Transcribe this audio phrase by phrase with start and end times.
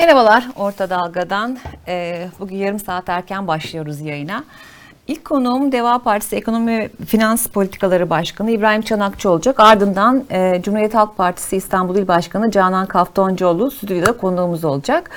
[0.00, 1.58] Merhabalar Orta Dalga'dan.
[1.88, 4.44] Ee, bugün yarım saat erken başlıyoruz yayına.
[5.08, 9.60] İlk konuğum Deva Partisi Ekonomi ve Finans Politikaları Başkanı İbrahim Çanakçı olacak.
[9.60, 15.10] Ardından e, Cumhuriyet Halk Partisi İstanbul İl Başkanı Canan Kaftancıoğlu stüdyoda konuğumuz olacak.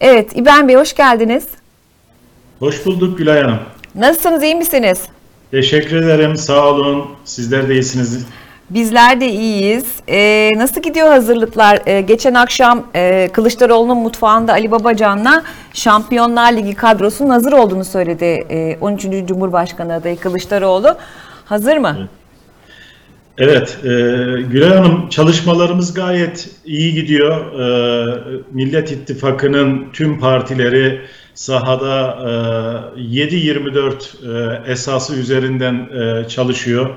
[0.00, 1.48] Evet İbrahim Bey hoş geldiniz.
[2.58, 3.58] Hoş bulduk Gülay Hanım.
[3.94, 5.02] Nasılsınız iyi misiniz?
[5.50, 6.36] Teşekkür ederim.
[6.36, 7.06] Sağ olun.
[7.24, 8.26] Sizler de iyisiniz.
[8.70, 9.86] Bizler de iyiyiz.
[10.08, 11.78] Ee, nasıl gidiyor hazırlıklar?
[11.86, 15.42] Ee, geçen akşam e, Kılıçdaroğlu'nun mutfağında Ali Babacan'la
[15.74, 18.24] Şampiyonlar Ligi kadrosunun hazır olduğunu söyledi.
[18.24, 19.06] E, 13.
[19.26, 20.96] Cumhurbaşkanı adayı Kılıçdaroğlu.
[21.44, 22.08] Hazır mı?
[23.38, 23.88] Evet, e,
[24.50, 27.60] Gülay Hanım çalışmalarımız gayet iyi gidiyor.
[27.60, 31.00] E, Millet İttifakı'nın tüm partileri
[31.34, 32.18] sahada
[32.96, 36.90] e, 7-24 e, esası üzerinden e, çalışıyor.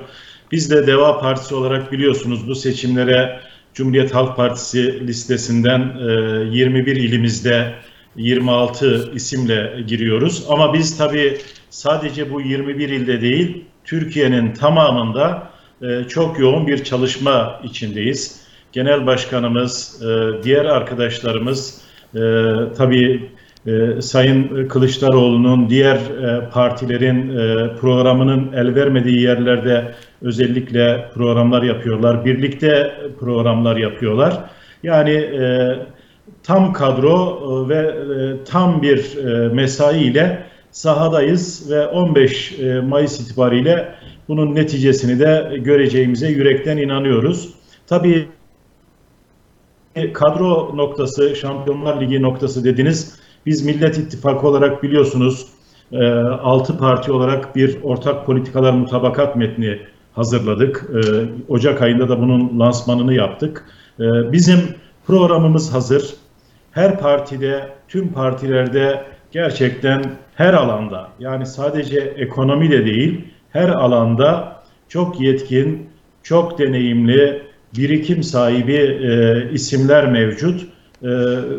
[0.54, 3.40] Biz de Deva Partisi olarak biliyorsunuz bu seçimlere
[3.74, 7.74] Cumhuriyet Halk Partisi listesinden e, 21 ilimizde
[8.16, 10.44] 26 isimle giriyoruz.
[10.48, 11.38] Ama biz tabii
[11.70, 15.50] sadece bu 21 ilde değil, Türkiye'nin tamamında
[15.82, 18.40] e, çok yoğun bir çalışma içindeyiz.
[18.72, 21.80] Genel Başkanımız, e, diğer arkadaşlarımız
[22.14, 22.20] e,
[22.76, 23.30] tabii
[23.66, 32.24] e, Sayın Kılıçdaroğlu'nun diğer e, partilerin e, programının el vermediği yerlerde özellikle programlar yapıyorlar.
[32.24, 34.50] Birlikte programlar yapıyorlar.
[34.82, 35.76] Yani e,
[36.42, 43.20] tam kadro e, ve e, tam bir e, mesai ile sahadayız ve 15 e, Mayıs
[43.20, 43.94] itibariyle
[44.28, 47.54] bunun neticesini de göreceğimize yürekten inanıyoruz.
[47.86, 48.28] Tabii
[50.12, 53.23] kadro noktası, Şampiyonlar Ligi noktası dediniz.
[53.46, 55.46] Biz Millet İttifakı olarak biliyorsunuz
[56.42, 59.78] 6 parti olarak bir ortak politikalar mutabakat metni
[60.12, 60.90] hazırladık.
[61.48, 63.64] Ocak ayında da bunun lansmanını yaptık.
[64.32, 64.58] Bizim
[65.06, 66.14] programımız hazır.
[66.72, 75.20] Her partide, tüm partilerde gerçekten her alanda yani sadece ekonomi de değil her alanda çok
[75.20, 75.88] yetkin,
[76.22, 77.42] çok deneyimli,
[77.76, 80.66] birikim sahibi e, isimler mevcut.
[81.02, 81.08] E,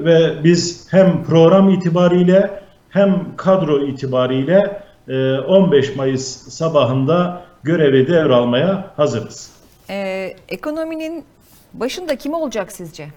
[0.06, 2.60] ve biz hem program itibariyle
[2.90, 9.52] hem kadro itibariyle e, 15 Mayıs sabahında görevi devralmaya hazırız.
[9.90, 11.24] Ee, ekonominin
[11.74, 13.08] başında kim olacak sizce?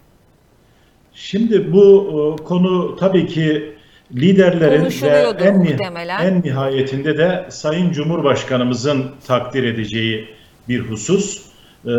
[1.15, 3.75] Şimdi bu e, konu tabii ki
[4.13, 5.79] liderlerin ve en,
[6.25, 10.29] en nihayetinde de Sayın Cumhurbaşkanımızın takdir edeceği
[10.69, 11.47] bir husus.
[11.85, 11.91] E,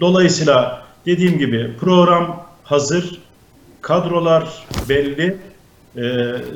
[0.00, 3.18] dolayısıyla dediğim gibi program hazır,
[3.86, 4.48] kadrolar
[4.88, 5.36] belli.
[5.96, 6.02] E,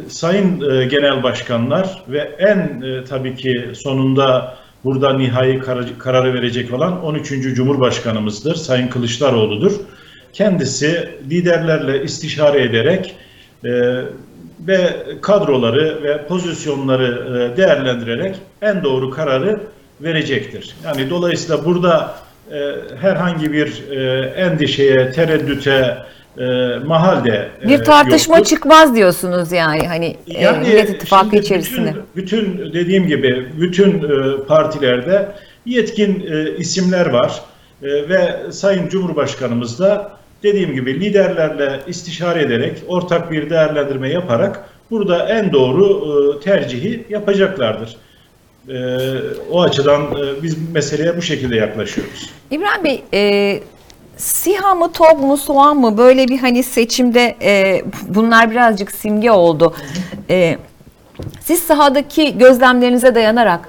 [0.09, 5.59] sayın genel başkanlar ve en tabii ki sonunda burada nihai
[5.99, 7.31] kararı verecek olan 13.
[7.55, 9.73] Cumhurbaşkanımızdır, Sayın Kılıçdaroğlu'dur.
[10.33, 13.17] Kendisi liderlerle istişare ederek
[14.61, 19.61] ve kadroları ve pozisyonları değerlendirerek en doğru kararı
[20.01, 20.75] verecektir.
[20.85, 22.15] Yani dolayısıyla burada
[22.53, 25.97] e, herhangi bir e, endişeye, tereddüte
[26.41, 28.57] e, mahalde e, bir tartışma yoktur.
[28.57, 31.95] çıkmaz diyorsunuz yani hani yani, e, Millet İttifakı içerisinde.
[32.17, 35.29] Bütün, bütün dediğim gibi bütün e, partilerde
[35.67, 37.41] yetkin e, isimler var
[37.83, 40.11] e, ve Sayın Cumhurbaşkanımız da
[40.43, 45.87] dediğim gibi liderlerle istişare ederek ortak bir değerlendirme yaparak burada en doğru
[46.37, 47.97] e, tercihi yapacaklardır.
[48.69, 48.97] E,
[49.51, 52.31] o açıdan e, biz meseleye bu şekilde yaklaşıyoruz.
[52.51, 53.61] İbrahim Bey, e,
[54.21, 59.75] SİHA mı, TOG mu, soğan mı böyle bir hani seçimde e, bunlar birazcık simge oldu.
[60.31, 60.59] E,
[61.41, 63.69] siz sahadaki gözlemlerinize dayanarak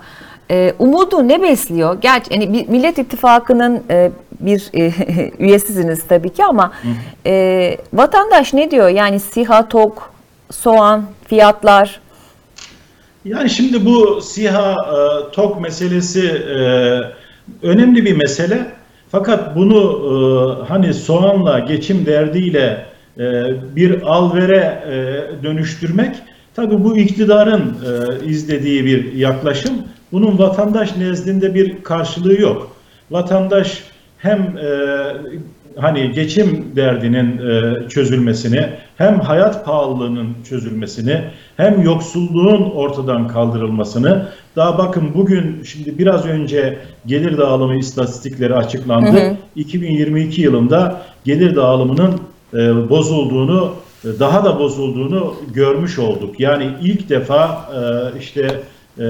[0.52, 2.02] e, umudu ne besliyor?
[2.02, 4.92] Gerçi hani Millet İttifakı'nın e, bir e,
[5.40, 6.72] üyesisiniz tabii ki ama
[7.26, 8.90] e, vatandaş ne diyor?
[8.90, 9.98] Yani SİHA, TOG,
[10.52, 12.02] soğan, fiyatlar.
[13.26, 16.58] Yani şimdi bu SİHA, e, TOG meselesi e,
[17.68, 18.81] önemli bir mesele.
[19.12, 20.14] Fakat bunu e,
[20.66, 22.86] hani soğanla, geçim derdiyle
[23.18, 23.24] e,
[23.76, 26.16] bir alvere e, dönüştürmek
[26.56, 29.74] tabii bu iktidarın e, izlediği bir yaklaşım.
[30.12, 32.72] Bunun vatandaş nezdinde bir karşılığı yok.
[33.12, 33.84] Vatandaş
[34.18, 34.68] hem e,
[35.78, 41.22] hani geçim derdinin e, çözülmesini, hem hayat pahalılığının çözülmesini,
[41.58, 49.12] hem yoksulluğun ortadan kaldırılmasını, daha bakın bugün şimdi biraz önce gelir dağılımı istatistikleri açıklandı.
[49.12, 49.36] Hı hı.
[49.56, 52.20] 2022 yılında gelir dağılımının
[52.54, 53.74] e, bozulduğunu,
[54.20, 56.40] daha da bozulduğunu görmüş olduk.
[56.40, 58.42] Yani ilk defa e, işte
[58.98, 59.04] e,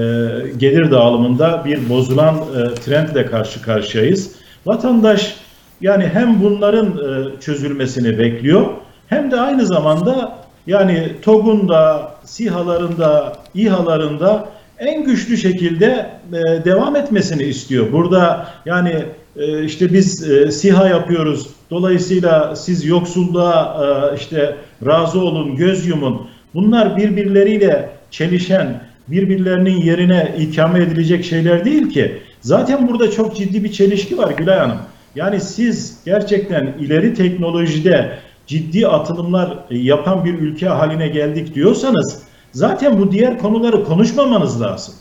[0.56, 4.30] gelir dağılımında bir bozulan e, trendle karşı karşıyayız.
[4.66, 5.36] Vatandaş
[5.82, 8.66] yani hem bunların e, çözülmesini bekliyor
[9.06, 14.48] hem de aynı zamanda yani TOG'unda, SİHA'larında, İHA'larında
[14.78, 17.92] en güçlü şekilde e, devam etmesini istiyor.
[17.92, 18.94] Burada yani
[19.36, 21.48] e, işte biz e, SİHA yapıyoruz.
[21.70, 24.56] Dolayısıyla siz yoksulluğa işte
[24.86, 26.28] razı olun, göz yumun.
[26.54, 32.18] Bunlar birbirleriyle çelişen, birbirlerinin yerine ikame edilecek şeyler değil ki.
[32.40, 34.78] Zaten burada çok ciddi bir çelişki var Gülay Hanım.
[35.14, 42.22] Yani siz gerçekten ileri teknolojide ciddi atılımlar yapan bir ülke haline geldik diyorsanız
[42.52, 44.94] zaten bu diğer konuları konuşmamanız lazım.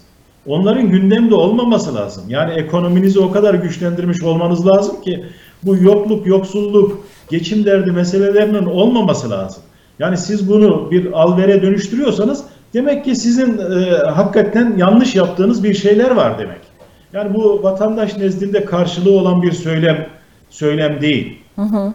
[0.46, 2.24] Onların gündemde olmaması lazım.
[2.30, 5.26] Yani ekonominizi o kadar güçlendirmiş olmanız lazım ki
[5.64, 9.64] bu yokluk, yoksulluk, geçim derdi meselelerinin olmaması lazım.
[10.00, 12.44] Yani siz bunu bir alvere dönüştürüyorsanız
[12.74, 16.71] demek ki sizin e, hakikaten yanlış yaptığınız bir şeyler var demek.
[17.14, 20.08] Yani bu vatandaş nezdinde karşılığı olan bir söylem
[20.50, 21.38] söylem değil.
[21.56, 21.94] Hı hı.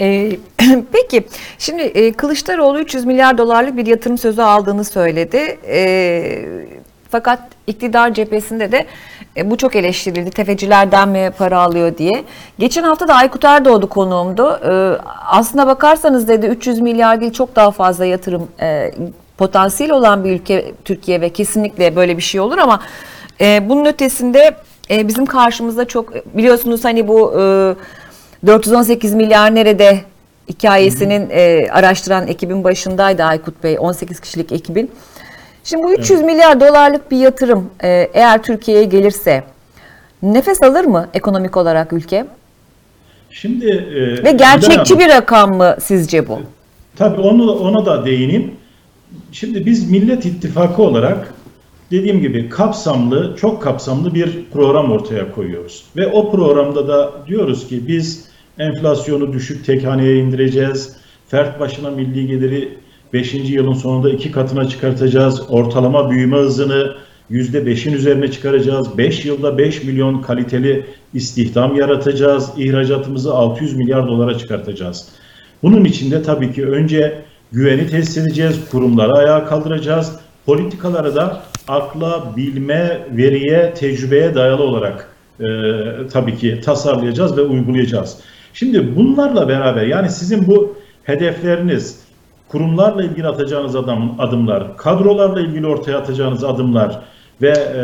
[0.00, 0.36] Ee,
[0.92, 1.26] peki
[1.58, 5.58] şimdi e, Kılıçdaroğlu 300 milyar dolarlık bir yatırım sözü aldığını söyledi.
[5.68, 6.48] E,
[7.10, 8.86] fakat iktidar cephesinde de
[9.36, 10.30] e, bu çok eleştirildi.
[10.30, 12.24] Tefecilerden mi para alıyor diye.
[12.58, 14.60] Geçen hafta da Aykut Erdoğdu konuğumdu.
[14.64, 18.90] E, aslına bakarsanız dedi 300 milyar değil çok daha fazla yatırım e,
[19.38, 22.80] potansiyeli olan bir ülke Türkiye ve kesinlikle böyle bir şey olur ama
[23.40, 24.56] e, bunun ötesinde
[24.90, 30.00] e, bizim karşımızda çok biliyorsunuz hani bu e, 418 milyar nerede
[30.48, 34.90] hikayesinin e, araştıran ekibin başındaydı Aykut Bey 18 kişilik ekibin.
[35.64, 36.24] Şimdi bu 300 evet.
[36.24, 39.44] milyar dolarlık bir yatırım e, eğer Türkiye'ye gelirse
[40.22, 42.26] nefes alır mı ekonomik olarak ülke?
[43.30, 46.40] Şimdi e, ve gerçekçi bir rakam mı sizce bu?
[46.96, 48.54] Tabii onu ona da değineyim.
[49.32, 51.34] Şimdi biz Millet İttifakı olarak
[51.94, 55.84] dediğim gibi kapsamlı, çok kapsamlı bir program ortaya koyuyoruz.
[55.96, 58.24] Ve o programda da diyoruz ki biz
[58.58, 60.96] enflasyonu düşük tek haneye indireceğiz.
[61.28, 62.78] Fert başına milli geliri
[63.12, 63.34] 5.
[63.34, 65.42] yılın sonunda iki katına çıkartacağız.
[65.48, 66.94] Ortalama büyüme hızını
[67.30, 68.98] %5'in üzerine çıkaracağız.
[68.98, 72.50] 5 yılda 5 milyon kaliteli istihdam yaratacağız.
[72.56, 75.08] İhracatımızı 600 milyar dolara çıkartacağız.
[75.62, 80.12] Bunun için de tabii ki önce güveni tesis edeceğiz, kurumları ayağa kaldıracağız.
[80.46, 85.08] Politikaları da akla, bilme, veriye, tecrübeye dayalı olarak
[85.40, 85.44] e,
[86.12, 88.18] tabii ki tasarlayacağız ve uygulayacağız.
[88.54, 91.98] Şimdi bunlarla beraber yani sizin bu hedefleriniz,
[92.48, 97.00] kurumlarla ilgili atacağınız adam, adımlar, kadrolarla ilgili ortaya atacağınız adımlar
[97.42, 97.82] ve e,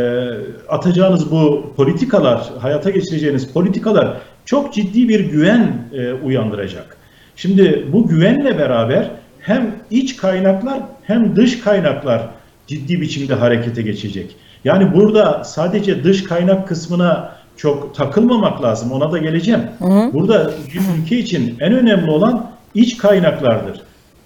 [0.69, 6.97] atacağınız bu politikalar, hayata geçireceğiniz politikalar çok ciddi bir güven e, uyandıracak.
[7.37, 12.29] Şimdi bu güvenle beraber hem iç kaynaklar hem dış kaynaklar
[12.71, 14.37] ciddi biçimde harekete geçecek.
[14.65, 18.93] Yani burada sadece dış kaynak kısmına çok takılmamak lazım.
[18.93, 19.61] Ona da geleceğim.
[19.79, 20.13] Hı hı.
[20.13, 23.81] Burada bir ülke için en önemli olan iç kaynaklardır.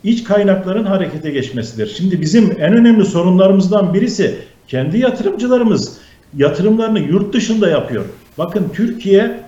[0.04, 1.86] İç kaynakların harekete geçmesidir.
[1.86, 5.98] Şimdi bizim en önemli sorunlarımızdan birisi kendi yatırımcılarımız
[6.36, 8.04] yatırımlarını yurt dışında yapıyor.
[8.38, 9.40] Bakın Türkiye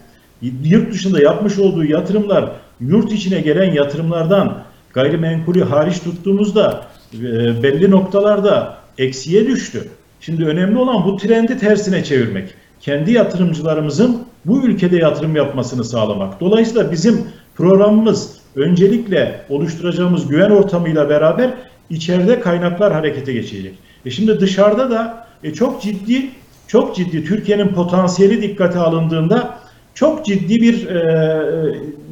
[0.65, 2.51] yurt dışında yapmış olduğu yatırımlar
[2.81, 4.63] yurt içine gelen yatırımlardan
[4.93, 9.89] gayrimenkulü hariç tuttuğumuzda e, belli noktalarda eksiye düştü.
[10.21, 16.41] Şimdi önemli olan bu trendi tersine çevirmek kendi yatırımcılarımızın bu ülkede yatırım yapmasını sağlamak.
[16.41, 17.25] Dolayısıyla bizim
[17.55, 21.51] programımız öncelikle oluşturacağımız güven ortamıyla beraber
[21.91, 23.75] içeride kaynaklar harekete geçecek.
[24.07, 26.31] E şimdi dışarıda da e çok ciddi
[26.67, 29.59] çok ciddi Türkiye'nin potansiyeli dikkate alındığında
[29.95, 30.99] çok ciddi bir e,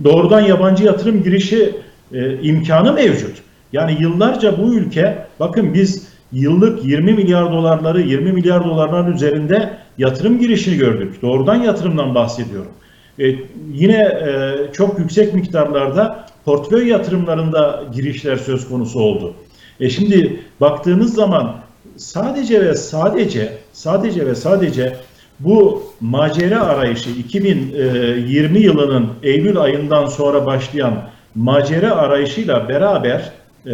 [0.05, 1.75] doğrudan yabancı yatırım girişi
[2.12, 3.37] e, imkanı mevcut.
[3.73, 10.38] Yani yıllarca bu ülke bakın biz yıllık 20 milyar dolarları 20 milyar dolarların üzerinde yatırım
[10.38, 11.23] girişini gördük.
[11.23, 12.71] Doğrudan yatırımdan bahsediyorum.
[13.19, 13.25] E,
[13.73, 19.35] yine e, çok yüksek miktarlarda portföy yatırımlarında girişler söz konusu oldu.
[19.81, 21.57] E şimdi baktığınız zaman
[21.97, 24.97] sadece ve sadece sadece ve sadece
[25.41, 33.33] bu macera arayışı 2020 yılının Eylül ayından sonra başlayan macera arayışıyla beraber
[33.67, 33.73] e,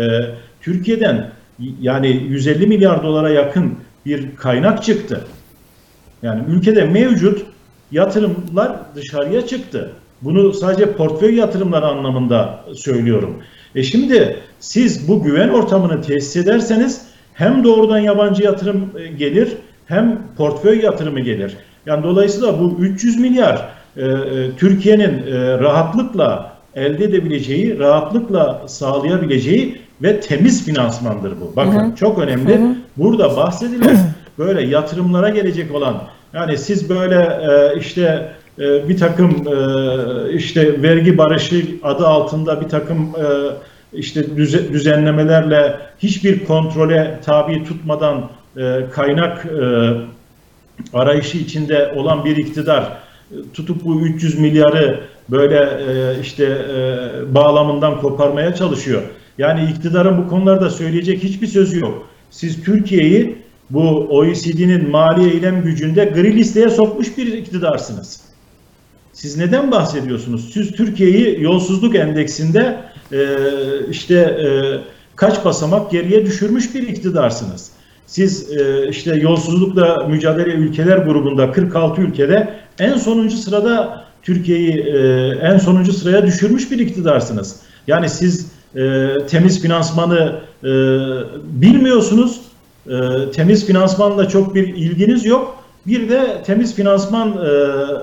[0.61, 1.31] Türkiye'den
[1.81, 3.75] yani 150 milyar dolara yakın
[4.07, 5.25] bir kaynak çıktı.
[6.23, 7.47] Yani ülkede mevcut
[7.93, 9.93] yatırımlar dışarıya çıktı.
[10.23, 13.37] Bunu sadece portföy yatırımları anlamında söylüyorum.
[13.75, 17.03] E şimdi siz bu güven ortamını tesis ederseniz
[17.35, 19.49] hem doğrudan yabancı yatırım e, gelir
[19.87, 21.57] hem portföy yatırımı gelir.
[21.87, 24.17] Yani dolayısıyla bu 300 milyar e, e,
[24.57, 31.57] Türkiye'nin e, rahatlıkla elde edebileceği, rahatlıkla sağlayabileceği ve temiz finansmandır bu.
[31.57, 31.97] Bakın hı hı.
[31.97, 32.59] çok önemli.
[32.59, 32.75] Hı hı.
[32.97, 33.99] Burada bahsedilen
[34.39, 36.03] böyle yatırımlara gelecek olan
[36.33, 42.69] yani siz böyle e, işte e, bir takım e, işte vergi barışı adı altında bir
[42.69, 43.27] takım e,
[43.93, 44.37] işte
[44.73, 49.91] düzenlemelerle hiçbir kontrole tabi tutmadan e, kaynak e,
[50.95, 52.93] arayışı içinde olan bir iktidar
[53.55, 55.69] tutup bu 300 milyarı böyle
[56.23, 56.59] işte
[57.35, 59.03] bağlamından koparmaya çalışıyor.
[59.41, 62.09] Yani iktidarın bu konularda söyleyecek hiçbir sözü yok.
[62.31, 63.39] Siz Türkiye'yi
[63.71, 68.21] bu OECD'nin mali eylem gücünde gri listeye sokmuş bir iktidarsınız.
[69.13, 70.51] Siz neden bahsediyorsunuz?
[70.55, 72.81] Siz Türkiye'yi yolsuzluk endeksinde
[73.13, 73.19] e,
[73.91, 74.49] işte e,
[75.17, 77.71] kaç basamak geriye düşürmüş bir iktidarsınız.
[78.07, 84.99] Siz e, işte yolsuzlukla mücadele ülkeler grubunda 46 ülkede en sonuncu sırada Türkiye'yi e,
[85.43, 87.57] en sonuncu sıraya düşürmüş bir iktidarsınız.
[87.87, 90.69] Yani siz e, temiz finansmanı e,
[91.43, 92.41] bilmiyorsunuz.
[92.87, 95.65] E, temiz finansmanla çok bir ilginiz yok.
[95.87, 97.49] Bir de temiz finansman e,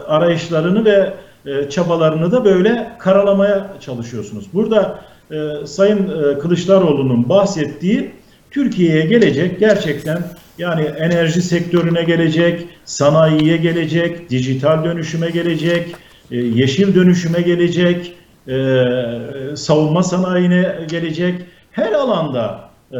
[0.08, 1.14] arayışlarını ve
[1.46, 4.46] e, çabalarını da böyle karalamaya çalışıyorsunuz.
[4.54, 5.00] Burada
[5.32, 8.12] e, Sayın e, Kılıçdaroğlu'nun bahsettiği
[8.52, 10.24] Türkiye'ye gelecek gerçekten
[10.58, 15.96] yani enerji sektörüne gelecek, sanayiye gelecek, dijital dönüşüme gelecek,
[16.32, 18.17] e, yeşil dönüşüme gelecek,
[18.48, 21.42] e, savunma sanayine gelecek.
[21.72, 23.00] Her alanda e,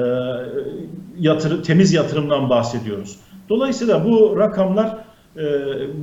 [1.20, 3.20] yatır, temiz yatırımdan bahsediyoruz.
[3.50, 4.98] Dolayısıyla bu rakamlar
[5.38, 5.44] e,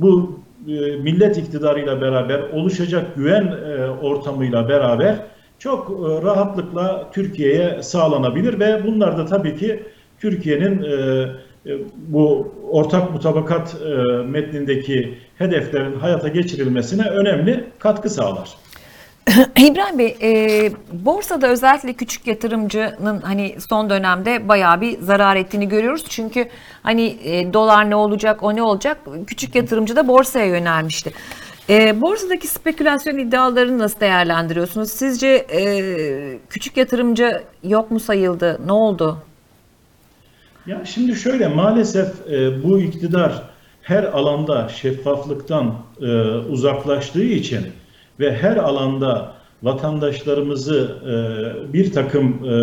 [0.01, 5.15] bu e, millet iktidarıyla beraber oluşacak güven e, ortamıyla beraber
[5.59, 9.83] çok e, rahatlıkla Türkiye'ye sağlanabilir ve bunlar da tabii ki
[10.19, 10.91] Türkiye'nin e,
[11.65, 18.49] e, bu ortak mutabakat e, metnindeki hedeflerin hayata geçirilmesine önemli katkı sağlar.
[19.59, 26.05] İbrahim Bey, e, borsada özellikle küçük yatırımcının hani son dönemde bayağı bir zarar ettiğini görüyoruz.
[26.09, 26.49] Çünkü
[26.83, 28.97] hani e, dolar ne olacak, o ne olacak?
[29.27, 31.11] Küçük yatırımcı da borsaya yönelmişti.
[31.69, 34.89] E, borsadaki spekülasyon iddialarını nasıl değerlendiriyorsunuz?
[34.89, 38.59] Sizce e, küçük yatırımcı yok mu sayıldı?
[38.65, 39.17] Ne oldu?
[40.67, 43.43] Ya şimdi şöyle maalesef e, bu iktidar
[43.81, 47.67] her alanda şeffaflıktan e, uzaklaştığı için
[48.19, 52.55] ve her alanda vatandaşlarımızı e, bir takım e,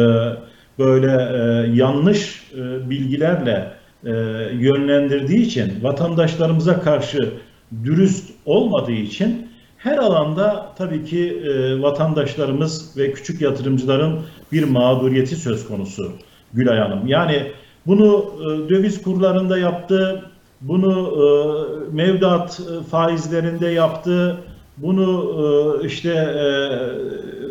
[0.79, 3.73] böyle e, yanlış e, bilgilerle
[4.05, 4.11] e,
[4.53, 7.19] yönlendirdiği için vatandaşlarımıza karşı
[7.85, 14.21] dürüst olmadığı için her alanda tabii ki e, vatandaşlarımız ve küçük yatırımcıların
[14.53, 16.13] bir mağduriyeti söz konusu
[16.55, 17.07] Gülay Hanım.
[17.07, 17.53] Yani
[17.87, 20.23] bunu e, döviz kurlarında yaptı,
[20.61, 21.25] bunu e,
[21.95, 24.37] mevduat e, faizlerinde yaptı,
[24.76, 26.47] bunu e, işte e,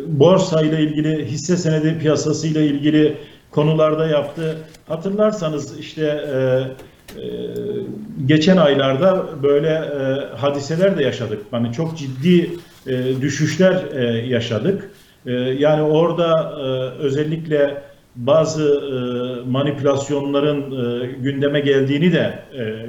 [0.06, 3.16] borsa ile ilgili, hisse senedi piyasası ile ilgili
[3.50, 4.56] konularda yaptı.
[4.88, 7.22] Hatırlarsanız işte e,
[8.26, 9.84] geçen aylarda böyle
[10.36, 11.42] hadiseler de yaşadık.
[11.52, 12.50] Yani çok ciddi
[13.20, 14.90] düşüşler yaşadık.
[15.58, 16.56] Yani orada
[16.98, 17.82] özellikle
[18.16, 18.82] bazı
[19.46, 20.70] manipülasyonların
[21.22, 22.38] gündeme geldiğini de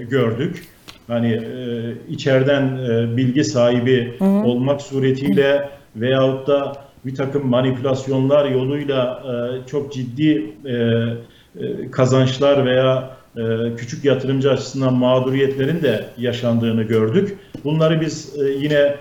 [0.09, 0.63] gördük
[1.07, 4.29] hani e, içeriden e, bilgi sahibi hı hı.
[4.29, 6.73] olmak suretiyle veyahut da
[7.05, 13.41] bir takım manipülasyonlar yoluyla e, çok ciddi e, e, kazançlar veya e,
[13.77, 17.37] küçük yatırımcı açısından mağduriyetlerin de yaşandığını gördük.
[17.63, 18.95] Bunları biz e, yine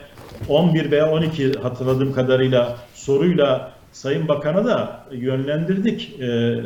[0.49, 6.21] 11 veya 12 hatırladığım kadarıyla soruyla Sayın Bakan'a da yönlendirdik.
[6.21, 6.61] E,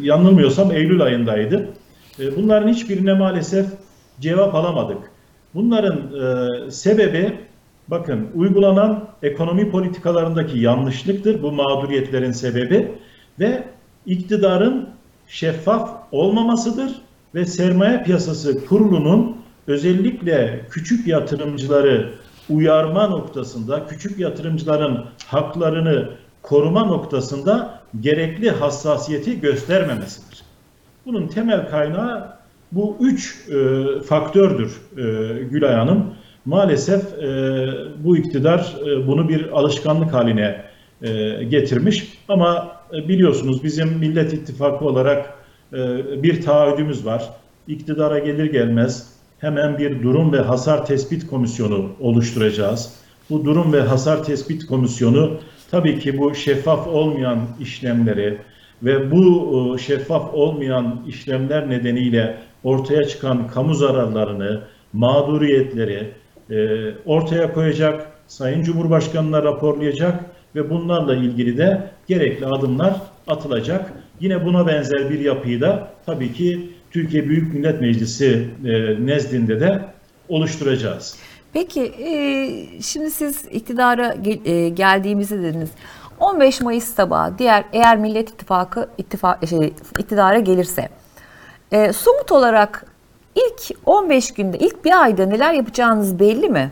[0.00, 1.68] yanılmıyorsam Eylül ayındaydı.
[2.20, 3.66] E, bunların hiçbirine maalesef
[4.20, 5.10] cevap alamadık.
[5.54, 7.38] Bunların e, sebebi
[7.88, 11.42] bakın uygulanan ekonomi politikalarındaki yanlışlıktır.
[11.42, 12.92] Bu mağduriyetlerin sebebi
[13.40, 13.64] ve
[14.06, 14.88] iktidarın
[15.26, 16.92] şeffaf olmamasıdır
[17.34, 22.14] ve sermaye piyasası kurulunun özellikle küçük yatırımcıları
[22.50, 26.10] uyarma noktasında, küçük yatırımcıların haklarını
[26.42, 30.42] koruma noktasında gerekli hassasiyeti göstermemesidir.
[31.06, 32.37] Bunun temel kaynağı
[32.72, 35.02] bu üç e, faktördür e,
[35.42, 36.04] Gülay Hanım.
[36.44, 37.68] Maalesef e,
[38.04, 40.62] bu iktidar e, bunu bir alışkanlık haline
[41.02, 42.18] e, getirmiş.
[42.28, 45.34] Ama e, biliyorsunuz bizim Millet İttifakı olarak
[45.72, 47.30] e, bir taahhüdümüz var.
[47.68, 52.94] İktidara gelir gelmez hemen bir durum ve hasar tespit komisyonu oluşturacağız.
[53.30, 55.38] Bu durum ve hasar tespit komisyonu
[55.70, 58.38] tabii ki bu şeffaf olmayan işlemleri
[58.82, 64.62] ve bu e, şeffaf olmayan işlemler nedeniyle ortaya çıkan kamu zararlarını,
[64.92, 66.10] mağduriyetleri
[66.50, 66.56] e,
[67.06, 70.24] ortaya koyacak, Sayın Cumhurbaşkanı'na raporlayacak
[70.54, 72.94] ve bunlarla ilgili de gerekli adımlar
[73.26, 73.92] atılacak.
[74.20, 79.84] Yine buna benzer bir yapıyı da tabii ki Türkiye Büyük Millet Meclisi e, nezdinde de
[80.28, 81.16] oluşturacağız.
[81.52, 82.12] Peki e,
[82.82, 85.70] şimdi siz iktidara gel, e, geldiğimizi dediniz.
[86.20, 90.88] 15 Mayıs sabahı diğer eğer Millet İttifakı ittifak, şey, iktidara gelirse
[91.72, 92.86] e, somut olarak
[93.34, 96.70] ilk 15 günde, ilk bir ayda neler yapacağınız belli mi?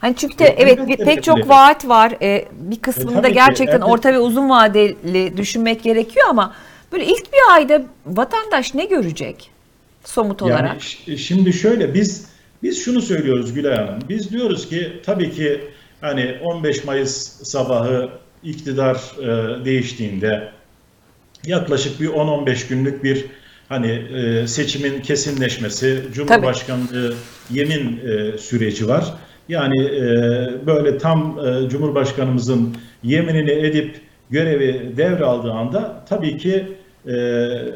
[0.00, 2.12] Hani çünkü de Evet, bir, pek çok vaat var.
[2.22, 3.90] E, bir kısmını da tabii ki, gerçekten elbette.
[3.90, 6.54] orta ve uzun vadeli düşünmek gerekiyor ama
[6.92, 9.50] böyle ilk bir ayda vatandaş ne görecek
[10.04, 10.76] somut olarak?
[11.06, 12.26] Yani şimdi şöyle biz
[12.62, 13.98] biz şunu söylüyoruz Gülay Hanım.
[14.08, 15.60] Biz diyoruz ki tabii ki
[16.00, 18.10] hani 15 Mayıs sabahı
[18.42, 20.52] iktidar e, değiştiğinde
[21.44, 23.24] yaklaşık bir 10-15 günlük bir
[23.68, 27.14] hani e, seçimin kesinleşmesi, Cumhurbaşkanlığı
[27.50, 29.14] yemin e, süreci var.
[29.48, 30.06] Yani e,
[30.66, 36.66] böyle tam e, Cumhurbaşkanımızın yeminini edip görevi devraldığı anda tabii ki
[37.06, 37.10] e,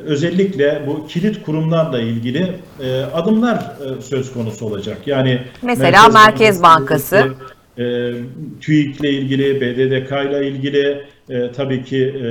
[0.07, 4.99] özellikle bu kilit kurumlarla ilgili e, adımlar e, söz konusu olacak.
[5.07, 7.35] Yani Mesela Merkez Bankası.
[7.79, 8.13] e,
[8.61, 12.29] TÜİK'le ilgili, BDDK ile ilgili e, tabii ki e,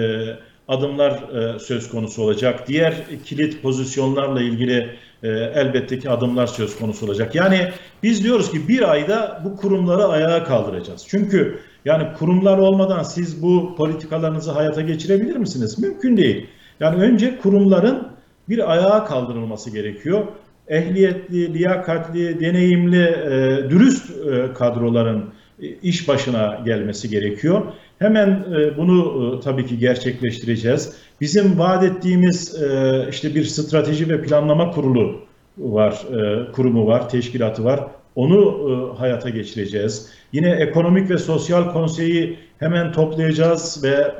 [0.69, 2.67] adımlar e, söz konusu olacak.
[2.67, 2.93] Diğer
[3.25, 4.89] kilit pozisyonlarla ilgili
[5.23, 7.35] e, elbette ki adımlar söz konusu olacak.
[7.35, 7.69] Yani
[8.03, 11.05] biz diyoruz ki bir ayda bu kurumları ayağa kaldıracağız.
[11.07, 15.79] Çünkü yani kurumlar olmadan siz bu politikalarınızı hayata geçirebilir misiniz?
[15.79, 16.47] Mümkün değil.
[16.79, 18.07] Yani önce kurumların
[18.49, 20.27] bir ayağa kaldırılması gerekiyor.
[20.67, 24.11] Ehliyetli, liyakatli, deneyimli, e, dürüst
[24.57, 25.33] kadroların
[25.81, 27.61] iş başına gelmesi gerekiyor.
[27.99, 30.93] Hemen e, bunu e, tabii ki gerçekleştireceğiz.
[31.21, 35.19] Bizim vaat ettiğimiz e, işte bir strateji ve planlama kurulu
[35.57, 36.05] var,
[36.53, 37.87] kurumu var, teşkilatı var.
[38.15, 40.09] Onu hayata geçireceğiz.
[40.33, 44.13] Yine ekonomik ve sosyal konseyi hemen toplayacağız ve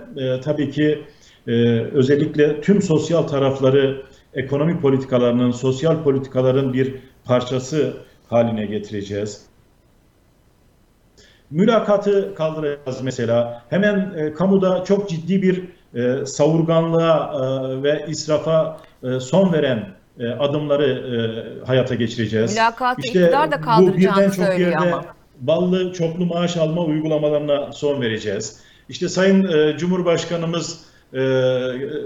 [0.44, 1.00] tabii ki
[1.94, 4.02] özellikle tüm sosyal tarafları
[4.34, 7.94] ekonomi politikalarının, sosyal politikaların bir parçası
[8.28, 9.49] haline getireceğiz.
[11.52, 13.64] Mülakatı kaldıracağız mesela.
[13.70, 15.64] Hemen e, kamuda çok ciddi bir
[15.96, 22.52] e, savurganlığa e, ve israfa e, son veren e, adımları e, hayata geçireceğiz.
[22.54, 25.06] Mülakatı iktidar da kaldıracağını söylüyor yerde ama.
[25.40, 28.60] ballı çoklu maaş alma uygulamalarına son vereceğiz.
[28.90, 30.80] İşte Sayın e, Cumhurbaşkanımız
[31.14, 31.20] e,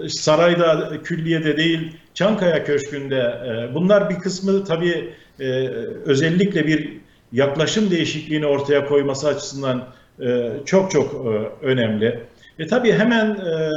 [0.09, 5.67] sarayda, külliyede değil, Çankaya Köşkü'nde e, bunlar bir kısmı tabii e,
[6.05, 7.02] özellikle bir
[7.33, 9.83] yaklaşım değişikliğini ortaya koyması açısından
[10.21, 11.29] e, çok çok e,
[11.65, 12.19] önemli.
[12.59, 13.69] E tabii hemen e,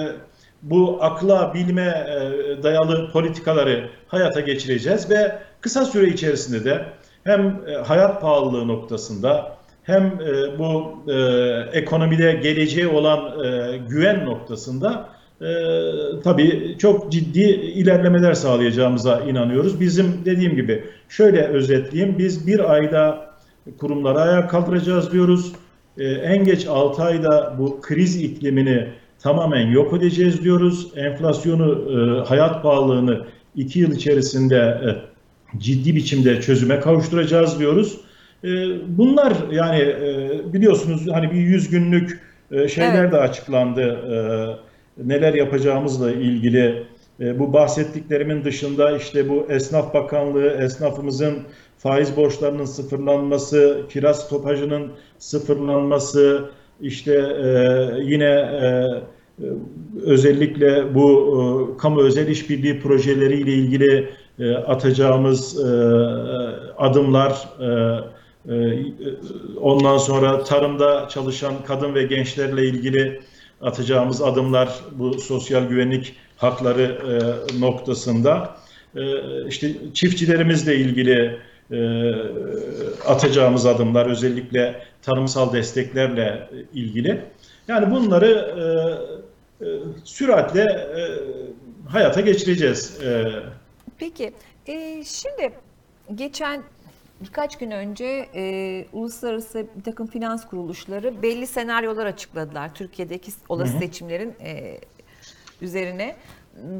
[0.63, 6.85] bu akla, bilme e, dayalı politikaları hayata geçireceğiz ve kısa süre içerisinde de
[7.25, 11.17] hem e, hayat pahalılığı noktasında hem e, bu e,
[11.79, 15.09] ekonomide geleceğe olan e, güven noktasında
[15.41, 15.47] e,
[16.25, 19.81] tabii çok ciddi ilerlemeler sağlayacağımıza inanıyoruz.
[19.81, 22.19] Bizim dediğim gibi şöyle özetleyeyim.
[22.19, 23.26] Biz bir ayda
[23.79, 25.53] kurumları ayağa kaldıracağız diyoruz.
[25.99, 30.93] E, en geç 6 ayda bu kriz iklimini tamamen yok edeceğiz diyoruz.
[30.97, 34.89] Enflasyonu, e, hayat pahalılığını 2 yıl içerisinde e,
[35.59, 38.01] ciddi biçimde çözüme kavuşturacağız diyoruz.
[38.45, 38.49] E,
[38.99, 39.97] bunlar yani
[40.53, 42.21] biliyorsunuz hani bir 100 günlük
[42.69, 43.13] şeyler Evet.
[43.13, 43.99] de açıklandı.
[45.05, 46.83] Neler yapacağımızla ilgili
[47.21, 51.39] bu bahsettiklerimin dışında işte bu Esnaf Bakanlığı, esnafımızın
[51.87, 56.45] faiz borçlarının sıfırlanması, kiraz stopajının sıfırlanması,
[56.81, 57.49] işte e,
[58.03, 59.47] yine e, e,
[60.03, 65.69] özellikle bu e, kamu özel işbirliği projeleriyle ilgili e, atacağımız e,
[66.79, 67.67] adımlar, e,
[68.55, 68.85] e,
[69.61, 73.21] ondan sonra tarımda çalışan kadın ve gençlerle ilgili
[73.63, 78.57] atacağımız adımlar bu sosyal güvenlik hakları e, noktasında.
[78.97, 79.03] E,
[79.49, 81.39] işte çiftçilerimizle ilgili
[83.07, 87.25] atacağımız adımlar özellikle tarımsal desteklerle ilgili.
[87.69, 88.31] Yani bunları
[89.61, 89.69] e, e,
[90.05, 91.03] süratle e,
[91.89, 93.03] hayata geçireceğiz.
[93.03, 93.25] E,
[93.99, 94.33] Peki,
[94.67, 95.53] e, şimdi
[96.15, 96.63] geçen
[97.21, 104.35] birkaç gün önce e, uluslararası bir takım finans kuruluşları belli senaryolar açıkladılar Türkiye'deki olası seçimlerin
[104.41, 104.81] e,
[105.61, 106.17] üzerine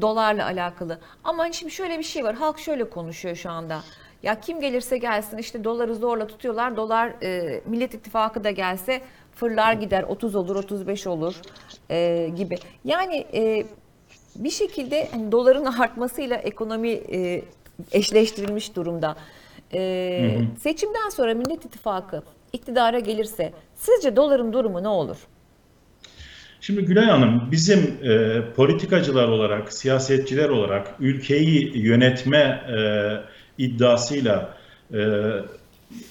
[0.01, 0.99] dolarla alakalı.
[1.23, 3.81] Ama şimdi şöyle bir şey var, halk şöyle konuşuyor şu anda.
[4.23, 6.77] Ya kim gelirse gelsin işte doları zorla tutuyorlar.
[6.77, 9.01] Dolar e, Millet İttifakı da gelse
[9.35, 11.35] fırlar gider 30 olur 35 olur
[11.89, 12.57] e, gibi.
[12.85, 13.65] Yani e,
[14.35, 17.41] bir şekilde hani doların artmasıyla ekonomi e,
[17.91, 19.15] eşleştirilmiş durumda.
[19.73, 25.17] E, Seçimden sonra Millet İttifakı iktidara gelirse sizce doların durumu ne olur?
[26.61, 32.77] Şimdi Gülay Hanım bizim e, politikacılar olarak, siyasetçiler olarak ülkeyi yönetme e,
[33.57, 34.57] iddiasıyla
[34.93, 34.99] e,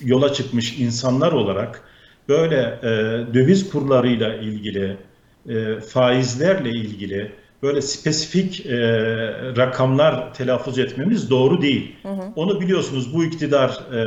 [0.05, 1.83] yola çıkmış insanlar olarak
[2.29, 2.89] böyle e,
[3.35, 4.97] döviz kurlarıyla ilgili
[5.49, 7.33] e, faizlerle ilgili
[7.63, 8.79] böyle spesifik e,
[9.57, 11.97] rakamlar telaffuz etmemiz doğru değil.
[12.03, 12.23] Hı hı.
[12.37, 14.01] Onu biliyorsunuz bu iktidar e,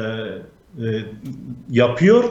[0.85, 1.03] e,
[1.69, 2.23] yapıyor,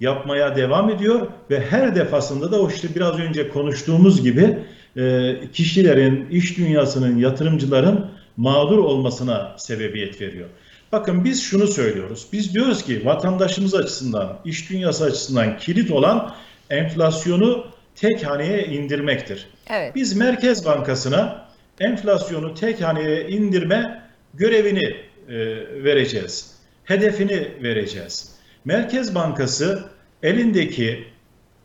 [0.00, 4.58] yapmaya devam ediyor ve her defasında da o işte biraz önce konuştuğumuz gibi
[4.96, 10.48] e, kişilerin, iş dünyasının, yatırımcıların mağdur olmasına sebebiyet veriyor.
[10.92, 12.26] Bakın biz şunu söylüyoruz.
[12.32, 16.34] Biz diyoruz ki vatandaşımız açısından, iş dünyası açısından kilit olan
[16.70, 19.46] enflasyonu tek haneye indirmektir.
[19.70, 19.94] Evet.
[19.94, 21.48] Biz Merkez Bankası'na
[21.80, 24.02] enflasyonu tek haneye indirme
[24.34, 24.96] görevini
[25.28, 25.36] e,
[25.84, 26.54] vereceğiz.
[26.84, 28.34] Hedefini vereceğiz.
[28.64, 29.84] Merkez Bankası
[30.22, 31.04] elindeki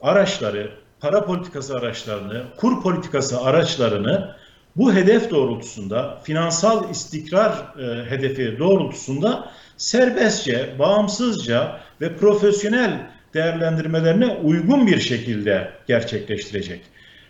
[0.01, 4.35] araçları, para politikası araçlarını, kur politikası araçlarını
[4.75, 14.99] bu hedef doğrultusunda, finansal istikrar e, hedefi doğrultusunda serbestçe, bağımsızca ve profesyonel değerlendirmelerine uygun bir
[14.99, 16.81] şekilde gerçekleştirecek.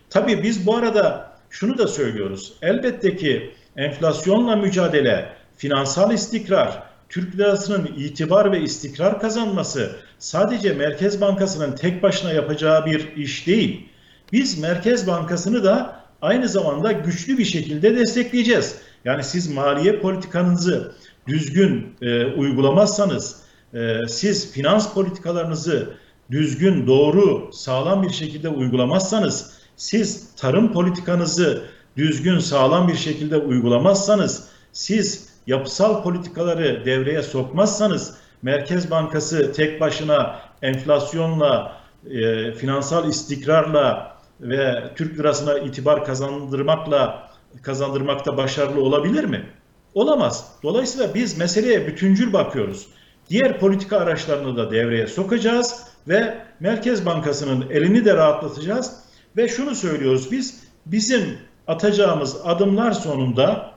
[0.10, 2.54] Tabii biz bu arada şunu da söylüyoruz.
[2.62, 11.76] Elbette ki enflasyonla mücadele, finansal istikrar, Türk lirasının itibar ve istikrar kazanması sadece Merkez Bankası'nın
[11.76, 13.90] tek başına yapacağı bir iş değil.
[14.32, 18.76] Biz Merkez Bankası'nı da aynı zamanda güçlü bir şekilde destekleyeceğiz.
[19.06, 20.92] Yani siz maliye politikanızı
[21.28, 23.42] düzgün e, uygulamazsanız,
[23.74, 25.90] e, siz finans politikalarınızı
[26.32, 31.64] düzgün, doğru, sağlam bir şekilde uygulamazsanız, siz tarım politikanızı
[31.98, 41.78] düzgün, sağlam bir şekilde uygulamazsanız, siz yapısal politikaları devreye sokmazsanız, Merkez Bankası tek başına enflasyonla,
[42.10, 44.13] e, finansal istikrarla
[44.44, 47.30] ve Türk lirasına itibar kazandırmakla
[47.62, 49.46] kazandırmakta başarılı olabilir mi?
[49.94, 50.52] Olamaz.
[50.64, 52.88] Dolayısıyla biz meseleye bütüncül bakıyoruz.
[53.30, 58.94] Diğer politika araçlarını da devreye sokacağız ve Merkez Bankası'nın elini de rahatlatacağız
[59.38, 63.72] ve şunu söylüyoruz biz bizim atacağımız adımlar sonunda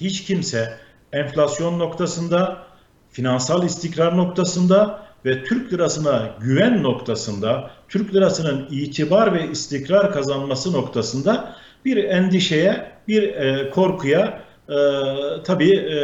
[0.00, 0.76] hiç kimse
[1.12, 2.62] enflasyon noktasında,
[3.10, 11.54] finansal istikrar noktasında ve Türk lirasına güven noktasında, Türk lirasının itibar ve istikrar kazanması noktasında
[11.84, 14.76] bir endişeye, bir e, korkuya e,
[15.44, 15.98] tabii e,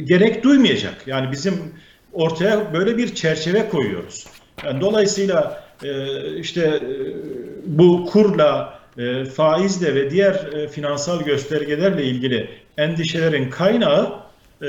[0.00, 0.94] gerek duymayacak.
[1.06, 1.54] Yani bizim
[2.12, 4.26] ortaya böyle bir çerçeve koyuyoruz.
[4.64, 6.80] Yani dolayısıyla e, işte e,
[7.66, 14.23] bu kurla, e, faizle ve diğer e, finansal göstergelerle ilgili endişelerin kaynağı
[14.62, 14.66] e,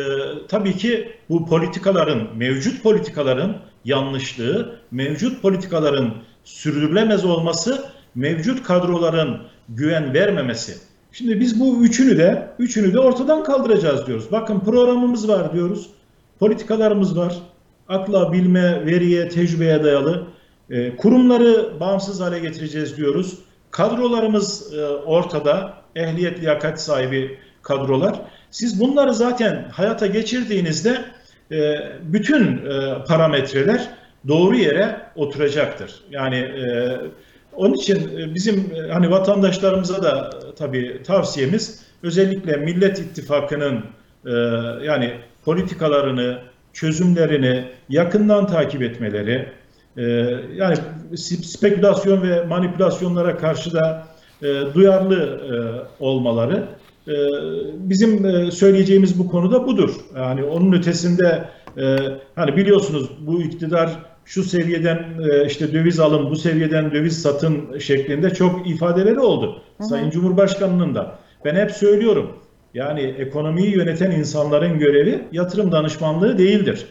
[0.47, 10.77] tabii ki bu politikaların, mevcut politikaların yanlışlığı, mevcut politikaların sürdürülemez olması, mevcut kadroların güven vermemesi.
[11.11, 14.31] Şimdi biz bu üçünü de üçünü de ortadan kaldıracağız diyoruz.
[14.31, 15.89] Bakın programımız var diyoruz.
[16.39, 17.35] Politikalarımız var.
[17.87, 20.27] Akla, bilme, veriye, tecrübeye dayalı.
[20.69, 23.39] E, kurumları bağımsız hale getireceğiz diyoruz.
[23.71, 25.73] Kadrolarımız e, ortada.
[25.95, 28.21] Ehliyet, liyakat sahibi kadrolar.
[28.55, 31.05] Siz bunları zaten hayata geçirdiğinizde
[31.51, 33.89] e, bütün e, parametreler
[34.27, 36.03] doğru yere oturacaktır.
[36.11, 36.97] Yani e,
[37.53, 43.83] onun için e, bizim e, hani vatandaşlarımıza da tabii tavsiyemiz özellikle Millet İttifakı'nın
[44.25, 44.31] e,
[44.85, 45.11] yani
[45.45, 46.39] politikalarını,
[46.73, 49.49] çözümlerini yakından takip etmeleri,
[50.55, 50.77] yani
[51.43, 54.07] spekülasyon ve manipülasyonlara karşı da
[54.73, 55.39] duyarlı
[55.99, 56.67] olmaları
[57.77, 59.95] bizim söyleyeceğimiz bu konuda budur.
[60.15, 61.49] Yani onun ötesinde
[62.35, 63.89] hani biliyorsunuz bu iktidar
[64.25, 69.61] şu seviyeden e, işte döviz alın, bu seviyeden döviz satın şeklinde çok ifadeleri oldu.
[69.77, 69.87] Hı hı.
[69.87, 71.19] Sayın Cumhurbaşkanı'nın da.
[71.45, 72.31] Ben hep söylüyorum.
[72.73, 76.85] Yani ekonomiyi yöneten insanların görevi yatırım danışmanlığı değildir.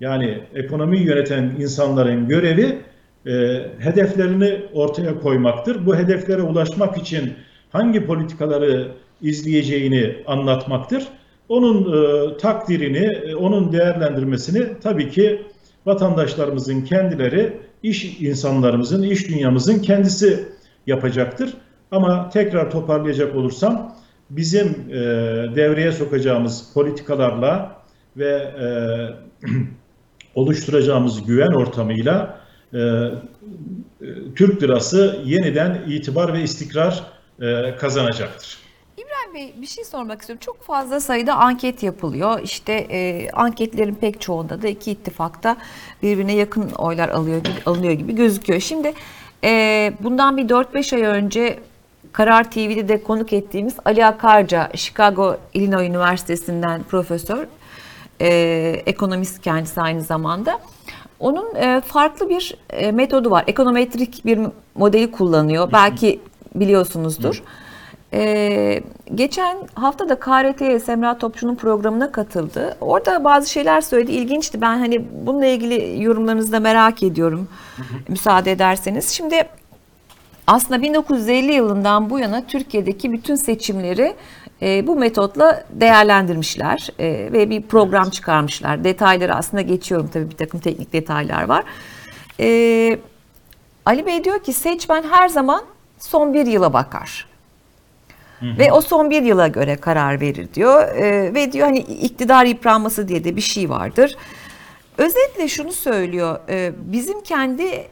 [0.00, 2.78] Yani ekonomiyi yöneten insanların görevi
[3.26, 3.32] e,
[3.78, 5.86] hedeflerini ortaya koymaktır.
[5.86, 7.32] Bu hedeflere ulaşmak için
[7.70, 8.88] hangi politikaları
[9.22, 11.04] izleyeceğini anlatmaktır.
[11.48, 15.42] Onun e, takdirini, e, onun değerlendirmesini tabii ki
[15.86, 17.52] vatandaşlarımızın kendileri,
[17.82, 20.48] iş insanlarımızın, iş dünyamızın kendisi
[20.86, 21.54] yapacaktır.
[21.90, 23.96] Ama tekrar toparlayacak olursam
[24.30, 24.94] bizim e,
[25.56, 27.82] devreye sokacağımız politikalarla
[28.16, 28.66] ve e,
[30.34, 32.40] oluşturacağımız güven ortamıyla
[32.72, 33.10] e, e,
[34.36, 37.04] Türk lirası yeniden itibar ve istikrar
[37.40, 38.67] e, kazanacaktır.
[39.28, 40.40] İbrahim Bey bir şey sormak istiyorum.
[40.44, 42.40] Çok fazla sayıda anket yapılıyor.
[42.42, 45.56] İşte e, anketlerin pek çoğunda da iki ittifakta
[46.02, 48.60] birbirine yakın oylar alıyor alınıyor gibi gözüküyor.
[48.60, 48.92] Şimdi
[49.44, 51.58] e, bundan bir 4-5 ay önce
[52.12, 57.46] Karar TV'de de konuk ettiğimiz Ali Akarca, Chicago Illinois Üniversitesi'nden profesör,
[58.20, 58.28] e,
[58.86, 60.60] ekonomist kendisi aynı zamanda.
[61.20, 63.44] Onun e, farklı bir e, metodu var.
[63.46, 64.40] Ekonometrik bir
[64.74, 65.72] modeli kullanıyor.
[65.72, 66.20] Belki
[66.54, 67.42] biliyorsunuzdur.
[68.12, 68.82] E,
[69.14, 72.76] geçen hafta da KRT'ye Semra Topçu'nun programına katıldı.
[72.80, 74.12] Orada bazı şeyler söyledi.
[74.12, 74.60] İlginçti.
[74.60, 77.48] Ben hani bununla ilgili yorumlarınızı da merak ediyorum.
[78.08, 79.10] Müsaade ederseniz.
[79.10, 79.48] Şimdi
[80.46, 84.14] aslında 1950 yılından bu yana Türkiye'deki bütün seçimleri
[84.62, 88.84] e, bu metotla değerlendirmişler e, ve bir program çıkarmışlar.
[88.84, 91.64] Detayları aslında geçiyorum tabii bir takım teknik detaylar var.
[92.40, 92.98] E,
[93.86, 95.62] Ali Bey diyor ki seçmen her zaman
[95.98, 97.27] son bir yıla bakar.
[98.42, 100.88] Ve o son bir yıla göre karar verir diyor.
[100.88, 104.16] E, ve diyor hani iktidar yıpranması diye de bir şey vardır.
[104.98, 106.38] Özetle şunu söylüyor.
[106.48, 107.88] e, bizim kendi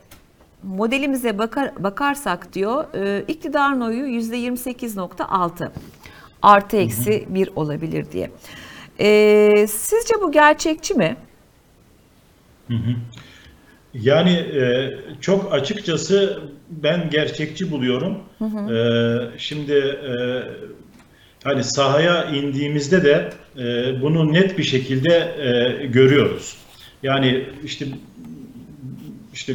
[0.62, 5.68] modelimize bakar, bakarsak diyor e, iktidarın oyu yüzde 28.6
[6.42, 8.30] artı eksi bir olabilir diye.
[9.00, 11.16] E, sizce bu gerçekçi mi?
[14.02, 18.18] Yani e, çok açıkçası ben gerçekçi buluyorum.
[18.70, 18.78] E,
[19.38, 20.12] şimdi e,
[21.44, 26.56] hani sahaya indiğimizde de e, bunu net bir şekilde e, görüyoruz.
[27.02, 27.86] Yani işte
[29.34, 29.52] işte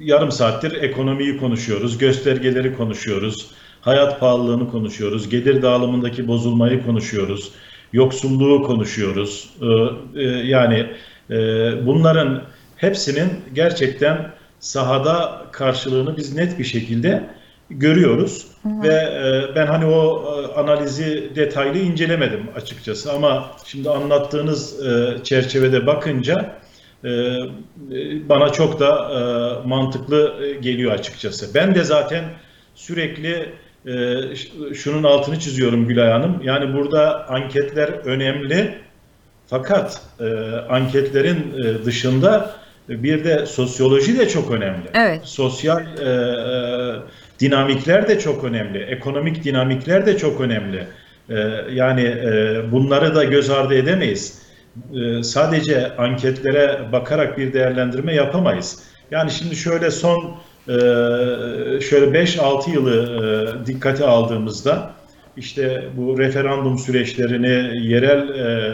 [0.00, 7.52] yarım saattir ekonomiyi konuşuyoruz, göstergeleri konuşuyoruz, hayat pahalılığını konuşuyoruz, gelir dağılımındaki bozulmayı konuşuyoruz,
[7.92, 9.50] yoksulluğu konuşuyoruz.
[9.62, 10.86] Ee, e, yani
[11.30, 11.36] e,
[11.86, 12.42] bunların
[12.80, 17.30] hepsinin gerçekten sahada karşılığını biz net bir şekilde
[17.70, 18.46] görüyoruz.
[18.64, 25.86] Ve e, ben hani o e, analizi detaylı incelemedim açıkçası ama şimdi anlattığınız e, çerçevede
[25.86, 26.54] bakınca
[27.04, 27.10] e,
[28.28, 31.54] bana çok da e, mantıklı e, geliyor açıkçası.
[31.54, 32.24] Ben de zaten
[32.74, 33.52] sürekli
[33.86, 34.16] e,
[34.74, 36.40] şunun altını çiziyorum Gülay Hanım.
[36.44, 38.74] Yani burada anketler önemli
[39.46, 40.24] fakat e,
[40.68, 42.59] anketlerin e, dışında
[42.90, 44.90] bir de sosyoloji de çok önemli.
[44.94, 45.20] Evet.
[45.24, 46.96] Sosyal e, e,
[47.40, 48.78] dinamikler de çok önemli.
[48.78, 50.86] Ekonomik dinamikler de çok önemli.
[51.28, 51.38] E,
[51.72, 54.42] yani e, bunları da göz ardı edemeyiz.
[54.94, 58.82] E, sadece anketlere bakarak bir değerlendirme yapamayız.
[59.10, 60.36] Yani şimdi şöyle son
[60.68, 60.74] e,
[61.80, 63.22] şöyle 5-6 yılı
[63.62, 64.90] e, dikkate aldığımızda
[65.36, 68.72] işte bu referandum süreçlerini, yerel e,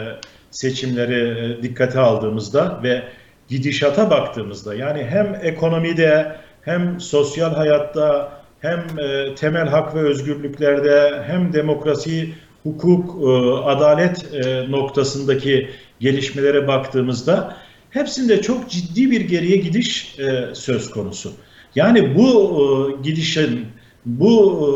[0.51, 3.03] seçimleri e, dikkate aldığımızda ve
[3.47, 11.53] gidişata baktığımızda yani hem ekonomide hem sosyal hayatta hem e, temel hak ve özgürlüklerde hem
[11.53, 12.33] demokrasi,
[12.63, 13.31] hukuk, e,
[13.63, 17.57] adalet e, noktasındaki gelişmelere baktığımızda
[17.89, 21.31] hepsinde çok ciddi bir geriye gidiş e, söz konusu.
[21.75, 23.65] Yani bu e, gidişin,
[24.05, 24.69] bu e,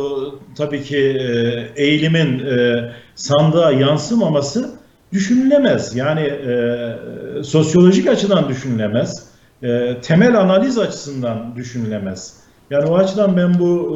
[0.55, 4.80] tabii ki e, eğilimin e, sandığa yansımaması
[5.13, 5.95] düşünülemez.
[5.95, 9.27] Yani e, sosyolojik açıdan düşünülemez.
[9.63, 12.41] E, temel analiz açısından düşünülemez.
[12.69, 13.95] Yani o açıdan ben bu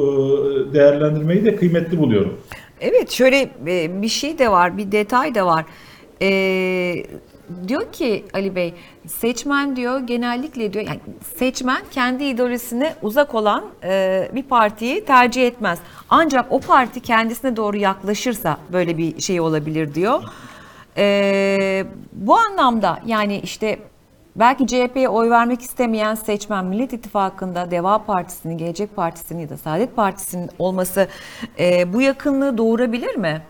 [0.70, 2.40] e, değerlendirmeyi de kıymetli buluyorum.
[2.80, 5.64] Evet şöyle e, bir şey de var, bir detay da var.
[6.22, 6.28] E,
[7.68, 8.74] diyor ki Ali Bey,
[9.06, 11.00] seçmen diyor genellikle diyor, yani
[11.36, 15.78] seçmen kendi ideolojisine uzak olan e, bir partiyi tercih etmez.
[16.10, 20.22] Ancak o parti kendisine doğru yaklaşırsa böyle bir şey olabilir diyor.
[20.98, 23.78] E, bu anlamda yani işte
[24.36, 29.96] belki CHP'ye oy vermek istemeyen seçmen Millet İttifakı'nda Deva Partisi'nin, Gelecek Partisi'nin ya da Saadet
[29.96, 31.08] Partisi'nin olması
[31.58, 33.42] e, bu yakınlığı doğurabilir mi?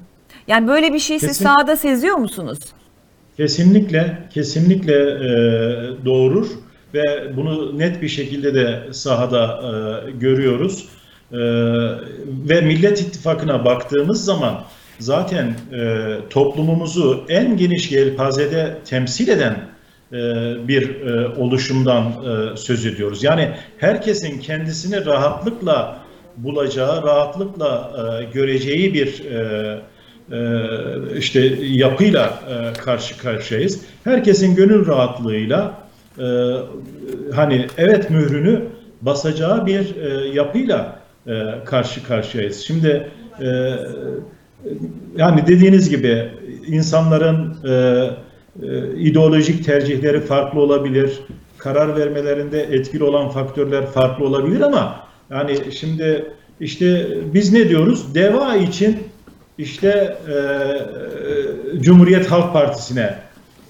[0.49, 2.59] Yani böyle bir şey siz Kesin- sahada seziyor musunuz?
[3.37, 5.29] Kesinlikle, kesinlikle e,
[6.05, 6.47] doğurur
[6.95, 10.89] ve bunu net bir şekilde de sahada e, görüyoruz.
[11.33, 11.39] E,
[12.49, 14.65] ve Millet İttifakı'na baktığımız zaman
[14.99, 19.57] zaten e, toplumumuzu en geniş yelpazede temsil eden
[20.13, 20.17] e,
[20.69, 23.25] bir e, oluşumdan e, söz ediyoruz.
[23.25, 25.99] Yani herkesin kendisini rahatlıkla
[26.37, 29.81] bulacağı, rahatlıkla e, göreceği bir e,
[30.33, 33.81] e, işte yapıyla e, karşı karşıyayız.
[34.05, 35.75] Herkesin gönül rahatlığıyla
[36.19, 36.25] e,
[37.35, 38.63] hani evet mührünü
[39.03, 42.61] basacağı bir e, yapıyla e, karşı karşıyayız.
[42.61, 43.47] Şimdi e,
[45.17, 46.29] yani dediğiniz gibi
[46.67, 47.73] insanların e,
[48.63, 51.21] e, ideolojik tercihleri farklı olabilir.
[51.59, 56.25] Karar vermelerinde etkili olan faktörler farklı olabilir ama yani şimdi
[56.61, 58.15] işte biz ne diyoruz?
[58.15, 58.99] Deva için
[59.59, 63.15] işte e, e, Cumhuriyet Halk Partisi'ne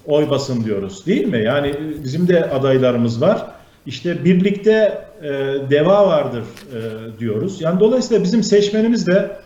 [0.05, 1.43] oy basın diyoruz değil mi?
[1.43, 1.73] Yani
[2.03, 3.45] bizim de adaylarımız var.
[3.85, 5.29] İşte birlikte e,
[5.69, 6.79] deva vardır e,
[7.19, 7.61] diyoruz.
[7.61, 9.37] Yani dolayısıyla bizim seçmenimiz de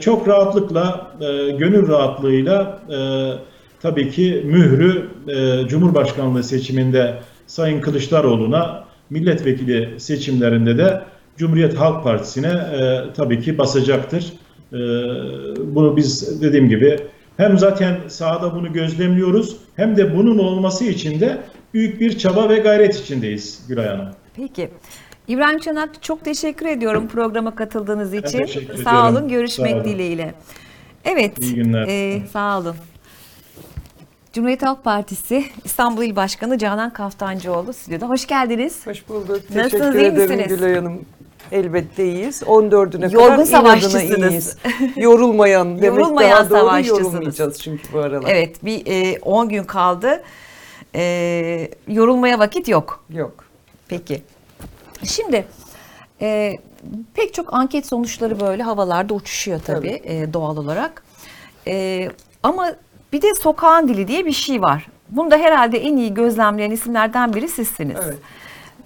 [0.00, 2.98] çok rahatlıkla, e, gönül rahatlığıyla e,
[3.82, 7.14] tabii ki mührü e, Cumhurbaşkanlığı seçiminde
[7.46, 11.02] Sayın Kılıçdaroğlu'na milletvekili seçimlerinde de
[11.36, 12.60] Cumhuriyet Halk Partisi'ne
[13.16, 14.32] tabii ki basacaktır.
[15.58, 16.98] Bunu biz dediğim gibi
[17.36, 21.38] hem zaten sahada bunu gözlemliyoruz hem de bunun olması için de
[21.74, 24.08] büyük bir çaba ve gayret içindeyiz Güray Hanım.
[24.36, 24.70] Peki.
[25.28, 28.38] İbrahim Çanak çok teşekkür ediyorum programa katıldığınız için.
[28.38, 29.16] teşekkür Sağ ediyorum.
[29.16, 29.28] olun.
[29.28, 29.84] Görüşmek Sağ olun.
[29.84, 30.34] dileğiyle.
[31.04, 31.38] Evet.
[31.38, 31.86] İyi günler.
[31.88, 32.76] e, sağ olun.
[34.32, 38.08] Cumhuriyet Halk Partisi İstanbul İl Başkanı Canan Kaftancıoğlu stüdyoda.
[38.08, 38.86] Hoş geldiniz.
[38.86, 39.28] Hoş bulduk.
[39.54, 40.48] Nasılsınız, Teşekkür iyi ederim misiniz?
[40.58, 41.04] Gülay Hanım.
[41.52, 42.42] Elbette iyiyiz.
[42.42, 44.04] 14'üne Yorgun kadar savaşçısınız.
[44.04, 44.56] inadına iyiyiz.
[44.96, 48.28] Yorulmayan demek Yorulmayan daha doğru yorulmayacağız çünkü bu aralar.
[48.30, 50.22] Evet bir e, 10 gün kaldı.
[50.94, 53.04] E, yorulmaya vakit yok.
[53.10, 53.44] Yok.
[53.88, 54.22] Peki.
[55.04, 55.46] Şimdi
[56.20, 56.52] e,
[57.14, 61.02] pek çok anket sonuçları böyle havalarda uçuşuyor tabii, e, doğal olarak.
[61.66, 62.08] E,
[62.42, 62.72] ama
[63.12, 64.88] bir de sokağın dili diye bir şey var.
[65.08, 67.96] Bunu da herhalde en iyi gözlemleyen isimlerden biri sizsiniz.
[68.04, 68.18] Evet.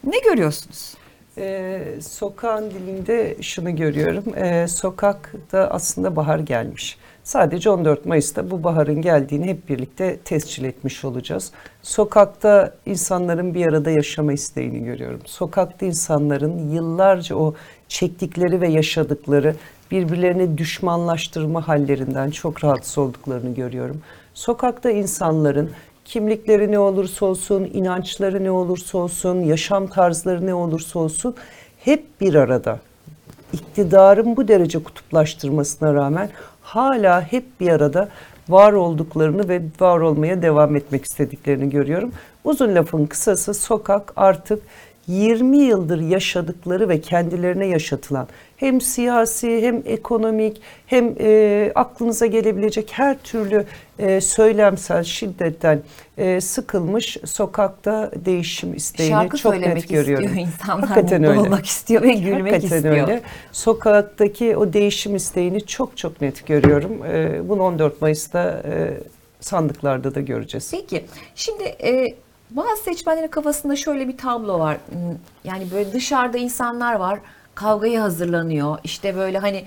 [0.05, 0.95] Ne görüyorsunuz?
[1.39, 4.25] Ee, sokağın dilinde şunu görüyorum.
[4.37, 6.99] Ee, sokakta aslında bahar gelmiş.
[7.25, 11.53] Sadece 14 Mayıs'ta bu baharın geldiğini hep birlikte tescil etmiş olacağız.
[11.83, 15.21] Sokakta insanların bir arada yaşama isteğini görüyorum.
[15.25, 17.55] Sokakta insanların yıllarca o
[17.89, 19.57] çektikleri ve yaşadıkları
[19.91, 24.03] birbirlerini düşmanlaştırma hallerinden çok rahatsız olduklarını görüyorum.
[24.35, 25.71] Sokakta insanların
[26.05, 31.35] kimlikleri ne olursa olsun, inançları ne olursa olsun, yaşam tarzları ne olursa olsun
[31.79, 32.79] hep bir arada.
[33.53, 36.31] İktidarın bu derece kutuplaştırmasına rağmen
[36.75, 38.09] hala hep bir arada
[38.49, 42.13] var olduklarını ve var olmaya devam etmek istediklerini görüyorum.
[42.45, 44.63] Uzun lafın kısası sokak artık
[45.07, 53.19] 20 yıldır yaşadıkları ve kendilerine yaşatılan hem siyasi hem ekonomik hem e, aklınıza gelebilecek her
[53.19, 53.65] türlü
[53.99, 55.83] e, söylemsel şiddetten
[56.19, 60.25] e, sıkılmış sokakta değişim isteğini Şarkı çok söylemek net görüyorum.
[60.27, 60.89] istiyor insanlar.
[60.89, 61.41] Hakikaten mutlu öyle.
[61.41, 62.95] olmak istiyor ve gülmek Hakikaten istiyor.
[63.09, 63.23] öyle.
[63.53, 66.93] Sokaktaki o değişim isteğini çok çok net görüyorum.
[67.07, 68.99] Ee, bunu 14 Mayıs'ta e,
[69.41, 70.71] sandıklarda da göreceğiz.
[70.71, 72.15] Peki şimdi e,
[72.51, 74.77] bazı seçmenlerin kafasında şöyle bir tablo var.
[74.91, 74.99] Hmm,
[75.45, 77.19] Yani böyle dışarıda insanlar var
[77.55, 78.79] kavgaya hazırlanıyor.
[78.85, 79.65] İşte böyle hani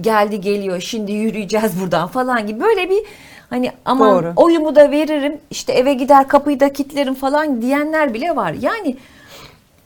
[0.00, 3.04] geldi geliyor şimdi yürüyeceğiz buradan falan gibi böyle bir
[3.50, 4.32] hani aman Doğru.
[4.36, 8.52] oyumu da veririm işte eve gider kapıyı da kilitlerim falan diyenler bile var.
[8.60, 8.96] Yani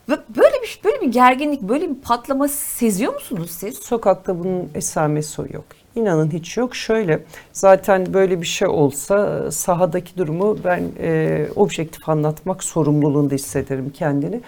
[0.09, 3.79] bö- böyle bir böyle bir gerginlik böyle bir patlama seziyor musunuz siz?
[3.79, 5.65] Sokakta bunun esamesi yok.
[5.97, 6.77] İnanın hiç yok.
[6.77, 14.41] Şöyle zaten böyle bir şey olsa sahadaki durumu ben e, objektif anlatmak sorumluluğunda hissederim kendini.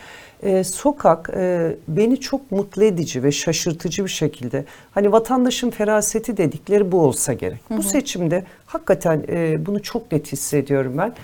[0.42, 6.92] E, sokak e, beni çok mutlu edici ve şaşırtıcı bir şekilde hani vatandaşın feraseti dedikleri
[6.92, 7.60] bu olsa gerek.
[7.70, 11.14] Bu seçimde hakikaten e, bunu çok net hissediyorum ben.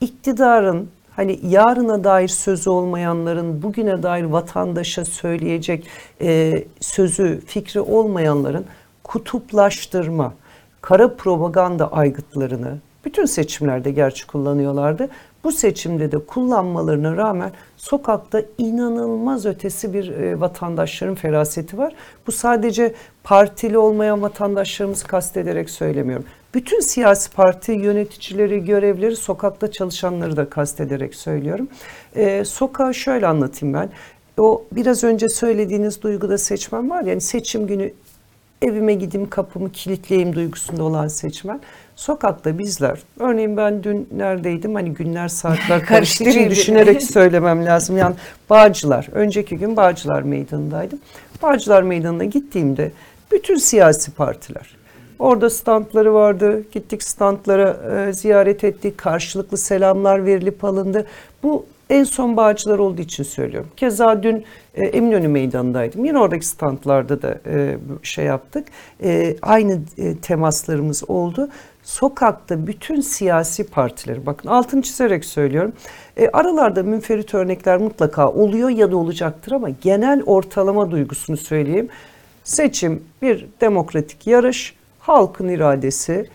[0.00, 5.86] İktidarın hani yarına dair sözü olmayanların, bugüne dair vatandaşa söyleyecek
[6.20, 8.64] e, sözü, fikri olmayanların
[9.12, 10.34] kutuplaştırma,
[10.80, 15.08] kara propaganda aygıtlarını bütün seçimlerde gerçi kullanıyorlardı.
[15.44, 21.94] Bu seçimde de kullanmalarına rağmen sokakta inanılmaz ötesi bir e, vatandaşların feraseti var.
[22.26, 22.94] Bu sadece
[23.24, 26.26] partili olmayan vatandaşlarımızı kastederek söylemiyorum.
[26.54, 31.68] Bütün siyasi parti yöneticileri, görevleri, sokakta çalışanları da kastederek söylüyorum.
[32.16, 33.90] E, sokağı şöyle anlatayım ben.
[34.38, 37.92] O biraz önce söylediğiniz duyguda seçmen var ya, yani seçim günü
[38.62, 41.60] evime gideyim kapımı kilitleyeyim duygusunda olan seçmen.
[41.96, 47.96] Sokakta bizler, örneğin ben dün neredeydim hani günler saatler karıştığı için düşünerek söylemem lazım.
[47.96, 48.14] Yani
[48.50, 50.98] Bağcılar, önceki gün Bağcılar Meydanı'ndaydım.
[51.42, 52.92] Bağcılar Meydanı'na gittiğimde
[53.32, 54.82] bütün siyasi partiler,
[55.18, 56.64] Orada standları vardı.
[56.72, 57.76] Gittik standlara
[58.08, 58.98] e, ziyaret ettik.
[58.98, 61.06] Karşılıklı selamlar verilip alındı.
[61.42, 63.70] Bu en son Bağcılar olduğu için söylüyorum.
[63.76, 66.04] Keza dün e, Eminönü Meydanı'ndaydım.
[66.04, 68.68] Yine oradaki standlarda da e, şey yaptık.
[69.02, 71.48] E, aynı e, temaslarımız oldu.
[71.82, 75.72] Sokakta bütün siyasi partileri, bakın altını çizerek söylüyorum.
[76.16, 81.88] E, aralarda münferit örnekler mutlaka oluyor ya da olacaktır ama genel ortalama duygusunu söyleyeyim.
[82.44, 86.26] Seçim bir demokratik yarış, halkın iradesi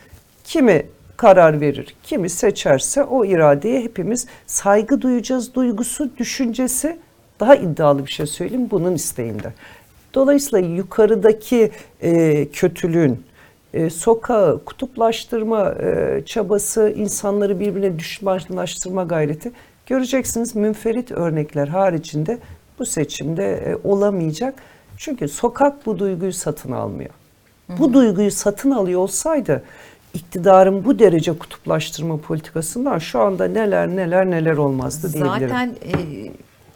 [0.44, 0.86] kimi
[1.18, 6.98] karar verir, kimi seçerse o iradeye hepimiz saygı duyacağız duygusu, düşüncesi
[7.40, 9.54] daha iddialı bir şey söyleyeyim bunun isteğinde.
[10.14, 13.24] Dolayısıyla yukarıdaki e, kötülüğün,
[13.74, 19.52] e, sokağı kutuplaştırma e, çabası, insanları birbirine düşmanlaştırma gayreti
[19.86, 22.38] göreceksiniz münferit örnekler haricinde
[22.80, 24.56] bu seçimde e, olamayacak.
[24.98, 27.10] Çünkü sokak bu duyguyu satın almıyor.
[27.80, 29.64] Bu duyguyu satın alıyor olsaydı
[30.14, 35.50] iktidarın bu derece kutuplaştırma politikasından şu anda neler neler neler olmazdı diyebilirim.
[35.50, 35.92] Zaten e,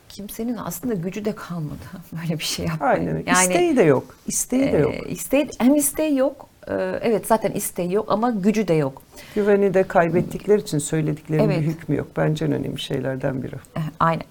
[0.09, 1.75] kimsenin aslında gücü de kalmadı
[2.21, 2.89] böyle bir şey yapmaya.
[2.89, 3.15] Aynen.
[3.15, 3.31] öyle.
[3.31, 4.03] İsteği de yok.
[4.27, 4.93] İsteği de yok.
[4.93, 6.47] e, isteği- hem isteği yok.
[6.67, 9.01] e, evet zaten isteği yok ama gücü de yok.
[9.35, 11.59] Güveni de kaybettikleri için söylediklerinin Evet.
[11.61, 12.07] bir hükmü yok.
[12.17, 13.55] Bence en önemli şeylerden biri.
[13.77, 14.23] Eh, Aynen.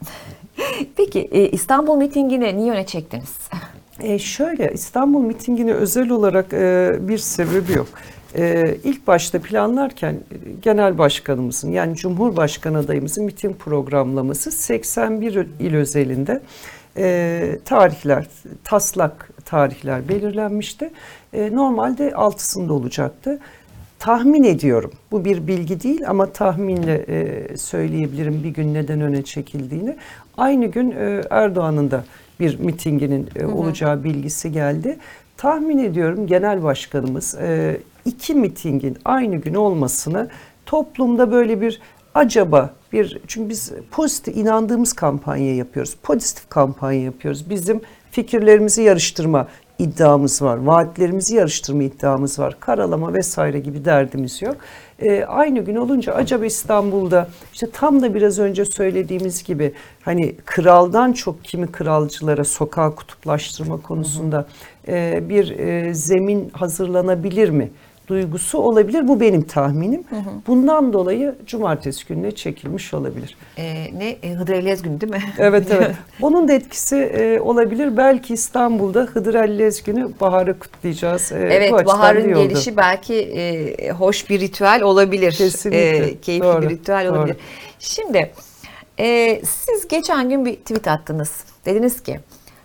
[0.96, 3.38] Peki e, İstanbul mitingini niye öne çektiniz?
[4.02, 7.88] E şöyle İstanbul mitingine özel olarak e, bir sebebi yok.
[8.38, 16.42] E, ilk başta planlarken e, genel başkanımızın yani Cumhurbaşkanı adayımızın miting programlaması 81 il özelinde
[16.96, 18.26] e, tarihler,
[18.64, 20.90] taslak tarihler belirlenmişti.
[21.32, 23.38] E, normalde altısında olacaktı.
[23.98, 24.92] Tahmin ediyorum.
[25.10, 29.96] Bu bir bilgi değil ama tahminle e, söyleyebilirim bir gün neden öne çekildiğini.
[30.36, 32.04] Aynı gün e, Erdoğan'ın da
[32.40, 34.98] bir mitinginin e, olacağı bilgisi geldi.
[35.40, 40.28] Tahmin ediyorum genel başkanımız e, iki mitingin aynı gün olmasını
[40.66, 41.80] toplumda böyle bir
[42.14, 45.96] acaba bir çünkü biz pozitif inandığımız kampanya yapıyoruz.
[46.02, 47.50] Pozitif kampanya yapıyoruz.
[47.50, 47.80] Bizim
[48.10, 50.56] fikirlerimizi yarıştırma iddiamız var.
[50.56, 52.56] Vaatlerimizi yarıştırma iddiamız var.
[52.60, 54.56] Karalama vesaire gibi derdimiz yok.
[54.98, 59.72] Ee, aynı gün olunca acaba İstanbul'da işte tam da biraz önce söylediğimiz gibi
[60.02, 64.46] hani kraldan çok kimi kralcılara sokağa kutuplaştırma konusunda e,
[65.28, 67.70] bir e, zemin hazırlanabilir mi?
[68.10, 69.08] duygusu olabilir.
[69.08, 70.04] Bu benim tahminim.
[70.46, 73.36] Bundan dolayı cumartesi gününe çekilmiş olabilir.
[73.58, 75.22] E, ne e, Hıdır Ellez günü değil mi?
[75.38, 75.90] Evet evet.
[76.22, 77.96] Onun da etkisi e, olabilir.
[77.96, 81.32] Belki İstanbul'da Hıdır Ellez günü baharı kutlayacağız.
[81.32, 85.32] E, Evet baharın gelişi belki e, hoş bir ritüel olabilir.
[85.32, 85.96] Kesinlikle.
[85.96, 87.18] E, keyifli Doğru, bir ritüel doğru.
[87.18, 87.36] olabilir.
[87.78, 88.30] Şimdi
[88.98, 91.44] e, siz geçen gün bir tweet attınız.
[91.66, 92.20] Dediniz ki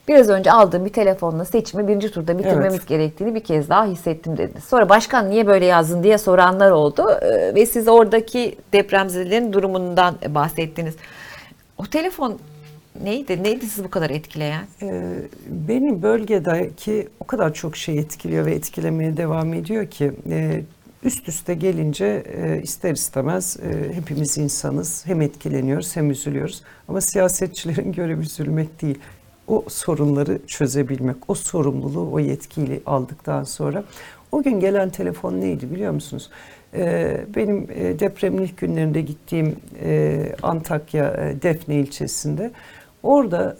[0.08, 2.88] biraz önce aldığım bir telefonla seçimi birinci turda bitirmemiz Evet.
[2.88, 4.64] gerektiğini bir kez daha hissettim dediniz.
[4.64, 10.96] Sonra başkan niye böyle yazdın diye soranlar oldu E, ve siz oradaki depremzedelerin durumundan bahsettiniz.
[11.78, 12.40] O telefon
[13.04, 13.44] neydi?
[13.44, 14.64] Neydi sizi bu kadar etkileyen?
[14.82, 15.02] Ee,
[15.50, 20.62] beni bölgedeki o kadar çok şey etkiliyor ve etkilemeye devam ediyor ki e,
[21.04, 25.04] üst üste gelince e, ister istemez e, hepimiz insanız.
[25.06, 26.62] Hem etkileniyoruz hem üzülüyoruz.
[26.88, 29.00] Ama siyasetçilerin görevi üzülmek değil.
[29.48, 33.84] O sorunları çözebilmek, o sorumluluğu o yetkiyle aldıktan sonra.
[34.32, 36.30] O gün gelen telefon neydi biliyor musunuz?
[36.74, 42.52] Ee, benim e, depremin ilk günlerinde gittiğim e, Antakya e, Defne ilçesinde
[43.04, 43.56] Orada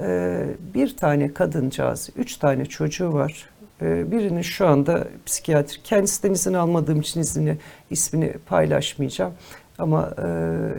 [0.74, 3.50] bir tane kadıncağız, üç tane çocuğu var.
[3.82, 7.58] Birinin şu anda psikiyatri, kendisinden izin almadığım için iznini,
[7.90, 9.34] ismini paylaşmayacağım.
[9.78, 10.14] Ama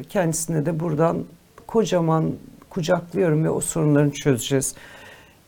[0.09, 1.25] kendisine de buradan
[1.67, 2.33] kocaman
[2.71, 4.75] kucaklıyorum ve o sorunlarını çözeceğiz.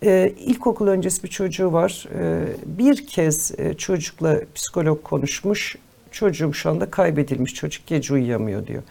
[0.03, 2.09] E, ilkokul öncesi bir çocuğu var.
[2.15, 5.77] E, bir kez e, çocukla psikolog konuşmuş.
[6.11, 7.55] Çocuğum şu anda kaybedilmiş.
[7.55, 8.83] Çocuk gece uyuyamıyor diyor.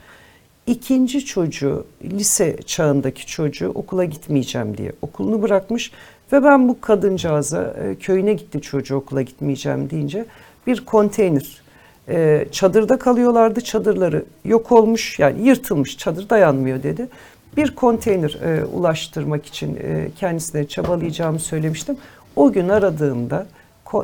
[0.68, 5.92] İkinci çocuğu, lise çağındaki çocuğu okula gitmeyeceğim diye okulunu bırakmış
[6.32, 10.26] ve ben bu kadıncağıza e, köyüne gitti çocuğu okula gitmeyeceğim deyince
[10.68, 11.62] bir konteyner
[12.10, 13.62] e, çadırda kalıyorlardı.
[13.62, 17.08] Çadırları yok olmuş yani yırtılmış çadır dayanmıyor dedi.
[17.58, 21.98] Bir konteyner e, ulaştırmak için e, kendisine çabalayacağımı söylemiştim.
[22.36, 23.48] O gün aradığımda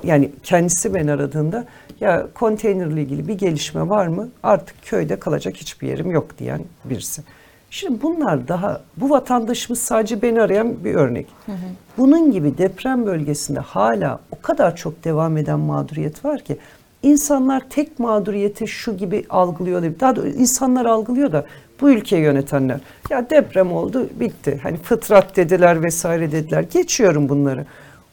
[0.04, 1.66] yani kendisi beni aradığında
[2.00, 4.30] ya konteynerle ilgili bir gelişme var mı?
[4.44, 7.22] Artık köyde kalacak hiçbir yerim yok diyen birisi.
[7.70, 11.28] Şimdi bunlar daha bu vatandaşımız sadece beni arayan bir örnek.
[11.98, 16.58] Bunun gibi deprem bölgesinde hala o kadar çok devam eden mağduriyet var ki
[17.04, 19.84] insanlar tek mağduriyeti şu gibi algılıyor.
[20.00, 21.46] Daha doğrusu insanlar algılıyor da
[21.82, 22.80] bu ülkeyi yönetenler.
[23.10, 24.60] Ya deprem oldu bitti.
[24.64, 26.66] Hani fıtrat dediler vesaire dediler.
[26.74, 27.66] Geçiyorum bunları.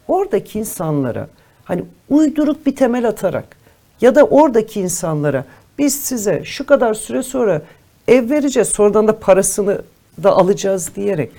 [0.09, 1.29] Oradaki insanlara
[1.65, 3.57] hani uyduruk bir temel atarak
[4.01, 5.45] ya da oradaki insanlara
[5.79, 7.63] biz size şu kadar süre sonra
[8.09, 9.83] ev vereceğiz sonradan da parasını
[10.23, 11.33] da alacağız diyerek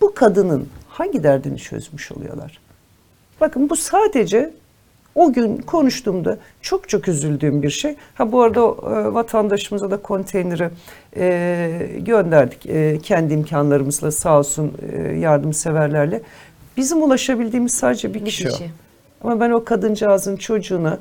[0.00, 2.58] bu kadının hangi derdini çözmüş oluyorlar?
[3.40, 4.52] Bakın bu sadece
[5.16, 7.96] o gün konuştuğumda çok çok üzüldüğüm bir şey.
[8.14, 10.70] Ha bu arada e, vatandaşımıza da konteyneri
[11.16, 16.22] e, gönderdik e, kendi imkanlarımızla sağ olsun e, yardımseverlerle.
[16.76, 18.52] Bizim ulaşabildiğimiz sadece bir Bir kişi, o.
[19.24, 20.98] Ama ben o kadıncağızın çocuğuna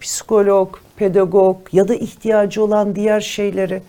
[0.00, 3.82] psikolog, pedagog ya da ihtiyacı olan diğer şeyleri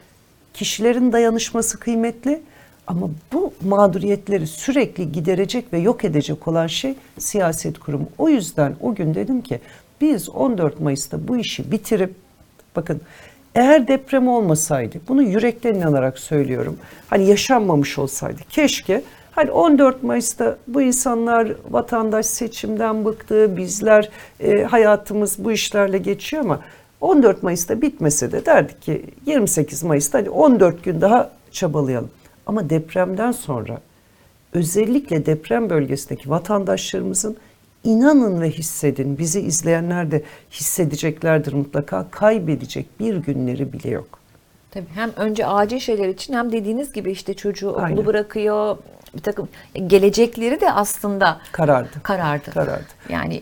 [0.53, 2.41] kişilerin dayanışması kıymetli
[2.88, 8.09] ama bu mağduriyetleri sürekli giderecek ve yok edecek olan şey siyaset kurumu.
[8.17, 9.59] O yüzden o gün dedim ki
[10.01, 12.15] biz 14 Mayıs'ta bu işi bitirip
[12.75, 13.01] bakın
[13.55, 16.77] eğer deprem olmasaydı bunu yürekten inanarak söylüyorum.
[17.07, 19.03] Hani yaşanmamış olsaydı keşke
[19.38, 24.09] Hani 14 Mayıs'ta bu insanlar vatandaş seçimden bıktı, bizler
[24.39, 26.59] e, hayatımız bu işlerle geçiyor ama
[27.01, 32.09] 14 Mayıs'ta bitmese de derdik ki 28 Mayıs'ta hadi 14 gün daha çabalayalım.
[32.48, 33.82] Ama depremden sonra
[34.54, 37.38] özellikle deprem bölgesindeki vatandaşlarımızın
[37.84, 44.20] inanın ve hissedin bizi izleyenler de hissedeceklerdir mutlaka kaybedecek bir günleri bile yok.
[44.72, 48.06] Tabii hem önce acil şeyler için hem dediğiniz gibi işte çocuğu okulu Aynen.
[48.06, 48.78] bırakıyor.
[49.16, 49.50] Bir takım
[49.88, 51.89] gelecekleri de aslında Karardı.
[52.04, 52.52] karardı.
[52.52, 52.86] Karardı.
[53.10, 53.41] Yani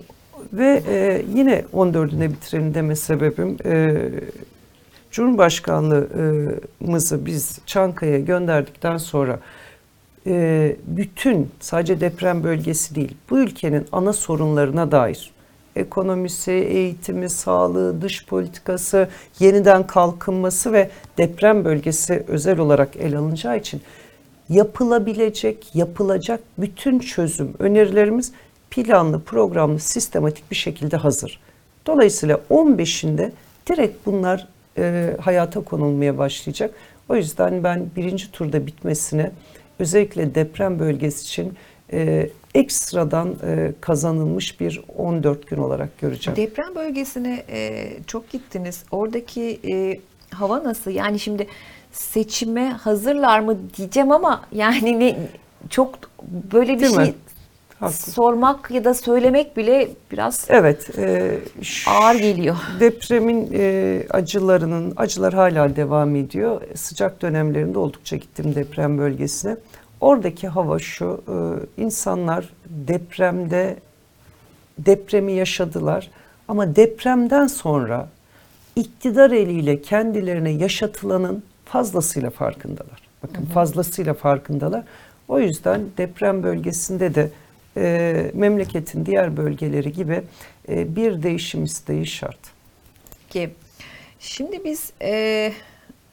[0.53, 4.01] Ve e, yine 14'üne bitirelim deme sebebim e,
[5.15, 9.39] Cumhurbaşkanlığımızı biz Çankaya'ya gönderdikten sonra
[10.27, 15.31] e, bütün sadece deprem bölgesi değil bu ülkenin ana sorunlarına dair
[15.75, 19.09] ekonomisi, eğitimi, sağlığı, dış politikası,
[19.39, 23.81] yeniden kalkınması ve deprem bölgesi özel olarak ele alınacağı için
[24.49, 28.31] yapılabilecek, yapılacak bütün çözüm önerilerimiz
[28.71, 31.39] planlı, programlı, sistematik bir şekilde hazır.
[31.85, 33.31] Dolayısıyla 15'inde
[33.67, 36.75] direkt bunlar e, hayata konulmaya başlayacak.
[37.09, 39.31] O yüzden ben birinci turda bitmesine
[39.79, 41.53] özellikle deprem bölgesi için
[41.93, 46.37] e, ekstradan e, kazanılmış bir 14 gün olarak göreceğim.
[46.37, 48.83] deprem bölgesine e, çok gittiniz.
[48.91, 49.99] Oradaki e,
[50.35, 50.91] hava nasıl?
[50.91, 51.47] Yani şimdi
[51.91, 55.17] seçime hazırlar mı diyeceğim ama yani ne
[55.69, 55.99] çok
[56.53, 57.13] böyle bir Değil şey mi?
[57.79, 58.11] Haklı.
[58.11, 61.39] sormak ya da söylemek bile biraz Evet, e,
[61.87, 62.55] ağır geliyor.
[62.79, 66.61] Depremin e, acılarının, acılar hala devam ediyor.
[66.75, 69.57] Sıcak dönemlerinde oldukça gittim deprem bölgesine.
[70.01, 71.35] Oradaki hava şu, e,
[71.81, 73.77] insanlar depremde
[74.79, 76.11] depremi yaşadılar
[76.47, 78.07] ama depremden sonra
[78.75, 83.07] iktidar eliyle kendilerine yaşatılanın fazlasıyla farkındalar.
[83.23, 84.83] Bakın fazlasıyla farkındalar.
[85.27, 87.29] O yüzden deprem bölgesinde de
[87.77, 90.21] e, memleketin diğer bölgeleri gibi
[90.69, 92.39] e, bir değişim isteği şart.
[93.29, 93.49] ki
[94.19, 95.53] şimdi biz e,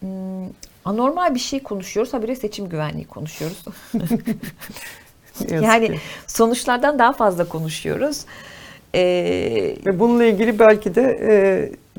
[0.00, 0.48] hmm,
[0.84, 2.14] anormal bir şey konuşuyoruz.
[2.14, 3.64] Habire seçim güvenliği konuşuyoruz.
[5.50, 8.20] Yani sonuçlardan daha fazla konuşuyoruz.
[8.94, 9.02] E,
[9.86, 11.32] Ve bununla ilgili belki de e,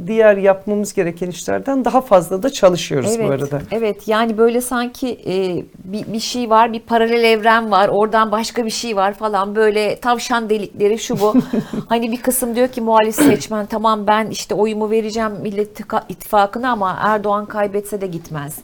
[0.07, 3.61] diğer yapmamız gereken işlerden daha fazla da çalışıyoruz evet, bu arada.
[3.71, 8.65] Evet yani böyle sanki e, bir, bir şey var, bir paralel evren var, oradan başka
[8.65, 11.33] bir şey var falan böyle tavşan delikleri şu bu.
[11.89, 15.79] hani bir kısım diyor ki muhalif seçmen tamam ben işte oyumu vereceğim Millet
[16.09, 18.59] İttifakı'na ama Erdoğan kaybetse de gitmez.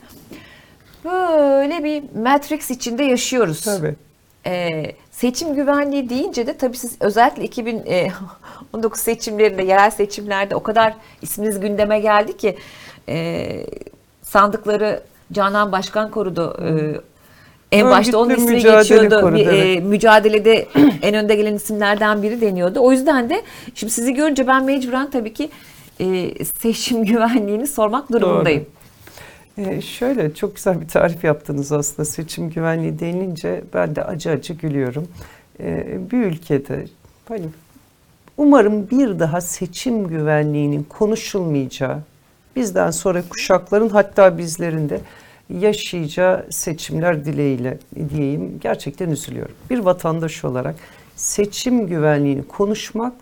[1.05, 3.61] Böyle bir Matrix içinde yaşıyoruz.
[3.61, 3.95] Tabii.
[4.45, 4.83] Ee,
[5.19, 11.99] seçim güvenliği deyince de tabii siz özellikle 2019 seçimlerinde, yerel seçimlerde o kadar isminiz gündeme
[11.99, 12.57] geldi ki
[13.09, 13.65] e,
[14.21, 16.57] sandıkları Canan Başkan korudu.
[16.63, 19.21] Ee, en başta onun Örgütlü ismi geçiyordu.
[19.21, 19.83] korudu, Bir, e, evet.
[19.83, 20.67] mücadelede
[21.01, 22.79] en önde gelen isimlerden biri deniyordu.
[22.79, 23.41] O yüzden de
[23.75, 25.49] şimdi sizi görünce ben mecburen tabii ki
[25.99, 28.65] e, seçim güvenliğini sormak durumundayım.
[29.59, 34.53] Ee, şöyle çok güzel bir tarif yaptınız aslında seçim güvenliği denilince ben de acı acı
[34.53, 35.07] gülüyorum.
[35.59, 36.85] Ee, bir ülkede
[37.27, 37.45] hani
[38.37, 41.99] umarım bir daha seçim güvenliğinin konuşulmayacağı
[42.55, 45.01] bizden sonra kuşakların hatta bizlerin de
[45.49, 47.77] yaşayacağı seçimler dileğiyle
[48.09, 49.55] diyeyim gerçekten üzülüyorum.
[49.69, 50.75] Bir vatandaş olarak
[51.15, 53.13] seçim güvenliğini konuşmak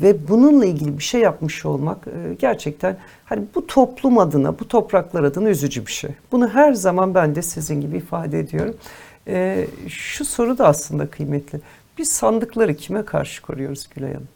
[0.00, 5.24] ve bununla ilgili bir şey yapmış olmak e, gerçekten hani bu toplum adına, bu topraklar
[5.24, 6.10] adına üzücü bir şey.
[6.32, 8.76] Bunu her zaman ben de sizin gibi ifade ediyorum.
[9.26, 11.60] E, şu soru da aslında kıymetli.
[11.98, 14.28] Biz sandıkları kime karşı koruyoruz Gülay Hanım?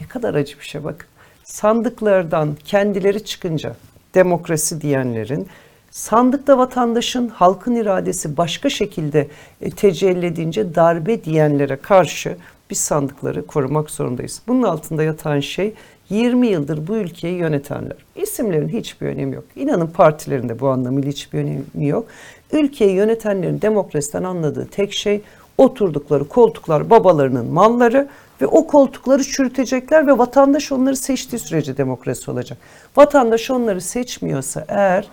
[0.00, 1.08] Ne kadar acı bir şey bakın.
[1.44, 3.76] Sandıklardan kendileri çıkınca
[4.14, 5.48] demokrasi diyenlerin
[5.90, 9.28] sandıkta vatandaşın halkın iradesi başka şekilde
[9.60, 12.36] e, tecelli edince darbe diyenlere karşı
[12.70, 14.42] biz sandıkları korumak zorundayız.
[14.48, 15.74] Bunun altında yatan şey
[16.10, 17.96] 20 yıldır bu ülkeyi yönetenler.
[18.16, 19.44] İsimlerin hiçbir önemi yok.
[19.56, 22.06] İnanın partilerin de bu anlamıyla hiçbir önemi yok.
[22.52, 25.22] Ülkeyi yönetenlerin demokrasiden anladığı tek şey
[25.58, 28.08] oturdukları koltuklar babalarının malları
[28.40, 32.58] ve o koltukları çürütecekler ve vatandaş onları seçtiği sürece demokrasi olacak.
[32.96, 35.08] Vatandaş onları seçmiyorsa eğer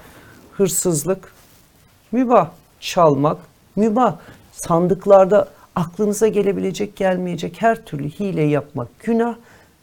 [0.51, 1.33] hırsızlık
[2.11, 2.49] mübah,
[2.79, 3.37] çalmak
[3.75, 4.15] mübah,
[4.51, 9.35] sandıklarda aklınıza gelebilecek gelmeyecek her türlü hile yapmak günah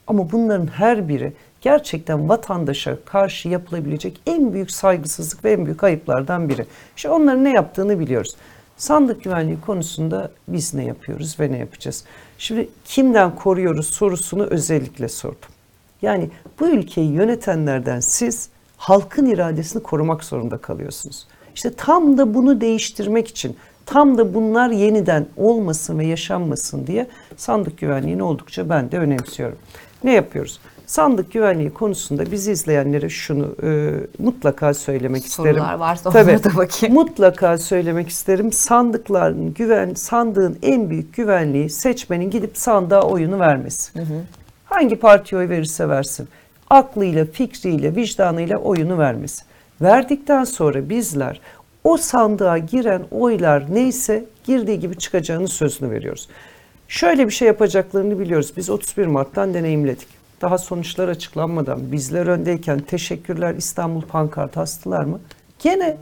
[0.07, 6.49] ama bunların her biri gerçekten vatandaşa karşı yapılabilecek en büyük saygısızlık ve en büyük ayıplardan
[6.49, 6.66] biri.
[6.97, 8.36] İşte onların ne yaptığını biliyoruz.
[8.76, 12.05] Sandık güvenliği konusunda biz ne yapıyoruz ve ne yapacağız?
[12.38, 15.51] Şimdi kimden koruyoruz sorusunu özellikle sordum.
[16.03, 16.30] Yani
[16.61, 21.26] bu ülkeyi yönetenlerden siz halkın iradesini korumak zorunda kalıyorsunuz.
[21.55, 23.57] İşte tam da bunu değiştirmek için,
[23.91, 29.59] tam da bunlar yeniden olmasın ve yaşanmasın diye sandık güvenliğini oldukça ben de önemsiyorum.
[30.05, 30.61] Ne yapıyoruz?
[30.86, 35.55] Sandık güvenliği konusunda bizi izleyenlere şunu e, mutlaka söylemek isterim.
[35.55, 36.45] Sorular varsa Tabii.
[36.45, 36.95] da bakayım.
[36.95, 38.53] Mutlaka söylemek isterim.
[38.53, 43.93] Sandıkların güven, sandığın en büyük güvenliği seçmenin gidip sandığa oyunu vermesi.
[44.64, 46.28] Hangi partiye oy verirse versin.
[46.70, 49.43] Aklıyla, fikriyle, vicdanıyla oyunu vermesi.
[49.80, 51.41] Verdikten sonra bizler
[51.85, 56.28] o sandığa giren oylar neyse girdiği gibi çıkacağını sözünü veriyoruz.
[56.89, 58.53] Şöyle bir şey yapacaklarını biliyoruz.
[58.57, 60.09] Biz 31 Mart'tan deneyimledik.
[60.41, 65.20] Daha sonuçlar açıklanmadan bizler öndeyken teşekkürler İstanbul pankartı astılar mı?
[65.59, 65.97] Gene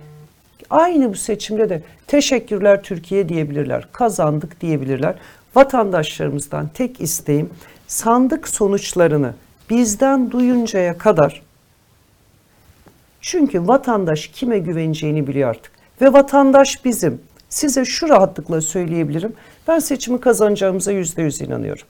[0.71, 3.89] aynı bu seçimde de teşekkürler Türkiye diyebilirler.
[3.93, 5.15] Kazandık diyebilirler.
[5.55, 7.51] Vatandaşlarımızdan tek isteğim
[7.87, 9.35] sandık sonuçlarını
[9.71, 11.43] bizden duyuncaya kadar
[13.21, 15.73] çünkü vatandaş kime güveneceğini biliyor artık.
[16.01, 17.21] Ve vatandaş bizim.
[17.49, 19.33] Size şu rahatlıkla söyleyebilirim.
[19.69, 21.87] Ben seçimi kazanacağımıza yüzde yüz inanıyorum.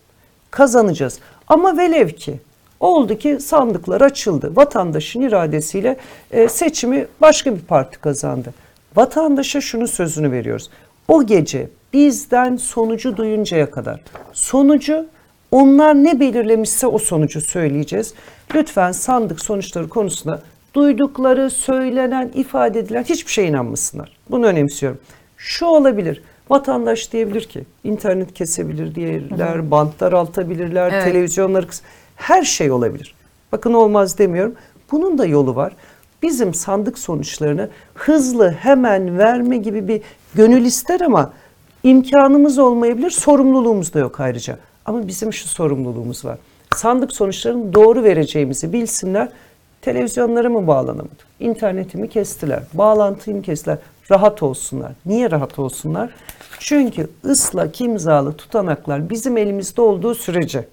[0.50, 1.18] Kazanacağız.
[1.48, 2.40] Ama velev ki
[2.80, 4.56] oldu ki sandıklar açıldı.
[4.56, 5.96] Vatandaşın iradesiyle
[6.30, 8.54] e, seçimi başka bir parti kazandı.
[8.96, 10.70] Vatandaşa şunu sözünü veriyoruz.
[11.08, 14.00] O gece bizden sonucu duyuncaya kadar
[14.32, 15.06] sonucu
[15.50, 18.14] onlar ne belirlemişse o sonucu söyleyeceğiz.
[18.54, 20.42] Lütfen sandık sonuçları konusunda
[20.82, 24.16] duydukları, söylenen, ifade edilen hiçbir şeye inanmasınlar.
[24.30, 24.98] Bunu önemsiyorum.
[25.36, 26.22] Şu olabilir.
[26.50, 31.04] Vatandaş diyebilir ki internet kesebilir diyebilirler, bantlar altabilirler, Evet.
[31.04, 31.82] televizyonları kıs-
[32.16, 33.14] her şey olabilir.
[33.52, 34.54] Bakın olmaz demiyorum.
[34.92, 35.72] Bunun da yolu var.
[36.22, 40.00] Bizim sandık sonuçlarını hızlı hemen verme gibi bir
[40.34, 41.32] gönül ister ama
[41.82, 44.58] imkanımız olmayabilir, sorumluluğumuz da yok ayrıca.
[44.86, 46.38] Ama bizim şu sorumluluğumuz var.
[46.76, 49.28] Sandık sonuçlarını doğru vereceğimizi bilsinler.
[49.82, 51.22] Televizyonlara mı bağlanamadı?
[51.40, 53.78] İnternetimi kestiler, bağlantıyı kestiler.
[54.10, 54.92] Rahat olsunlar.
[55.06, 56.10] Niye rahat olsunlar?
[56.58, 60.68] Çünkü ıslak imzalı tutanaklar bizim elimizde olduğu sürece,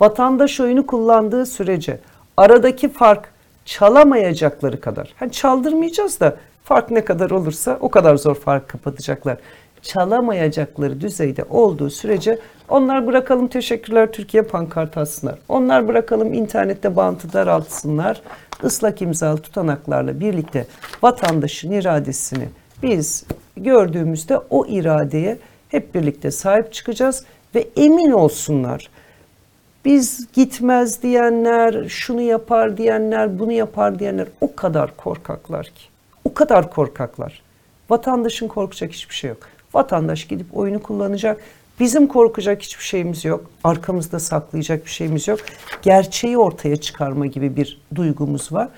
[0.00, 2.00] vatandaş oyunu kullandığı sürece
[2.36, 3.28] aradaki fark
[3.64, 5.14] çalamayacakları kadar.
[5.16, 9.36] Hani çaldırmayacağız da fark ne kadar olursa o kadar zor fark kapatacaklar.
[9.84, 15.38] Çalamayacakları düzeyde olduğu sürece onlar bırakalım teşekkürler Türkiye pankart atsınlar.
[15.48, 18.22] Onlar bırakalım internette bantı daraltsınlar.
[18.64, 20.66] Islak imzalı tutanaklarla birlikte
[21.02, 22.48] vatandaşın iradesini
[22.82, 23.24] biz
[23.56, 27.24] gördüğümüzde o iradeye hep birlikte sahip çıkacağız
[27.54, 28.90] ve emin olsunlar
[29.84, 35.84] biz gitmez diyenler, şunu yapar diyenler, bunu yapar diyenler o kadar korkaklar ki.
[36.24, 37.42] O kadar korkaklar.
[37.90, 39.53] Vatandaşın korkacak hiçbir şey yok.
[39.74, 41.40] Vatandaş gidip oyunu kullanacak.
[41.80, 43.50] Bizim korkacak hiçbir şeyimiz yok.
[43.64, 45.40] Arkamızda saklayacak bir şeyimiz yok.
[45.82, 48.68] Gerçeği ortaya çıkarma gibi bir duygumuz var.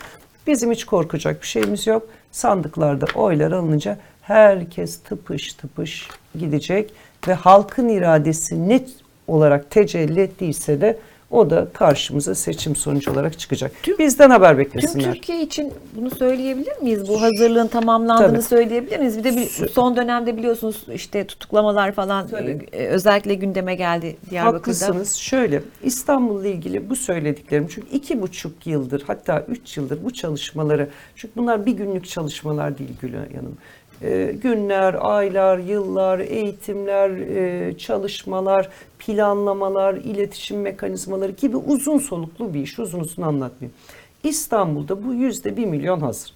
[0.47, 2.09] Bizim hiç korkacak bir şeyimiz yok.
[2.33, 6.93] Sandıklarda oylar alınınca herkes tıpış tıpış gidecek
[7.29, 8.91] ve halkın iradesi net
[9.27, 10.99] olarak tecelli ettiyse de
[11.31, 13.73] o da karşımıza seçim sonucu olarak çıkacak.
[13.99, 15.13] Bizden haber Tüm beklesinler.
[15.13, 17.09] Türkiye için bunu söyleyebilir miyiz?
[17.09, 18.43] Bu hazırlığın tamamlandığını Tabii.
[18.43, 19.19] söyleyebilir miyiz?
[19.19, 22.67] Bir de bir, son dönemde biliyorsunuz işte tutuklamalar falan Tabii.
[22.73, 24.59] e, özellikle gündeme geldi Diyarbakır'da.
[24.59, 25.15] Haklısınız.
[25.15, 31.35] Şöyle İstanbul'la ilgili bu söylediklerim çünkü iki buçuk yıldır hatta üç yıldır bu çalışmaları çünkü
[31.37, 33.57] bunlar bir günlük çalışmalar değil Gül Hanım.
[34.03, 38.69] Ee, günler, aylar, yıllar, eğitimler, e, çalışmalar,
[38.99, 42.79] planlamalar, iletişim mekanizmaları gibi uzun soluklu bir iş.
[42.79, 43.77] Uzun uzun anlatmayayım.
[44.23, 46.33] İstanbul'da bu yüzde bir milyon hazır.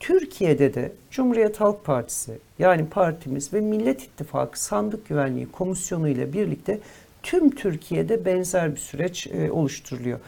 [0.00, 6.78] Türkiye'de de Cumhuriyet Halk Partisi yani partimiz ve Millet İttifakı Sandık Güvenliği Komisyonu ile birlikte
[7.22, 10.18] tüm Türkiye'de benzer bir süreç e, oluşturuluyor.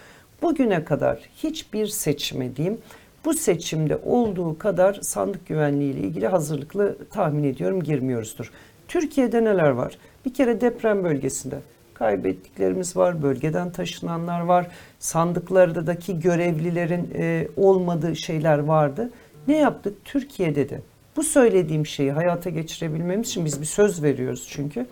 [0.42, 2.78] Bugüne kadar hiçbir seçime diyeyim
[3.24, 8.52] bu seçimde olduğu kadar sandık güvenliği ile ilgili hazırlıklı tahmin ediyorum girmiyoruzdur.
[8.88, 9.98] Türkiye'de neler var?
[10.26, 11.58] Bir kere deprem bölgesinde
[11.94, 14.66] kaybettiklerimiz var, bölgeden taşınanlar var,
[14.98, 19.10] sandıklardaki görevlilerin e, olmadığı şeyler vardı.
[19.48, 20.04] Ne yaptık?
[20.04, 20.80] Türkiye'de de
[21.16, 24.86] bu söylediğim şeyi hayata geçirebilmemiz için biz bir söz veriyoruz çünkü.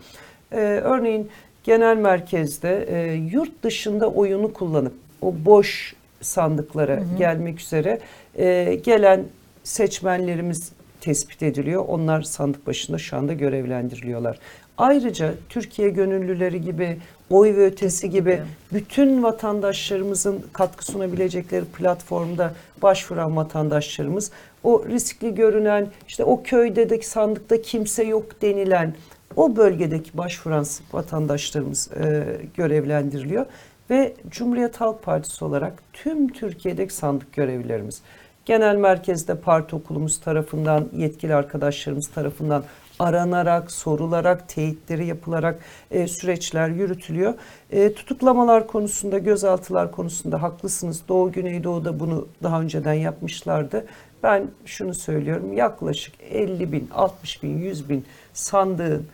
[0.52, 1.30] Ee, örneğin
[1.64, 8.00] genel merkezde e, yurt dışında oyunu kullanıp o boş sandıklara gelmek üzere
[8.38, 9.24] e, gelen
[9.64, 11.84] seçmenlerimiz tespit ediliyor.
[11.88, 14.38] Onlar sandık başında şu anda görevlendiriliyorlar.
[14.78, 16.98] Ayrıca Türkiye gönüllüleri gibi,
[17.30, 24.30] oy ve ötesi gibi bütün vatandaşlarımızın katkı sunabilecekleri platformda başvuran vatandaşlarımız
[24.64, 28.94] o riskli görünen işte o köydeki sandıkta kimse yok denilen
[29.36, 32.24] o bölgedeki başvuran vatandaşlarımız e,
[32.54, 33.46] görevlendiriliyor
[33.90, 38.02] ve Cumhuriyet Halk Partisi olarak tüm Türkiye'deki sandık görevlilerimiz
[38.44, 42.64] genel merkezde parti okulumuz tarafından yetkili arkadaşlarımız tarafından
[42.98, 45.58] aranarak, sorularak, teyitleri yapılarak
[45.90, 47.34] e, süreçler yürütülüyor.
[47.70, 51.02] E, tutuklamalar konusunda, gözaltılar konusunda haklısınız.
[51.08, 53.86] Doğu Güneydoğu'da bunu daha önceden yapmışlardı.
[54.22, 59.06] Ben şunu söylüyorum yaklaşık 50 bin, 60 bin, 100 bin sandığın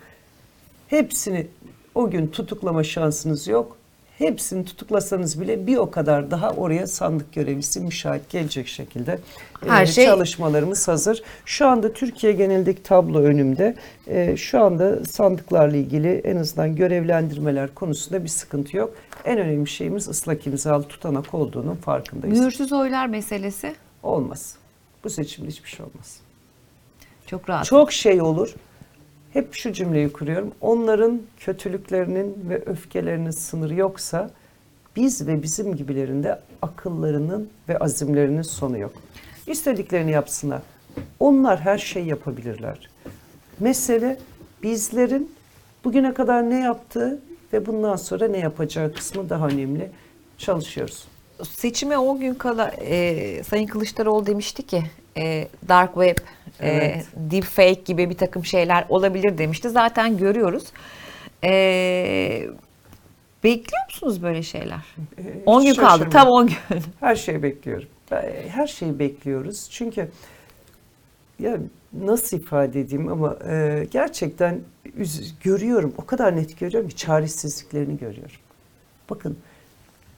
[0.87, 1.47] hepsini
[1.95, 3.78] o gün tutuklama şansınız yok.
[4.19, 9.19] Hepsini tutuklasanız bile bir o kadar daha oraya sandık görevlisi müşahit gelecek şekilde
[9.67, 11.23] Her e, şey- çalışmalarımız hazır.
[11.45, 13.75] Şu anda Türkiye genelindeki tablo önümde.
[14.07, 18.93] E, şu anda sandıklarla ilgili en azından görevlendirmeler konusunda bir sıkıntı yok.
[19.25, 22.39] En önemli şeyimiz ıslak imzalı tutanak olduğunun farkındayız.
[22.39, 24.55] Mühürsüz oylar meselesi Olmaz.
[25.03, 26.19] Bu seçimde hiçbir şey olmaz.
[27.27, 27.65] çok rahat.
[27.65, 28.55] Çok şey olur.
[29.33, 30.51] Hep şu cümleyi kuruyorum.
[30.61, 34.29] Onların kötülüklerinin ve öfkelerinin sınırı yoksa
[34.95, 38.93] biz ve bizim gibilerinde akıllarının ve azimlerinin sonu yok.
[39.47, 40.61] İstediklerini yapsınlar.
[41.19, 42.89] Onlar her şeyi yapabilirler.
[43.59, 44.17] Mesele
[44.63, 45.31] bizlerin
[45.83, 47.19] bugüne kadar ne yaptığı
[47.53, 49.91] ve bundan sonra ne yapacağı kısmı daha önemli.
[50.37, 51.07] Çalışıyoruz.
[51.43, 54.83] Seçime 10 gün kala e, Sayın Kılıçdaroğlu demişti ki
[55.17, 56.17] e, dark web,
[56.61, 56.95] Evet.
[56.95, 59.69] e, deepfake gibi bir takım şeyler olabilir demişti.
[59.69, 60.63] Zaten görüyoruz.
[61.43, 62.47] E,
[63.43, 64.85] bekliyor musunuz böyle şeyler?
[65.17, 66.07] Ee, 10 gün hiç kaldı.
[66.11, 66.55] Tam 10 gün.
[66.99, 67.87] Her şeyi bekliyorum.
[68.11, 69.67] Ben- Her şeyi bekliyoruz.
[69.71, 70.07] Çünkü
[71.39, 71.57] ya
[71.93, 74.59] nasıl ifade edeyim ama e, gerçekten
[75.43, 75.93] görüyorum.
[75.97, 78.35] O kadar net görüyorum ki çaresizliklerini görüyorum.
[79.09, 79.37] Bakın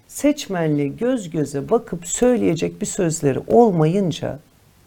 [0.08, 4.40] seçmenle göz göze bakıp söyleyecek bir sözleri olmayınca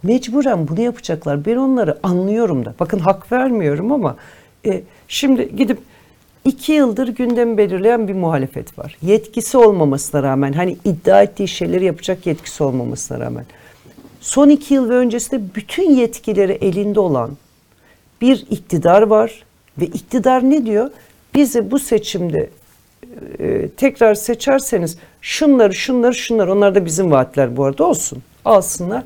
[0.05, 1.45] mecburen bunu yapacaklar.
[1.45, 2.75] Ben onları anlıyorum da.
[2.81, 4.17] Bakın hak vermiyorum ama
[4.67, 5.79] e, şimdi gidip
[6.45, 8.97] iki yıldır gündemi belirleyen bir muhalefet var.
[9.03, 13.45] Yetkisi olmamasına rağmen hani iddia ettiği şeyleri yapacak yetkisi olmamasına rağmen.
[14.21, 17.31] Son iki yıl ve öncesinde bütün yetkileri elinde olan
[18.21, 19.45] bir iktidar var
[19.79, 20.91] ve iktidar ne diyor?
[21.35, 22.51] Bizi bu seçimde
[23.39, 29.03] e, tekrar seçerseniz şunları şunları şunları onlar da bizim vaatler bu arada olsun alsınlar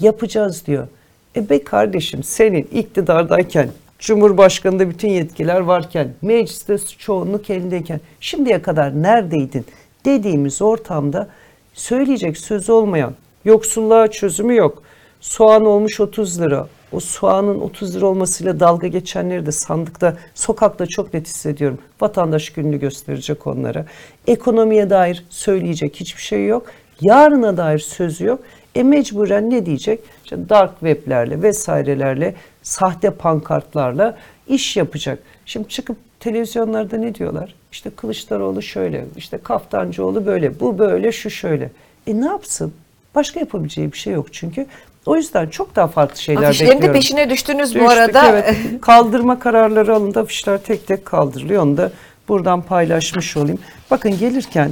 [0.00, 0.88] yapacağız diyor.
[1.36, 9.64] E be kardeşim senin iktidardayken Cumhurbaşkanı'nda bütün yetkiler varken mecliste çoğunluk elindeyken şimdiye kadar neredeydin
[10.04, 11.28] dediğimiz ortamda
[11.74, 14.82] söyleyecek söz olmayan yoksulluğa çözümü yok.
[15.20, 16.68] Soğan olmuş 30 lira.
[16.92, 21.78] O soğanın 30 lira olmasıyla dalga geçenleri de sandıkta, sokakta çok net hissediyorum.
[22.00, 23.86] Vatandaş gününü gösterecek onlara.
[24.26, 26.66] Ekonomiye dair söyleyecek hiçbir şey yok.
[27.00, 28.40] Yarına dair sözü yok.
[28.78, 30.00] E mecburen ne diyecek?
[30.24, 34.16] İşte dark weblerle vesairelerle, sahte pankartlarla
[34.48, 35.18] iş yapacak.
[35.46, 37.54] Şimdi çıkıp televizyonlarda ne diyorlar?
[37.72, 41.70] İşte Kılıçdaroğlu şöyle, işte Kaftancıoğlu böyle, bu böyle, şu şöyle.
[42.06, 42.72] E ne yapsın?
[43.14, 44.66] Başka yapabileceği bir şey yok çünkü.
[45.06, 47.00] O yüzden çok daha farklı şeyler Afişlerin de bekliyorum.
[47.00, 48.28] peşine düştünüz bu Düştük, arada.
[48.28, 48.56] evet.
[48.80, 50.20] Kaldırma kararları alındı.
[50.20, 51.62] Afişler tek tek kaldırılıyor.
[51.62, 51.92] Onu da
[52.28, 53.58] buradan paylaşmış olayım.
[53.90, 54.70] Bakın gelirken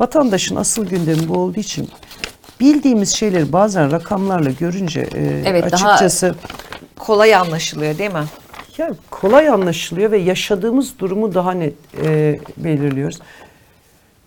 [0.00, 1.88] vatandaşın asıl gündemi bu olduğu için
[2.66, 6.34] bildiğimiz şeyleri bazen rakamlarla görünce e, Evet, daha- açıkçası
[6.98, 8.24] Kolay anlaşılıyor değil mi?
[8.78, 13.18] ya kolay anlaşılıyor ve yaşadığımız durumu daha net e, belirliyoruz.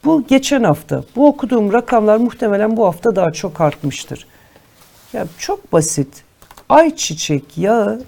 [0.06, 4.28] Bu geçen hafta bu okuduğum rakamlar muhtemelen bu hafta daha çok artmıştır.
[5.14, 6.08] Ya çok basit.
[6.70, 8.04] Ayçiçek yağı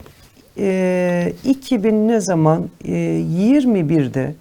[0.58, 4.36] e, 2000 ne zaman e, 21'de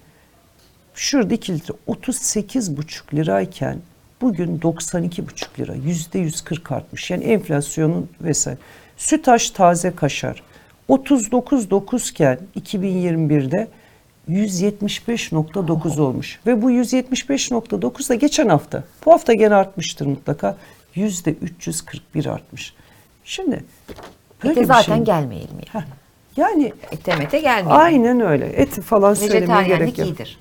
[0.95, 3.77] şurada 2 litre 38,5 lirayken
[4.21, 5.73] bugün 92,5 lira.
[5.75, 7.11] Yüzde 140 artmış.
[7.11, 8.57] Yani enflasyonun vesaire.
[8.97, 10.43] Sütaş taze kaşar
[10.89, 13.67] 39,9 iken 2021'de
[14.29, 16.39] 175.9 olmuş.
[16.45, 18.83] Ve bu 175.9 da geçen hafta.
[19.05, 20.57] Bu hafta gene artmıştır mutlaka.
[20.95, 22.73] Yüzde 341 artmış.
[23.23, 23.63] Şimdi
[24.43, 25.05] böyle bir zaten şey.
[25.05, 25.65] gelmeyelim yani.
[25.85, 25.87] Heh,
[26.37, 27.71] Yani Ete mete gelmeyelim.
[27.81, 28.45] aynen öyle.
[28.45, 30.07] Eti falan söylemeye gerek yok.
[30.07, 30.39] iyidir.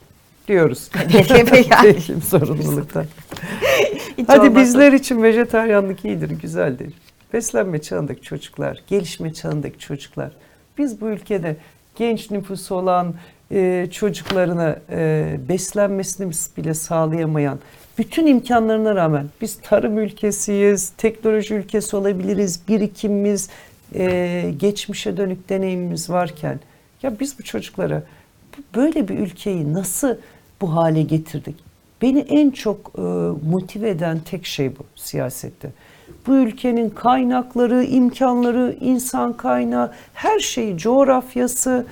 [0.49, 0.88] Diyoruz.
[2.28, 3.05] Sorumluluktan.
[4.18, 6.94] Hiç Hadi olmazsa- bizler için vejetaryenlik iyidir, güzeldir.
[7.32, 10.32] Beslenme çağındaki çocuklar, gelişme çağındaki çocuklar.
[10.78, 11.57] Biz bu ülkede
[11.97, 13.14] genç nüfusu olan
[13.53, 17.59] e, çocuklarına e, beslenmesini bile sağlayamayan,
[17.99, 23.49] bütün imkanlarına rağmen biz tarım ülkesiyiz, teknoloji ülkesi olabiliriz, birikimimiz,
[23.94, 26.61] e, geçmişe dönük deneyimimiz varken
[27.03, 28.03] ya biz bu çocuklara
[28.74, 30.16] böyle bir ülkeyi nasıl
[30.61, 31.54] bu hale getirdik?
[32.02, 33.00] Beni en çok e,
[33.50, 35.70] motive eden tek şey bu siyasette.
[36.26, 41.86] Bu ülkenin kaynakları, imkanları, insan kaynağı, her şeyi, coğrafyası.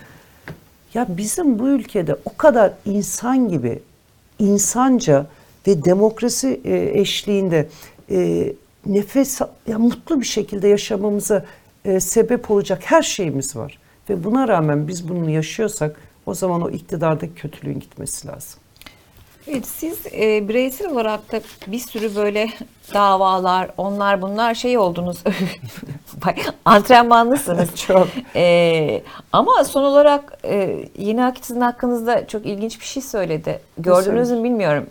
[0.95, 3.83] Ya bizim bu ülkede o kadar insan gibi,
[4.39, 5.27] insanca
[5.67, 7.69] ve demokrasi e, eşliğinde
[8.11, 8.53] e,
[8.87, 11.45] nefes, ya mutlu bir şekilde yaşamamıza
[11.85, 13.79] e, sebep olacak her şeyimiz var.
[14.11, 15.97] Ve buna rağmen biz bunu yaşıyorsak
[16.27, 18.61] o zaman o iktidardaki kötülüğün gitmesi lazım.
[19.49, 22.51] Evet, siz e, bireysel olarak da bir sürü böyle
[22.95, 25.19] davalar, onlar bunlar şey oldunuz.
[26.65, 27.77] Antrenmanlısınız.
[27.87, 28.09] Çok.
[28.37, 29.03] E,
[29.33, 33.61] ama son olarak e, yeni akit sizin hakkınızda çok ilginç bir şey söyledi.
[33.79, 34.87] Gördünüz mü bilmiyorum.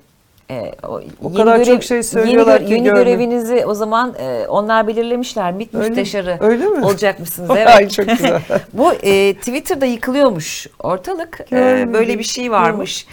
[0.52, 2.98] E, o O kadar çok şey söylüyorlar yeni, ki Yeni gördüm.
[3.04, 5.54] görevinizi o zaman e, onlar belirlemişler.
[5.54, 6.86] MİT Öyle müsteşarı Öyle mi?
[6.86, 7.50] olacakmışsınız.
[7.58, 7.68] Evet.
[7.68, 8.42] Ay çok güzel.
[8.74, 11.40] Bu e, Twitter'da yıkılıyormuş ortalık.
[11.52, 13.08] E, böyle bir şey varmış.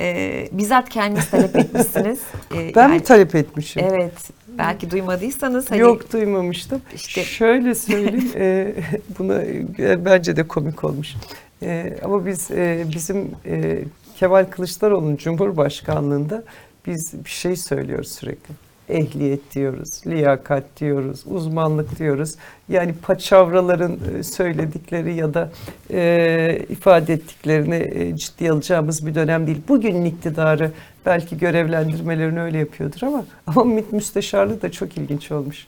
[0.00, 2.20] E, bizzat kendiniz talep etmişsiniz.
[2.54, 3.84] E, Ben yani- mi talep etmişim?
[3.84, 4.12] Evet.
[4.58, 6.82] Belki duymadıysanız hani Yok duymamıştım.
[6.94, 8.74] İşte- Şöyle söyleyeyim, e,
[9.18, 9.42] buna
[9.78, 11.14] e, bence de komik olmuş.
[11.62, 13.78] E, ama biz e, bizim e,
[14.18, 16.42] Kemal Kılıçdaroğlu'nun Cumhurbaşkanlığında
[16.88, 18.54] biz bir şey söylüyoruz sürekli.
[18.88, 22.34] Ehliyet diyoruz, liyakat diyoruz, uzmanlık diyoruz.
[22.68, 25.50] Yani paçavraların e, söyledikleri ya da
[25.90, 29.60] e, ifade ettiklerini e, ciddiye alacağımız bir dönem değil.
[29.68, 30.72] Bugünün iktidarı
[31.06, 35.66] belki görevlendirmelerini öyle yapıyordur ama ama MİT müsteşarlığı da çok ilginç olmuş.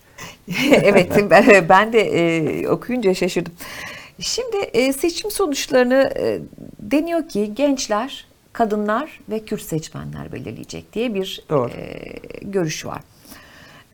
[0.72, 3.52] evet ben, ben de e, okuyunca şaşırdım.
[4.18, 6.38] Şimdi e, seçim sonuçlarını e,
[6.78, 11.70] deniyor ki gençler, kadınlar ve Kürt seçmenler belirleyecek diye bir Doğru.
[11.70, 12.02] e,
[12.42, 13.00] görüş var.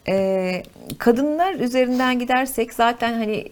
[0.09, 0.63] E,
[0.99, 3.49] kadınlar üzerinden gidersek zaten hani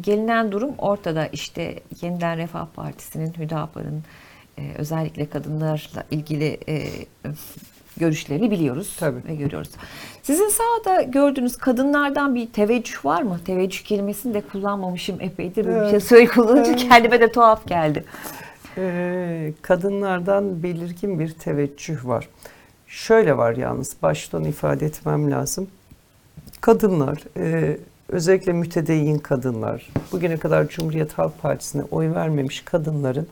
[0.00, 1.26] gelinen durum ortada.
[1.26, 4.04] İşte yeniden Refah Partisi'nin, Hüdapar'ın
[4.58, 6.82] e, özellikle kadınlarla ilgili e,
[7.96, 9.28] görüşlerini biliyoruz Tabii.
[9.28, 9.70] ve görüyoruz.
[10.22, 13.40] Sizin sahada gördüğünüz kadınlardan bir teveccüh var mı?
[13.46, 15.66] Teveccüh kelimesini de kullanmamışım epeydir.
[15.66, 15.90] Bir Evet.
[15.90, 18.04] şey söyle kullanınca kendime de tuhaf geldi.
[18.76, 22.28] Ee, kadınlardan belirgin bir teveccüh var.
[22.86, 25.68] Şöyle var yalnız baştan ifade etmem lazım.
[26.60, 27.76] Kadınlar, e,
[28.08, 33.28] özellikle mütedeyyin kadınlar, bugüne kadar Cumhuriyet Halk Partisi'ne oy vermemiş kadınların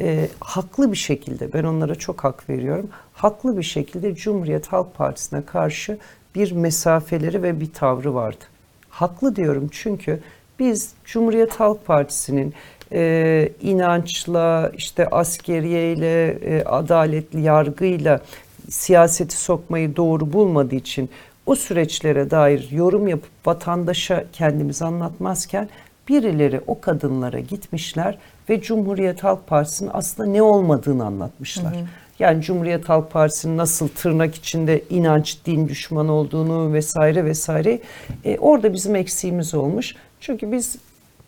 [0.00, 5.44] e, haklı bir şekilde, ben onlara çok hak veriyorum, haklı bir şekilde Cumhuriyet Halk Partisi'ne
[5.44, 5.98] karşı
[6.34, 8.44] bir mesafeleri ve bir tavrı vardı.
[8.88, 10.20] Haklı diyorum çünkü
[10.58, 12.54] biz Cumhuriyet Halk Partisi'nin
[12.92, 18.20] e, inançla, işte askeriyeyle, e, adaletli yargıyla
[18.68, 21.10] siyaseti sokmayı doğru bulmadığı için
[21.46, 25.68] o süreçlere dair yorum yapıp vatandaşa kendimizi anlatmazken
[26.08, 28.18] birileri o kadınlara gitmişler
[28.48, 31.74] ve Cumhuriyet Halk Partisi'nin aslında ne olmadığını anlatmışlar.
[32.18, 37.80] Yani Cumhuriyet Halk Partisi'nin nasıl tırnak içinde inanç, din düşmanı olduğunu vesaire vesaire.
[38.24, 39.94] E, orada bizim eksiğimiz olmuş.
[40.20, 40.76] Çünkü biz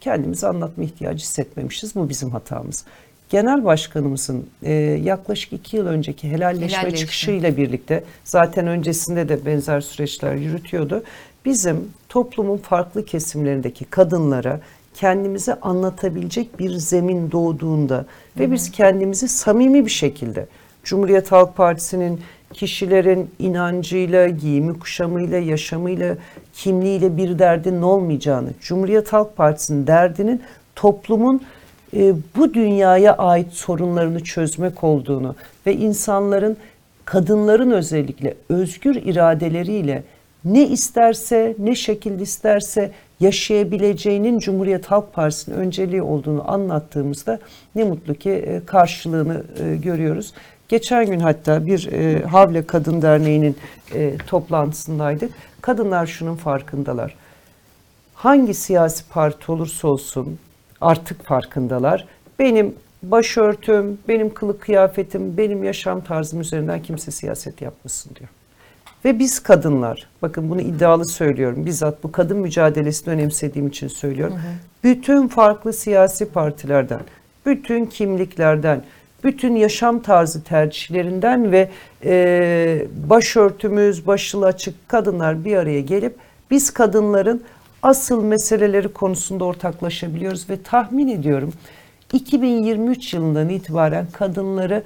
[0.01, 1.95] kendimizi anlatma ihtiyacı hissetmemişiz.
[1.95, 2.85] Bu bizim hatamız.
[3.31, 4.73] Genel başkanımızın e,
[5.03, 6.99] yaklaşık iki yıl önceki helalleşme, Helalleşme.
[6.99, 11.03] çıkışıyla birlikte zaten öncesinde de benzer süreçler yürütüyordu.
[11.45, 14.61] Bizim toplumun farklı kesimlerindeki kadınlara
[14.95, 18.07] kendimizi anlatabilecek bir zemin doğduğunda
[18.39, 20.47] ve biz kendimizi samimi bir şekilde
[20.85, 22.21] Cumhuriyet Halk Partisi'nin
[22.55, 26.17] kişilerin inancıyla, giyimi kuşamıyla, yaşamıyla,
[26.55, 30.43] kimliğiyle bir derdinin olmayacağını, Cumhuriyet Halk Partisi'nin derdinin
[30.77, 31.41] toplumun
[31.97, 35.35] e, bu dünyaya ait sorunlarını çözmek olduğunu
[35.67, 36.57] ve insanların,
[37.05, 40.03] kadınların özellikle özgür iradeleriyle
[40.45, 42.91] ne isterse, ne şekilde isterse
[43.21, 47.39] yaşayabileceğinin Cumhuriyet Halk Partisi'nin önceliği olduğunu anlattığımızda
[47.75, 50.33] ne mutlu ki e, karşılığını e, görüyoruz.
[50.71, 53.57] Geçen gün hatta bir e, Havle Kadın Derneği'nin
[53.95, 55.33] e, toplantısındaydık.
[55.61, 57.15] Kadınlar şunun farkındalar.
[58.15, 60.39] Hangi siyasi parti olursa olsun
[60.81, 62.07] artık farkındalar.
[62.39, 68.31] Benim başörtüm, benim kılık kıyafetim, benim yaşam tarzım üzerinden kimse siyaset yapmasın diyor.
[69.05, 74.41] Ve biz kadınlar, bakın bunu iddialı söylüyorum, bizzat bu kadın mücadelesini önemsediğim için söylüyorum.
[74.85, 77.01] Bütün farklı siyasi partilerden,
[77.47, 78.85] bütün kimliklerden,
[79.25, 81.71] bütün yaşam tarzı tercihlerinden ve
[82.05, 86.17] e, başörtümüz, başılı açık kadınlar bir araya gelip
[86.51, 87.43] biz kadınların
[87.83, 91.53] asıl meseleleri konusunda ortaklaşabiliyoruz ve tahmin ediyorum
[92.13, 94.83] 2023 yılından itibaren kadınları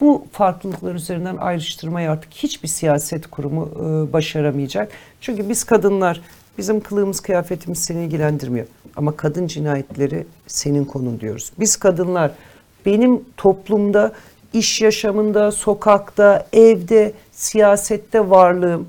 [0.00, 4.92] bu farklılıklar üzerinden ayrıştırmayı artık hiçbir siyaset kurumu e, başaramayacak.
[5.20, 6.20] Çünkü biz kadınlar
[6.58, 8.66] bizim kılığımız kıyafetimiz seni ilgilendirmiyor.
[8.96, 11.52] Ama kadın cinayetleri senin konun diyoruz.
[11.58, 12.30] Biz kadınlar
[12.88, 14.12] benim toplumda,
[14.52, 18.88] iş yaşamında, sokakta, evde, siyasette varlığım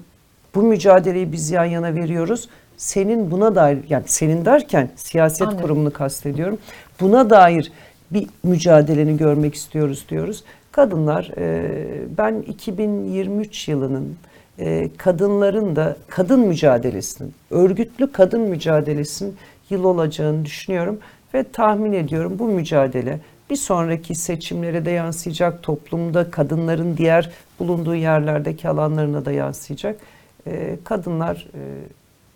[0.56, 2.50] bu mücadeleyi biz yan yana veriyoruz.
[2.78, 5.62] Senin buna dair yani senin derken siyaset Anladım.
[5.62, 6.58] kurumunu kastediyorum.
[7.00, 7.72] Buna dair
[8.12, 10.44] bir mücadeleni görmek istiyoruz diyoruz.
[10.72, 11.72] Kadınlar e,
[12.18, 14.16] ben 2023 yılının
[14.60, 19.36] e, kadınların da kadın mücadelesinin, örgütlü kadın mücadelesinin
[19.70, 21.00] yıl olacağını düşünüyorum.
[21.34, 23.20] Ve tahmin ediyorum bu mücadele
[23.50, 27.30] bir sonraki seçimlere de yansıyacak, toplumda kadınların diğer
[27.60, 30.00] bulunduğu yerlerdeki alanlarına da yansıyacak.
[30.48, 31.62] Ee, kadınlar e,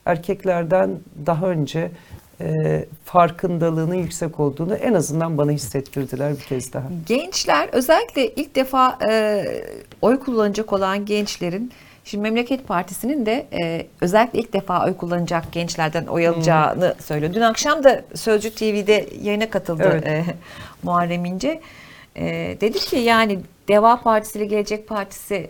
[0.06, 1.92] erkeklerden daha önce
[2.42, 6.90] e, farkındalığının yüksek olduğunu en azından bana hissettirdiler bir kez daha.
[7.06, 9.44] Gençler özellikle ilk defa e,
[10.02, 11.72] oy kullanacak olan gençlerin
[12.06, 17.34] Şimdi Memleket Partisi'nin de e, özellikle ilk defa oy kullanacak gençlerden oy alacağını söylüyor.
[17.34, 20.08] Dün akşam da Sözcü TV'de yayına katıldı Evet.
[20.08, 20.26] e,
[20.84, 21.62] Muharrem İnce.
[22.16, 22.24] E,
[22.62, 25.50] dedi ki yani Deva Partisi ile Gelecek Partisi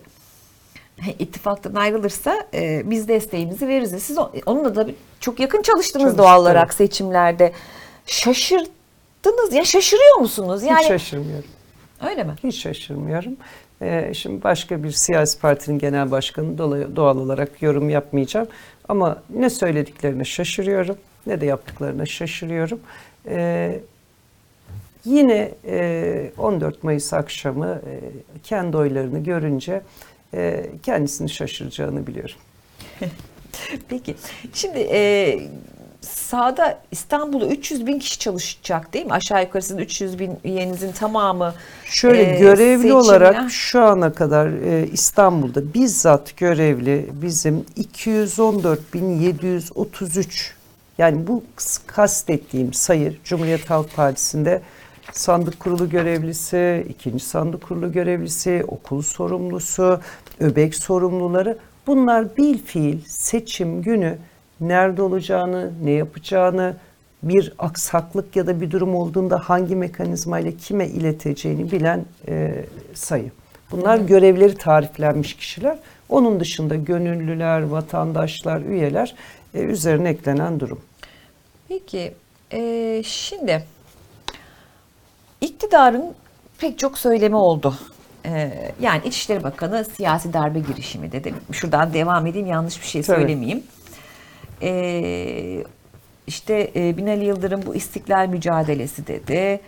[1.20, 4.04] ittifaktan ayrılırsa e, biz desteğimizi veririz.
[4.04, 4.88] Siz onunla da
[5.20, 7.52] çok yakın çalıştınız Çalıştık, doğal olarak seçimlerde.
[8.06, 10.64] Şaşırdınız ya şaşırıyor musunuz?
[10.64, 11.50] Yani Hiç şaşırmıyorum.
[12.10, 12.34] öyle mi?
[12.44, 13.36] Hiç şaşırmıyorum.
[13.84, 18.48] Ee, şimdi başka bir siyasi partinin genel başkanı dolayı- doğal olarak yorum yapmayacağım.
[18.90, 22.80] Ama ne söylediklerine şaşırıyorum ne de yaptıklarına şaşırıyorum.
[23.28, 23.80] Ee,
[25.06, 28.00] yine e, 14 Mayıs akşamı e,
[28.44, 29.82] kendi oylarını görünce
[30.34, 32.36] e, kendisini şaşıracağını biliyorum.
[33.90, 34.16] Peki.
[34.54, 35.40] Şimdi e,
[36.08, 39.12] sahada İstanbul'da 300 bin kişi çalışacak değil mi?
[39.12, 41.54] Aşağı yukarı sizin 300 bin üyenizin tamamı.
[41.86, 50.52] Şöyle e, görevli seçimle- olarak şu ana kadar e, İstanbul'da bizzat görevli bizim 214.733
[50.98, 51.44] yani bu
[51.88, 54.62] kastettiğim sayı Cumhuriyet Halk Partisi'nde
[55.12, 60.00] sandık kurulu görevlisi, ikinci sandık kurulu görevlisi, okul sorumlusu,
[60.40, 64.18] öbek sorumluları bunlar bil fiil seçim günü
[64.62, 66.76] nerede olacağını, ne yapacağını,
[67.24, 73.32] bir aksaklık ya da bir durum olduğunda hangi mekanizma ile kime ileteceğini bilen e, sayı.
[73.72, 75.78] Bunlar görevleri tariflenmiş kişiler.
[76.10, 79.16] Onun dışında gönüllüler, vatandaşlar, üyeler
[79.54, 80.82] e, üzerine eklenen durum.
[81.68, 82.14] Peki.
[82.52, 83.64] e, şimdi
[85.42, 86.14] iktidarın
[86.58, 87.76] pek çok söylemi oldu.
[88.26, 88.52] E,
[88.82, 91.34] yani İçişleri Bakanı siyasi darbe girişimi dedi.
[91.52, 93.18] Şuradan devam edeyim yanlış bir şey Tabii.
[93.18, 93.64] söylemeyeyim.
[94.64, 95.64] E,
[96.28, 99.60] işte e, Binali Yıldırım bu istiklal mücadelesi dedi.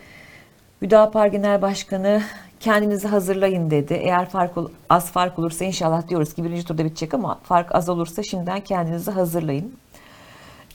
[0.82, 2.22] Hüdapar Genel Başkanı
[2.60, 3.94] kendinizi hazırlayın dedi.
[3.94, 7.88] Eğer fark ol- az fark olursa inşallah diyoruz ki birinci turda bitecek ama fark az
[7.88, 9.72] olursa şimdiden kendinizi hazırlayın.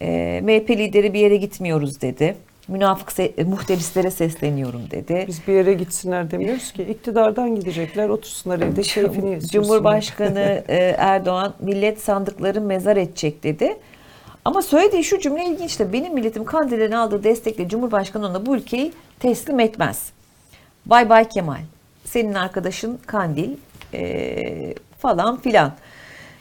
[0.01, 2.35] E, MHP lideri bir yere gitmiyoruz dedi.
[2.67, 5.25] Münafık se- muhtelislere sesleniyorum dedi.
[5.27, 9.63] Biz bir yere gitsinler demiyoruz ki iktidardan gidecekler otursunlar evde keyfini yaşasınlar.
[9.63, 13.77] Cumhurbaşkanı e, Erdoğan millet sandıkları mezar edecek dedi.
[14.45, 18.93] Ama söylediği şu cümle ilginç de benim milletim Kandil'den aldığı destekle Cumhurbaşkanı ona bu ülkeyi
[19.19, 20.11] teslim etmez.
[20.85, 21.61] Bay Bay Kemal,
[22.05, 23.57] senin arkadaşın Kandil
[23.93, 25.73] e, falan filan.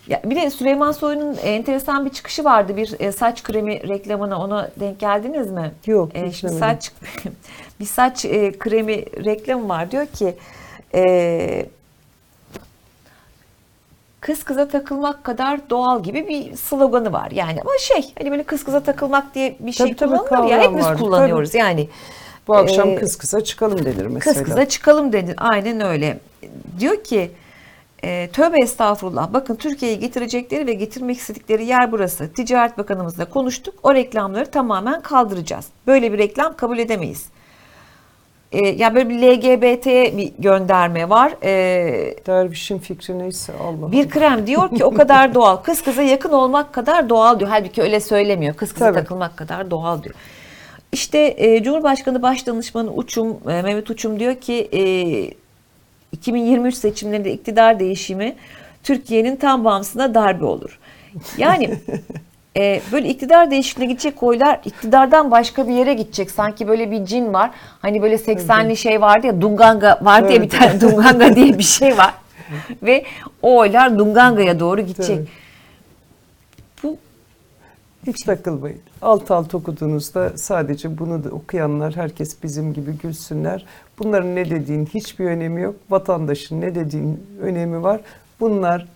[0.09, 4.71] Ya bir de Süleyman Soylu'nun enteresan bir çıkışı vardı bir e, saç kremi reklamına ona
[4.81, 5.73] denk geldiniz mi?
[5.87, 6.93] Yok, E, şimdi saç
[7.81, 10.35] bir saç e, kremi reklamı var diyor ki
[10.95, 11.67] e,
[14.21, 17.31] kız kıza takılmak kadar doğal gibi bir sloganı var.
[17.31, 20.57] Yani ama şey hani böyle kız kıza takılmak diye bir şey Tabii, tabii, kullanılır ya
[20.57, 20.99] kavram hepimiz vardı.
[21.03, 21.89] kullanıyoruz yani.
[22.49, 24.35] Bu akşam Ee, kız kıza çıkalım denir mesela.
[24.35, 25.35] Kız kıza çıkalım dedi.
[25.37, 26.19] Aynen öyle.
[26.79, 27.31] Diyor ki
[28.05, 29.33] e, tövbe estağfurullah.
[29.33, 32.33] Bakın Türkiye'yi getirecekleri ve getirmek istedikleri yer burası.
[32.33, 33.75] Ticaret Bakanımızla konuştuk.
[33.83, 35.67] O reklamları tamamen kaldıracağız.
[35.87, 37.27] Böyle bir reklam kabul edemeyiz.
[38.53, 41.33] E, ya böyle bir LGBT'ye bir gönderme var.
[41.43, 41.51] E,
[42.27, 43.93] Dervişin fikri neyse Allah.
[43.93, 45.57] bir krem diyor ki o kadar doğal.
[45.57, 47.51] Kız kıza yakın olmak kadar doğal diyor.
[47.51, 48.55] Halbuki öyle söylemiyor.
[48.55, 48.99] Kız kıza Tabii.
[48.99, 50.15] takılmak kadar doğal diyor.
[50.93, 54.83] İşte e, Cumhurbaşkanı Başdanışmanı Uçum, e, Mehmet Uçum diyor ki e,
[56.13, 58.37] 2023 seçimlerinde iktidar değişimi
[58.83, 60.79] Türkiye'nin tam bağımsızlığına darbe olur.
[61.39, 61.71] Yani
[62.57, 66.31] e, böyle iktidar değişikliğine gidecek oylar iktidardan başka bir yere gidecek.
[66.31, 67.51] Sanki böyle bir cin var.
[67.83, 71.99] Hani böyle 80'li şey vardı ya Dunganga var diye bir tane Dunganga diye bir şey
[71.99, 72.15] var.
[72.83, 73.05] Ve
[73.43, 75.19] o oylar Dunganga'ya doğru gidecek.
[75.19, 75.29] Evet.
[76.83, 76.97] Bu
[78.07, 78.81] Hiç takılmayın.
[79.03, 83.67] Alt alt okuduğunuzda sadece bunu da okuyanlar herkes bizim gibi gülsünler.
[83.99, 85.75] Bunların ne dediğin hiçbir önemi yok.
[85.91, 88.01] Vatandaşın ne dediğin önemi var.
[88.41, 88.87] Bunlar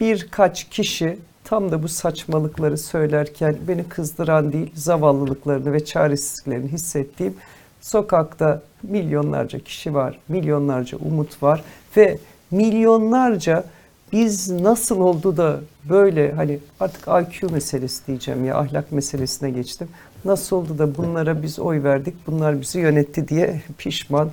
[0.00, 1.18] birkaç kişi
[1.48, 7.34] tam da bu saçmalıkları söylerken beni kızdıran değil, zavallılıklarını ve çaresizliklerini hissettiğim
[7.80, 11.64] sokakta milyonlarca kişi var, milyonlarca umut var
[11.96, 12.18] ve
[12.50, 13.64] milyonlarca
[14.12, 19.88] biz nasıl oldu da böyle hani artık IQ meselesi diyeceğim ya ahlak meselesine geçtim.
[20.24, 24.30] Nasıl oldu da bunlara biz oy verdik, bunlar bizi yönetti diye pişman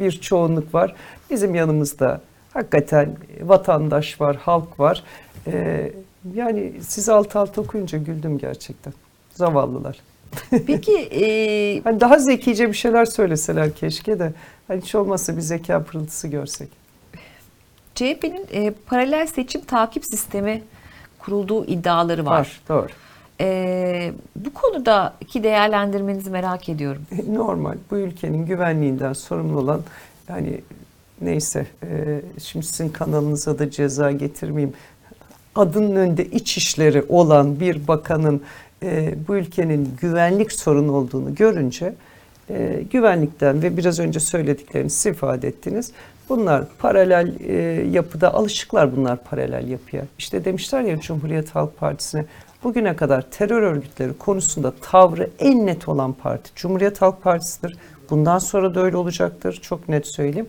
[0.00, 0.94] bir çoğunluk var.
[1.30, 2.20] Bizim yanımızda
[2.52, 5.04] hakikaten vatandaş var, halk var.
[5.46, 5.92] Ee,
[6.34, 8.92] yani siz alt alt okuyunca güldüm gerçekten.
[9.34, 9.98] Zavallılar.
[10.66, 14.32] Peki e, Hani daha zekice bir şeyler söyleseler keşke de.
[14.68, 16.68] Hani hiç olmazsa bir zeka pırıltısı görsek.
[17.94, 20.62] CHP'nin e, paralel seçim takip sistemi
[21.18, 22.38] kurulduğu iddiaları var.
[22.38, 22.88] Var, doğru.
[23.40, 27.02] E, bu konudaki değerlendirmenizi merak ediyorum.
[27.28, 27.74] Normal.
[27.90, 29.82] Bu ülkenin güvenliğinden sorumlu olan
[30.28, 30.60] hani
[31.20, 34.74] neyse e, şimdi sizin kanalınıza da ceza getirmeyeyim.
[35.54, 38.42] Adının önünde iç işleri olan bir bakanın
[38.82, 41.94] e, bu ülkenin güvenlik sorunu olduğunu görünce
[42.50, 45.92] e, güvenlikten ve biraz önce söylediklerini siz ifade ettiniz.
[46.28, 47.52] Bunlar paralel e,
[47.90, 50.04] yapıda alışıklar bunlar paralel yapıya.
[50.18, 52.24] İşte demişler ya Cumhuriyet Halk Partisi'ne
[52.64, 57.76] bugüne kadar terör örgütleri konusunda tavrı en net olan parti Cumhuriyet Halk Partisi'dir.
[58.10, 59.58] Bundan sonra da öyle olacaktır.
[59.62, 60.46] Çok net söyleyeyim.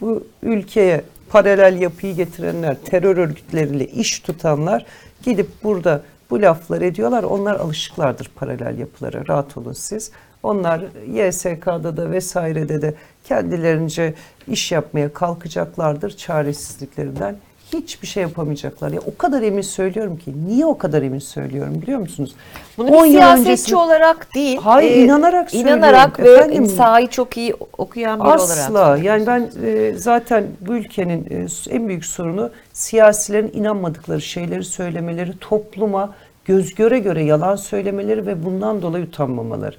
[0.00, 4.86] Bu ülkeye paralel yapıyı getirenler, terör örgütleriyle iş tutanlar
[5.22, 7.22] gidip burada bu laflar ediyorlar.
[7.22, 9.26] Onlar alışıklardır paralel yapılara.
[9.28, 10.10] Rahat olun siz.
[10.42, 14.14] Onlar YSK'da da vesairede de kendilerince
[14.48, 17.36] iş yapmaya kalkacaklardır çaresizliklerinden.
[17.72, 18.90] Hiçbir şey yapamayacaklar.
[18.90, 20.32] Ya o kadar emin söylüyorum ki.
[20.46, 22.34] Niye o kadar emin söylüyorum biliyor musunuz?
[22.78, 24.58] Bunu 10 bir siyasetçi öncesinde- olarak değil.
[24.62, 26.48] Hayır, inanarak inanarak söylüyorum.
[26.48, 26.66] ve Efendim?
[26.76, 28.40] sahayı çok iyi okuyan biri olarak.
[28.42, 28.98] Asla.
[29.02, 36.14] Yani ben e, zaten bu ülkenin e, en büyük sorunu siyasilerin inanmadıkları şeyleri söylemeleri, topluma
[36.44, 39.76] göz göre göre yalan söylemeleri ve bundan dolayı utanmamaları.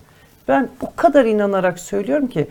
[0.47, 2.47] Ben o kadar inanarak söylüyorum ki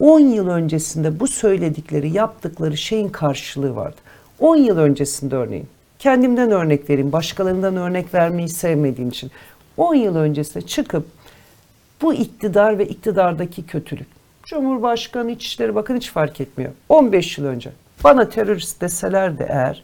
[0.00, 3.96] 10 yıl öncesinde bu söyledikleri, yaptıkları şeyin karşılığı vardı.
[4.40, 5.68] 10 yıl öncesinde örneğin.
[5.98, 7.12] Kendimden örnek vereyim.
[7.12, 9.30] Başkalarından örnek vermeyi sevmediğim için.
[9.76, 11.06] 10 yıl öncesinde çıkıp
[12.02, 14.06] bu iktidar ve iktidardaki kötülük.
[14.44, 16.72] Cumhurbaşkanı, İçişleri Bakanı hiç fark etmiyor.
[16.88, 17.70] 15 yıl önce
[18.04, 19.82] bana terörist deselerdi eğer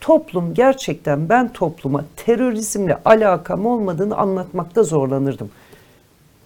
[0.00, 5.50] toplum gerçekten ben topluma terörizmle alakam olmadığını anlatmakta zorlanırdım.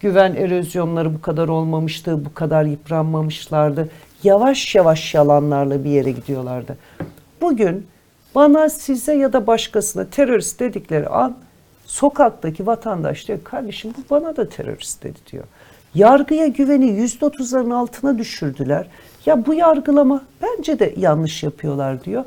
[0.01, 3.89] Güven erozyonları bu kadar olmamıştı, bu kadar yıpranmamışlardı.
[4.23, 6.77] Yavaş yavaş yalanlarla bir yere gidiyorlardı.
[7.41, 7.87] Bugün
[8.35, 11.37] bana, size ya da başkasına terörist dedikleri an
[11.87, 15.45] sokaktaki vatandaş diyor kardeşim bu bana da terörist dedi diyor.
[15.95, 18.89] Yargıya güveni yüzde otuzların altına düşürdüler.
[19.27, 22.25] Ya bu yargılama bence de yanlış yapıyorlar diyor.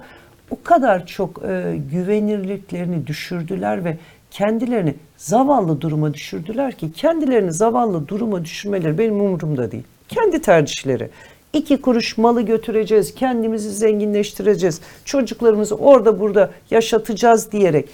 [0.52, 3.98] O kadar çok e, güvenirliklerini düşürdüler ve
[4.32, 9.84] kendilerini zavallı duruma düşürdüler ki kendilerini zavallı duruma düşürmeleri benim umurumda değil.
[10.08, 11.10] Kendi tercihleri.
[11.54, 17.90] İki kuruş malı götüreceğiz, kendimizi zenginleştireceğiz, çocuklarımızı orada burada yaşatacağız diyerek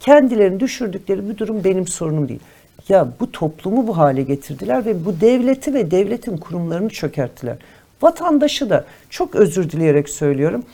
[0.00, 2.40] kendilerini düşürdükleri bir durum benim sorunum değil.
[2.88, 7.56] Ya bu toplumu bu hale getirdiler ve bu devleti ve devletin kurumlarını çökerttiler.
[8.02, 10.64] Vatandaşı da çok özür dileyerek söylüyorum.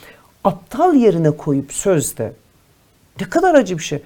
[0.45, 2.33] Aptal yerine koyup sözde
[3.21, 4.03] ne kadar acı bir şey.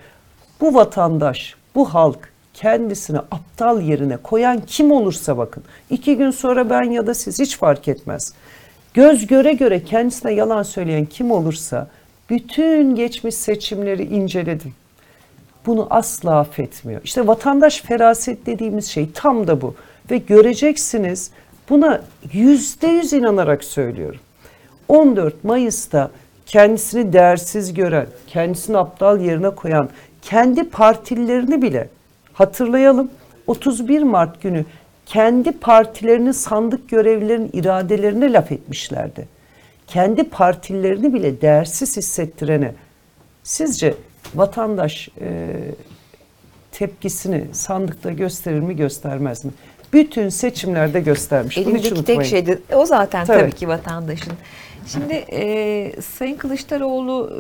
[0.61, 5.62] Bu vatandaş, bu halk kendisini aptal yerine koyan kim olursa bakın.
[5.90, 8.35] iki gün sonra ben ya da siz hiç fark etmez.
[8.94, 11.89] Göz göre göre kendisine yalan söyleyen kim olursa
[12.31, 14.74] bütün geçmiş seçimleri inceledim.
[15.66, 17.01] Bunu asla affetmiyor.
[17.05, 19.74] İşte vatandaş feraset dediğimiz şey tam da bu.
[20.11, 21.31] Ve göreceksiniz
[21.70, 22.02] buna
[22.32, 24.20] yüzde yüz inanarak söylüyorum.
[24.89, 26.11] 14 Mayıs'ta
[26.46, 29.88] kendisini değersiz gören, kendisini aptal yerine koyan,
[30.22, 31.88] kendi partililerini bile
[32.32, 33.10] hatırlayalım.
[33.46, 34.64] 31 Mart günü
[35.06, 39.28] kendi partilerinin sandık görevlilerinin iradelerine laf etmişlerdi.
[39.86, 42.74] Kendi partilerini bile değersiz hissettirene
[43.42, 43.94] sizce
[44.34, 45.48] vatandaş e,
[46.72, 49.50] tepkisini sandıkta gösterir mi göstermez mi?
[49.92, 51.58] Bütün seçimlerde göstermiş.
[51.58, 53.40] Elindeki tek şey de o zaten Tabii.
[53.40, 54.32] tabii, ki vatandaşın.
[54.86, 57.31] Şimdi e, Sayın Kılıçdaroğlu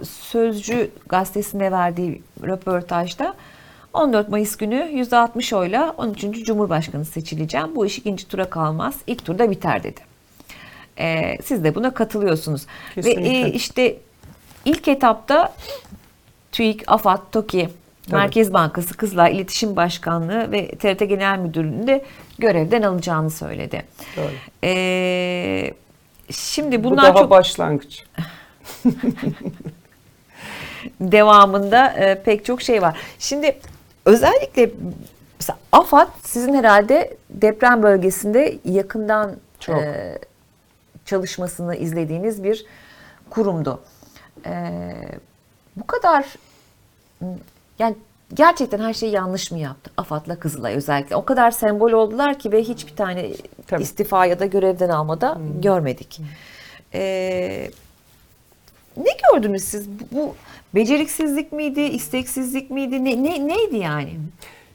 [0.00, 3.34] e, Sözcü gazetesine verdiği röportajda
[3.92, 6.20] 14 Mayıs günü %60 oyla 13.
[6.44, 7.76] Cumhurbaşkanı seçileceğim.
[7.76, 8.94] Bu iş ikinci tura kalmaz.
[9.06, 10.00] İlk turda biter dedi.
[10.98, 12.66] E, siz de buna katılıyorsunuz.
[12.96, 13.48] Ve Kesinlikle.
[13.48, 13.96] e, işte
[14.64, 15.54] ilk etapta
[16.52, 17.68] TÜİK, AFAD, TOKİ,
[18.10, 22.04] Merkez Bankası, Kızılay İletişim Başkanlığı ve TRT Genel Müdürlüğü'nü de
[22.38, 23.82] görevden alacağını söyledi.
[24.16, 24.30] Doğru.
[24.64, 25.74] Ee,
[26.30, 28.04] şimdi Bu bunlar daha çok başlangıç.
[31.00, 32.98] devamında e, pek çok şey var.
[33.18, 33.58] Şimdi
[34.04, 34.70] özellikle
[35.38, 39.82] mesela AFAD sizin herhalde deprem bölgesinde yakından Çok.
[39.82, 40.18] e,
[41.06, 42.66] çalışmasını izlediğiniz bir
[43.30, 43.80] kurumdu.
[44.46, 44.72] E,
[45.76, 46.26] bu kadar
[47.78, 47.96] yani
[48.34, 49.90] gerçekten her şeyi yanlış mı yaptı?
[49.96, 51.16] AFAD'la Kızılay özellikle.
[51.16, 53.30] O kadar sembol oldular ki ve hiçbir tane
[53.66, 53.82] Tabii.
[53.82, 56.20] istifa ya da görevden almada görmedik.
[56.94, 57.70] Ee,
[58.96, 59.88] ne gördünüz siz?
[60.12, 60.34] Bu,
[60.74, 63.04] beceriksizlik miydi, isteksizlik miydi?
[63.04, 64.16] Ne, ne neydi yani?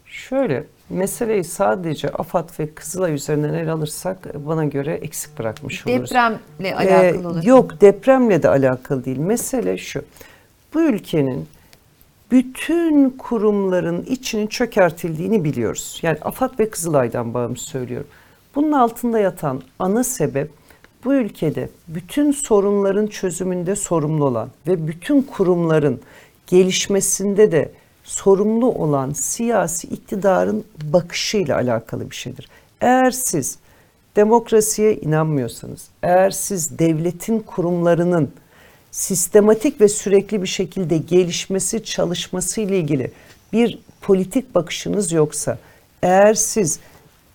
[0.06, 6.02] Şöyle, meseleyi sadece AFAD ve Kızılay üzerinden ele alırsak bana göre eksik bırakmış oluruz.
[6.10, 6.40] Depremle
[6.70, 7.46] Ee, alakalı olarak.
[7.46, 9.18] yok depremle de alakalı değil.
[9.18, 10.02] Mesele şu.
[10.74, 11.48] Bu ülkenin
[12.32, 16.00] bütün kurumların içinin çökertildiğini biliyoruz.
[16.02, 18.08] Yani AFAD ve Kızılay'dan bağımsız söylüyorum.
[18.56, 20.52] Bunun altında yatan ana sebep
[21.06, 26.02] bu ülkede bütün sorunların çözümünde sorumlu olan ve bütün kurumların
[26.48, 27.72] gelişmesinde de
[28.04, 32.50] sorumlu olan siyasi iktidarın bakışıyla alakalı bir şeydir.
[32.82, 33.60] Eğer siz
[34.16, 38.32] demokrasiye inanmıyorsanız, eğer siz devletin kurumlarının
[38.98, 43.12] sistematik ve sürekli bir şekilde gelişmesi, çalışması ile ilgili
[43.54, 45.58] bir politik bakışınız yoksa,
[46.02, 46.80] eğer siz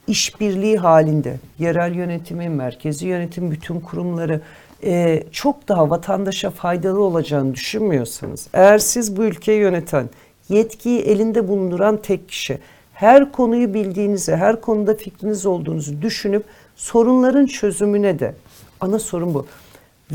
[0.07, 4.41] işbirliği halinde yerel yönetimi, merkezi yönetim, bütün kurumları
[4.85, 10.11] e, çok daha vatandaşa faydalı olacağını düşünmüyorsanız, eğer siz bu ülkeyi yöneten,
[10.49, 12.59] yetkiyi elinde bulunduran tek kişi,
[12.95, 16.45] her konuyu bildiğinizi, her konuda fikriniz olduğunuzu düşünüp
[16.77, 18.35] sorunların çözümüne de,
[18.81, 19.47] ana sorun bu,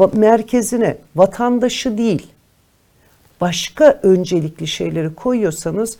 [0.05, 2.27] merkezine vatandaşı değil,
[3.41, 5.97] başka öncelikli şeyleri koyuyorsanız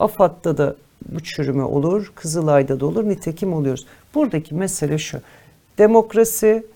[0.00, 0.74] AFAD'da da
[1.08, 3.86] bu çürüme olur, Kızılay'da da olur, nitekim oluyoruz.
[4.14, 5.20] Buradaki mesele şu,
[5.78, 6.66] demokrasi,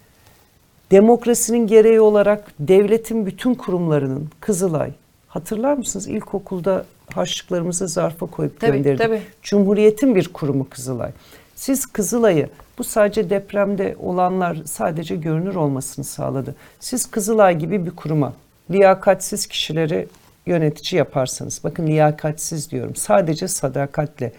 [0.90, 4.92] demokrasinin gereği olarak devletin bütün kurumlarının, Kızılay,
[5.28, 6.84] hatırlar mısınız ilkokulda
[7.14, 8.98] harçlıklarımızı zarfa koyup Tabii, gönderdik.
[8.98, 9.22] tabii.
[9.42, 11.10] Cumhuriyetin bir kurumu Kızılay.
[11.54, 16.54] Siz Kızılay'ı bu sadece depremde olanlar sadece görünür olmasını sağladı.
[16.80, 18.32] Siz Kızılay gibi bir kuruma
[18.70, 20.08] liyakatsiz kişileri
[20.46, 24.32] yönetici yaparsanız, bakın liyakatsiz diyorum, sadece sadakatle,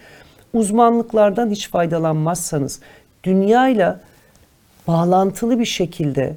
[0.53, 2.79] uzmanlıklardan hiç faydalanmazsanız,
[3.23, 3.99] dünyayla
[4.87, 6.35] bağlantılı bir şekilde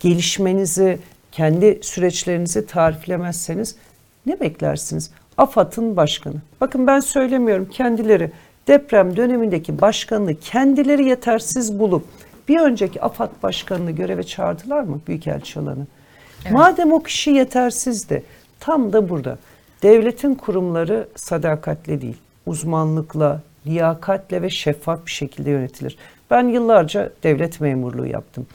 [0.00, 0.98] gelişmenizi,
[1.32, 3.76] kendi süreçlerinizi tariflemezseniz
[4.26, 5.10] ne beklersiniz?
[5.38, 6.36] AFAD'ın başkanı.
[6.60, 8.30] Bakın ben söylemiyorum kendileri
[8.68, 12.04] deprem dönemindeki başkanını kendileri yetersiz bulup
[12.48, 15.86] bir önceki AFAD başkanını göreve çağırdılar mı Büyükelçi olanı?
[16.50, 18.22] Madem o kişi yetersizdi
[18.60, 19.38] tam da burada
[19.82, 22.16] devletin kurumları sadakatle değil
[22.46, 25.96] uzmanlıkla, liyakatle ve şeffaf bir şekilde yönetilir.
[26.30, 28.46] Ben yıllarca devlet memurluğu yaptım.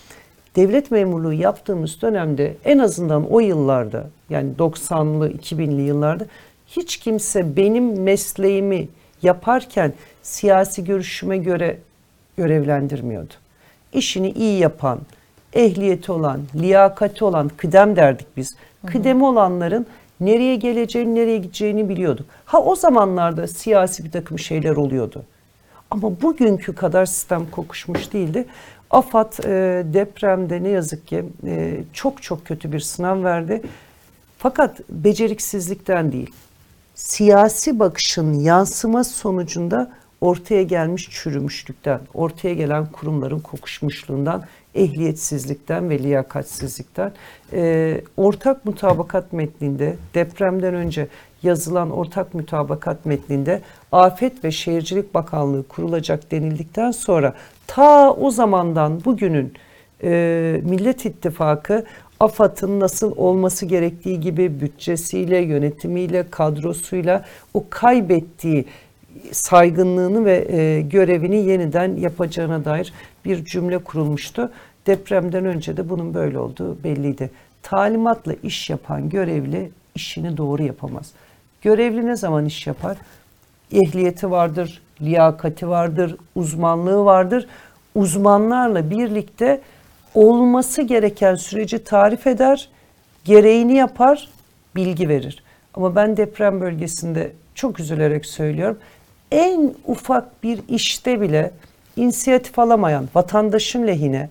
[0.55, 6.25] Devlet memurluğu yaptığımız dönemde en azından o yıllarda yani 90'lı 2000'li yıllarda
[6.67, 8.87] hiç kimse benim mesleğimi
[9.23, 9.93] yaparken
[10.23, 11.77] siyasi görüşüme göre
[12.37, 13.33] görevlendirmiyordu.
[13.93, 14.99] İşini iyi yapan,
[15.53, 18.55] ehliyeti olan, liyakati olan, kıdem derdik biz.
[18.85, 19.85] Kıdemi olanların
[20.19, 22.25] nereye geleceğini, nereye gideceğini biliyorduk.
[22.45, 25.23] Ha o zamanlarda siyasi bir takım şeyler oluyordu.
[25.91, 28.45] Ama bugünkü kadar sistem kokuşmuş değildi.
[28.89, 33.61] AFAD e, depremde ne yazık ki e, çok çok kötü bir sınav verdi.
[34.37, 36.31] Fakat beceriksizlikten değil,
[36.95, 39.91] siyasi bakışın yansıması sonucunda
[40.21, 44.43] ortaya gelmiş çürümüşlükten, ortaya gelen kurumların kokuşmuşluğundan,
[44.75, 47.11] ehliyetsizlikten ve liyakatsizlikten.
[47.53, 51.07] E, ortak mutabakat metninde depremden önce
[51.43, 53.61] yazılan ortak mutabakat metninde
[53.91, 57.33] Afet ve Şehircilik Bakanlığı kurulacak denildikten sonra
[57.67, 59.53] ta o zamandan bugünün
[60.03, 61.85] e, Millet İttifakı
[62.21, 68.65] AFAD'ın nasıl olması gerektiği gibi bütçesiyle, yönetimiyle, kadrosuyla o kaybettiği
[69.31, 72.93] saygınlığını ve e, görevini yeniden yapacağına dair
[73.25, 74.51] bir cümle kurulmuştu.
[74.87, 77.31] Depremden önce de bunun böyle olduğu belliydi.
[77.63, 81.11] Talimatla iş yapan görevli işini doğru yapamaz.
[81.61, 82.97] Görevli ne zaman iş yapar?
[83.71, 87.47] Ehliyeti vardır, liyakati vardır, uzmanlığı vardır.
[87.95, 89.61] Uzmanlarla birlikte
[90.15, 92.69] olması gereken süreci tarif eder,
[93.25, 94.29] gereğini yapar,
[94.75, 95.43] bilgi verir.
[95.73, 98.77] Ama ben deprem bölgesinde çok üzülerek söylüyorum.
[99.31, 101.51] En ufak bir işte bile
[101.95, 104.29] inisiyatif alamayan, vatandaşın lehine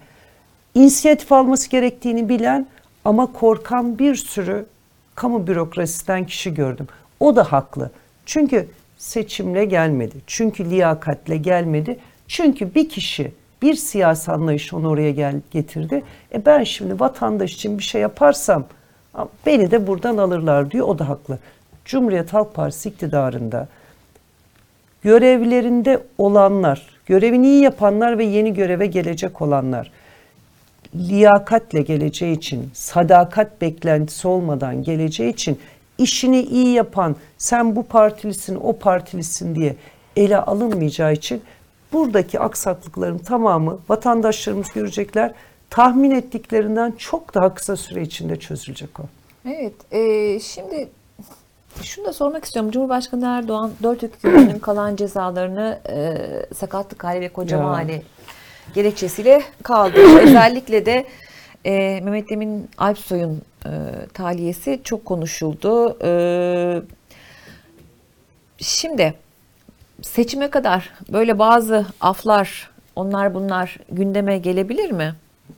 [0.74, 2.66] inisiyatif alması gerektiğini bilen
[3.04, 4.66] ama korkan bir sürü
[5.14, 6.86] kamu bürokrasisinden kişi gördüm.
[7.20, 7.90] O da haklı.
[8.26, 10.16] Çünkü seçimle gelmedi.
[10.26, 11.98] Çünkü liyakatle gelmedi.
[12.28, 13.32] Çünkü bir kişi
[13.62, 16.02] bir siyasi anlayış onu oraya gel, getirdi.
[16.34, 18.64] E ben şimdi vatandaş için bir şey yaparsam
[19.46, 20.88] beni de buradan alırlar diyor.
[20.88, 21.38] O da haklı.
[21.84, 23.68] Cumhuriyet Halk Partisi iktidarında
[25.02, 29.90] görevlerinde olanlar, görevini iyi yapanlar ve yeni göreve gelecek olanlar
[30.94, 35.58] liyakatle geleceği için, sadakat beklentisi olmadan geleceği için
[35.98, 39.76] işini iyi yapan, sen bu partilisin, o partilisin diye
[40.16, 41.42] ele alınmayacağı için
[41.92, 45.32] buradaki aksaklıkların tamamı vatandaşlarımız görecekler.
[45.70, 49.02] Tahmin ettiklerinden çok daha kısa süre içinde çözülecek o.
[49.44, 50.88] Evet, e, şimdi
[51.82, 52.70] Şunu da sormak istiyorum.
[52.70, 56.14] Cumhurbaşkanı Erdoğan 4 hükümetin kalan cezalarını e,
[56.54, 58.02] sakatlık hali ve kocama hali
[58.74, 60.18] gerekçesiyle kaldırdı.
[60.22, 61.06] Özellikle de
[61.64, 63.70] e, Mehmet Emin Alpsoy'un e,
[64.14, 65.98] taliyesi çok konuşuldu.
[66.04, 66.82] E,
[68.58, 69.14] şimdi
[70.02, 75.14] seçime kadar böyle bazı aflar, onlar bunlar gündeme gelebilir mi?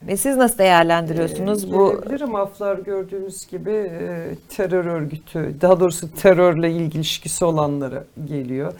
[0.07, 6.71] Ve siz nasıl değerlendiriyorsunuz bu Gelebilir aflar gördüğünüz gibi e, terör örgütü, daha doğrusu terörle
[6.71, 8.73] ilişkisi olanlara geliyor.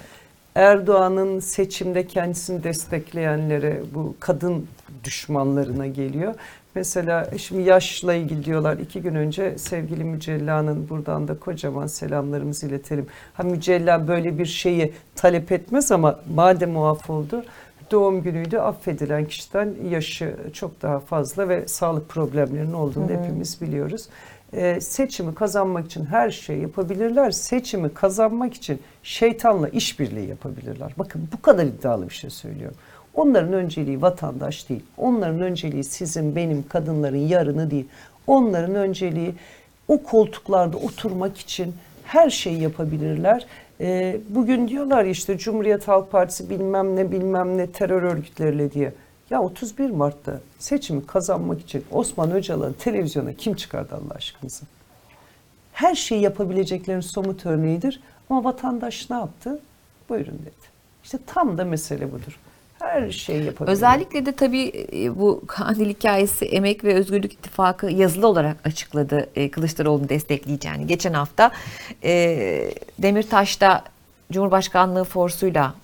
[0.55, 4.67] Erdoğan'ın seçimde kendisini destekleyenlere, bu kadın
[5.05, 6.35] düşmanlarına geliyor.
[6.75, 8.79] Mesela şimdi yaşla ilgili diyorlar.
[8.79, 13.07] iki gün önce sevgili Mücella'nın buradan da kocaman selamlarımızı iletelim.
[13.35, 17.45] Ha Mücella böyle bir şeyi talep etmez ama madem muaf oldu
[17.93, 24.09] doğum günüydü affedilen kişiden yaşı çok daha fazla ve sağlık problemlerinin olduğunu hepimiz biliyoruz.
[24.53, 27.31] Ee, seçimi kazanmak için her şey yapabilirler.
[27.31, 30.95] Seçimi kazanmak için şeytanla işbirliği yapabilirler.
[30.99, 32.77] Bakın bu kadar iddialı bir şey söylüyorum.
[33.15, 34.83] Onların önceliği vatandaş değil.
[34.97, 37.87] Onların önceliği sizin, benim, kadınların yarını değil.
[38.27, 39.35] Onların önceliği
[39.89, 41.75] o koltuklarda oturmak için
[42.05, 43.47] her şeyi yapabilirler.
[43.81, 48.93] Ee, bugün diyorlar işte Cumhuriyet Halk Partisi bilmem ne bilmem ne terör örgütleriyle diye.
[49.31, 54.67] Ya 31 Mart'ta seçimi kazanmak için Osman Öcalan'ı televizyona kim çıkardı Allah aşkınıza?
[55.73, 58.01] Her şeyi yapabileceklerin somut örneğidir.
[58.31, 59.61] Ama vatandaş ne yaptı?
[60.09, 60.73] Buyurun dedi.
[61.05, 62.39] İşte tam da mesele budur.
[62.83, 63.73] Her şeyi yapabilir.
[63.73, 69.51] Özellikle de tabii e, bu Kandil hikayesi Emek ve Özgürlük İttifakı yazılı olarak açıkladı e,
[69.51, 70.87] Kılıçdaroğlu'nu destekleyeceğini.
[70.87, 71.51] Geçen hafta
[72.05, 72.11] e,
[72.99, 73.83] Demirtaş'ta
[74.33, 75.75] Cumhurbaşkanlığı forsuyla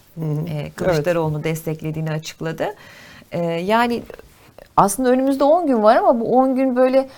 [0.77, 2.75] Kılıçdaroğlu'nu desteklediğini açıkladı.
[3.65, 4.03] Yani
[4.77, 7.09] aslında önümüzde 10 gün var ama bu 10 gün böyle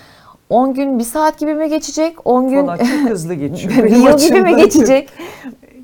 [0.49, 2.27] 10 gün bir saat gibi mi geçecek?
[2.27, 3.83] 10 gün Valla çok hızlı geçiyor.
[3.83, 5.09] bir yıl gibi mi geçecek?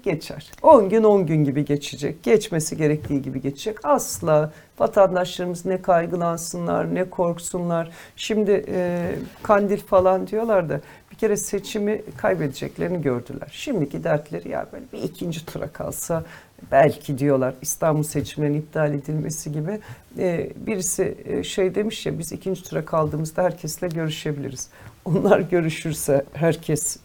[0.07, 0.51] geçer.
[0.61, 2.23] 10 gün 10 gün gibi geçecek.
[2.23, 3.77] Geçmesi gerektiği gibi geçecek.
[3.83, 7.91] Asla vatandaşlarımız ne kaygılansınlar ne korksunlar.
[8.15, 9.11] Şimdi e,
[9.43, 10.81] kandil falan diyorlar da
[11.11, 13.47] bir kere seçimi kaybedeceklerini gördüler.
[13.51, 16.23] Şimdiki dertleri ya böyle bir ikinci tura kalsa
[16.71, 19.79] belki diyorlar İstanbul seçimlerinin iptal edilmesi gibi.
[20.17, 24.69] E, birisi e, şey demiş ya biz ikinci tura kaldığımızda herkesle görüşebiliriz.
[25.05, 26.97] Onlar görüşürse herkes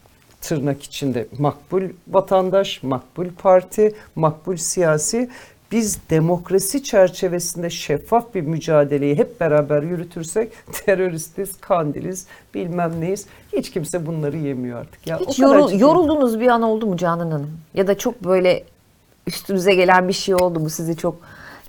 [0.43, 5.31] tırnak içinde makbul vatandaş, makbul parti, makbul siyasi.
[5.73, 13.27] Biz demokrasi çerçevesinde şeffaf bir mücadeleyi hep beraber yürütürsek teröristiz, kandiliz, bilmem neyiz.
[13.53, 15.07] Hiç kimse bunları yemiyor artık.
[15.07, 17.51] Ya Hiç yorul- ciddi- yoruldunuz bir an oldu mu Canan Hanım?
[17.75, 18.65] Ya da çok böyle
[19.27, 21.17] üstünüze gelen bir şey oldu mu sizi çok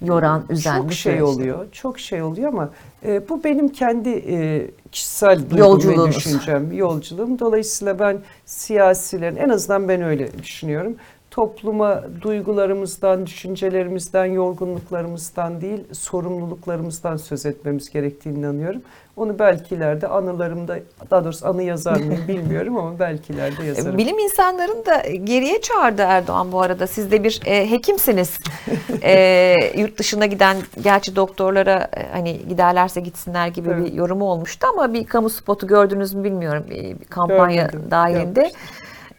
[0.03, 1.23] yoran, üzen çok bir şey süreçte?
[1.23, 1.65] oluyor.
[1.71, 2.69] Çok şey oluyor ama
[3.05, 7.39] e, bu benim kendi e, kişisel duygum ve düşüncem, yolculuğum.
[7.39, 10.95] Dolayısıyla ben siyasilerin en azından ben öyle düşünüyorum.
[11.31, 18.81] Topluma duygularımızdan, düşüncelerimizden, yorgunluklarımızdan değil, sorumluluklarımızdan söz etmemiz gerektiğini inanıyorum.
[19.17, 20.79] Onu belki ileride anılarımda,
[21.11, 23.97] daha doğrusu anı yazar mıyım bilmiyorum ama belki ileride yazarım.
[23.97, 26.87] Bilim insanların da geriye çağırdı Erdoğan bu arada.
[26.87, 28.37] Siz de bir e, hekimsiniz.
[29.03, 33.85] e, yurt dışına giden, gerçi doktorlara e, hani giderlerse gitsinler gibi Evet.
[33.85, 36.65] bir yorumu olmuştu ama bir kamu spotu gördünüz mü bilmiyorum.
[36.69, 38.41] Bir, kampanya Görmedim, dahilinde.
[38.41, 38.61] yapmıştım.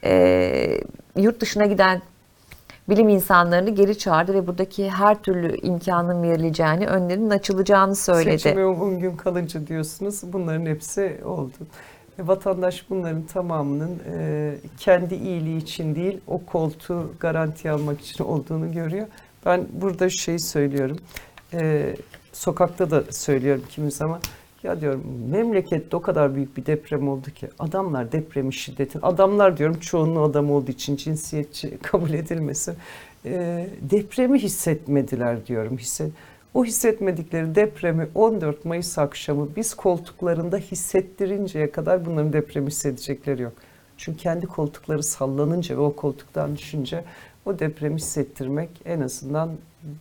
[0.05, 0.81] E,
[1.17, 2.03] yurt dışına giden
[2.89, 8.39] bilim insanlarını geri çağırdı ve buradaki her türlü imkanın verileceğini, önlerinin açılacağını söyledi.
[8.39, 10.21] Seçime 10 gün kalınca diyorsunuz.
[10.33, 11.53] Bunların hepsi oldu.
[12.19, 18.73] E, Vatandaş bunların tamamının e, kendi iyiliği için değil, o koltuğu garanti almak için olduğunu
[18.73, 19.07] görüyor.
[19.47, 20.97] Ben burada şeyi söylüyorum.
[21.53, 21.95] E,
[22.33, 24.21] sokakta da söylüyorum kimi zaman.
[24.65, 29.81] Ya diyorum memlekette o kadar büyük bir deprem oldu ki adamlar depremin şiddetin adamlar diyorum
[29.81, 32.75] çoğunluğu adam olduğu için cinsiyetçi kabul edilmesin.
[33.25, 35.79] E, depremi hissetmediler diyorum.
[35.79, 36.13] Hisset
[36.55, 43.53] o hissetmedikleri depremi 14 Mayıs akşamı biz koltuklarında hissettirinceye kadar bunların depremi hissedecekleri yok.
[43.97, 47.05] Çünkü kendi koltukları sallanınca ve o koltuktan düşünce
[47.47, 49.51] o depremi hissettirmek en azından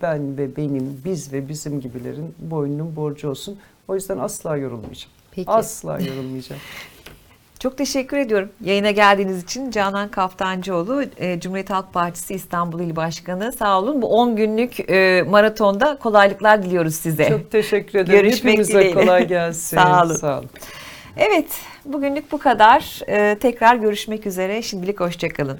[0.01, 3.59] ben ve benim, biz ve bizim gibilerin boynunun borcu olsun.
[3.87, 5.11] O yüzden asla yorulmayacağım.
[5.31, 5.49] Peki.
[5.51, 6.61] Asla yorulmayacağım.
[7.59, 9.71] Çok teşekkür ediyorum yayına geldiğiniz için.
[9.71, 13.51] Canan Kaftancıoğlu, e, Cumhuriyet Halk Partisi İstanbul İl Başkanı.
[13.51, 14.01] Sağ olun.
[14.01, 17.29] Bu 10 günlük e, maratonda kolaylıklar diliyoruz size.
[17.29, 18.21] Çok teşekkür ederim.
[18.21, 19.01] Görüşmek Hepimize dileğiyle.
[19.01, 19.77] kolay gelsin.
[19.77, 20.15] Sağ olun.
[20.15, 20.49] Sağ olun.
[21.17, 21.47] Evet,
[21.85, 22.99] bugünlük bu kadar.
[23.07, 24.61] E, tekrar görüşmek üzere.
[24.61, 25.59] Şimdilik hoşçakalın.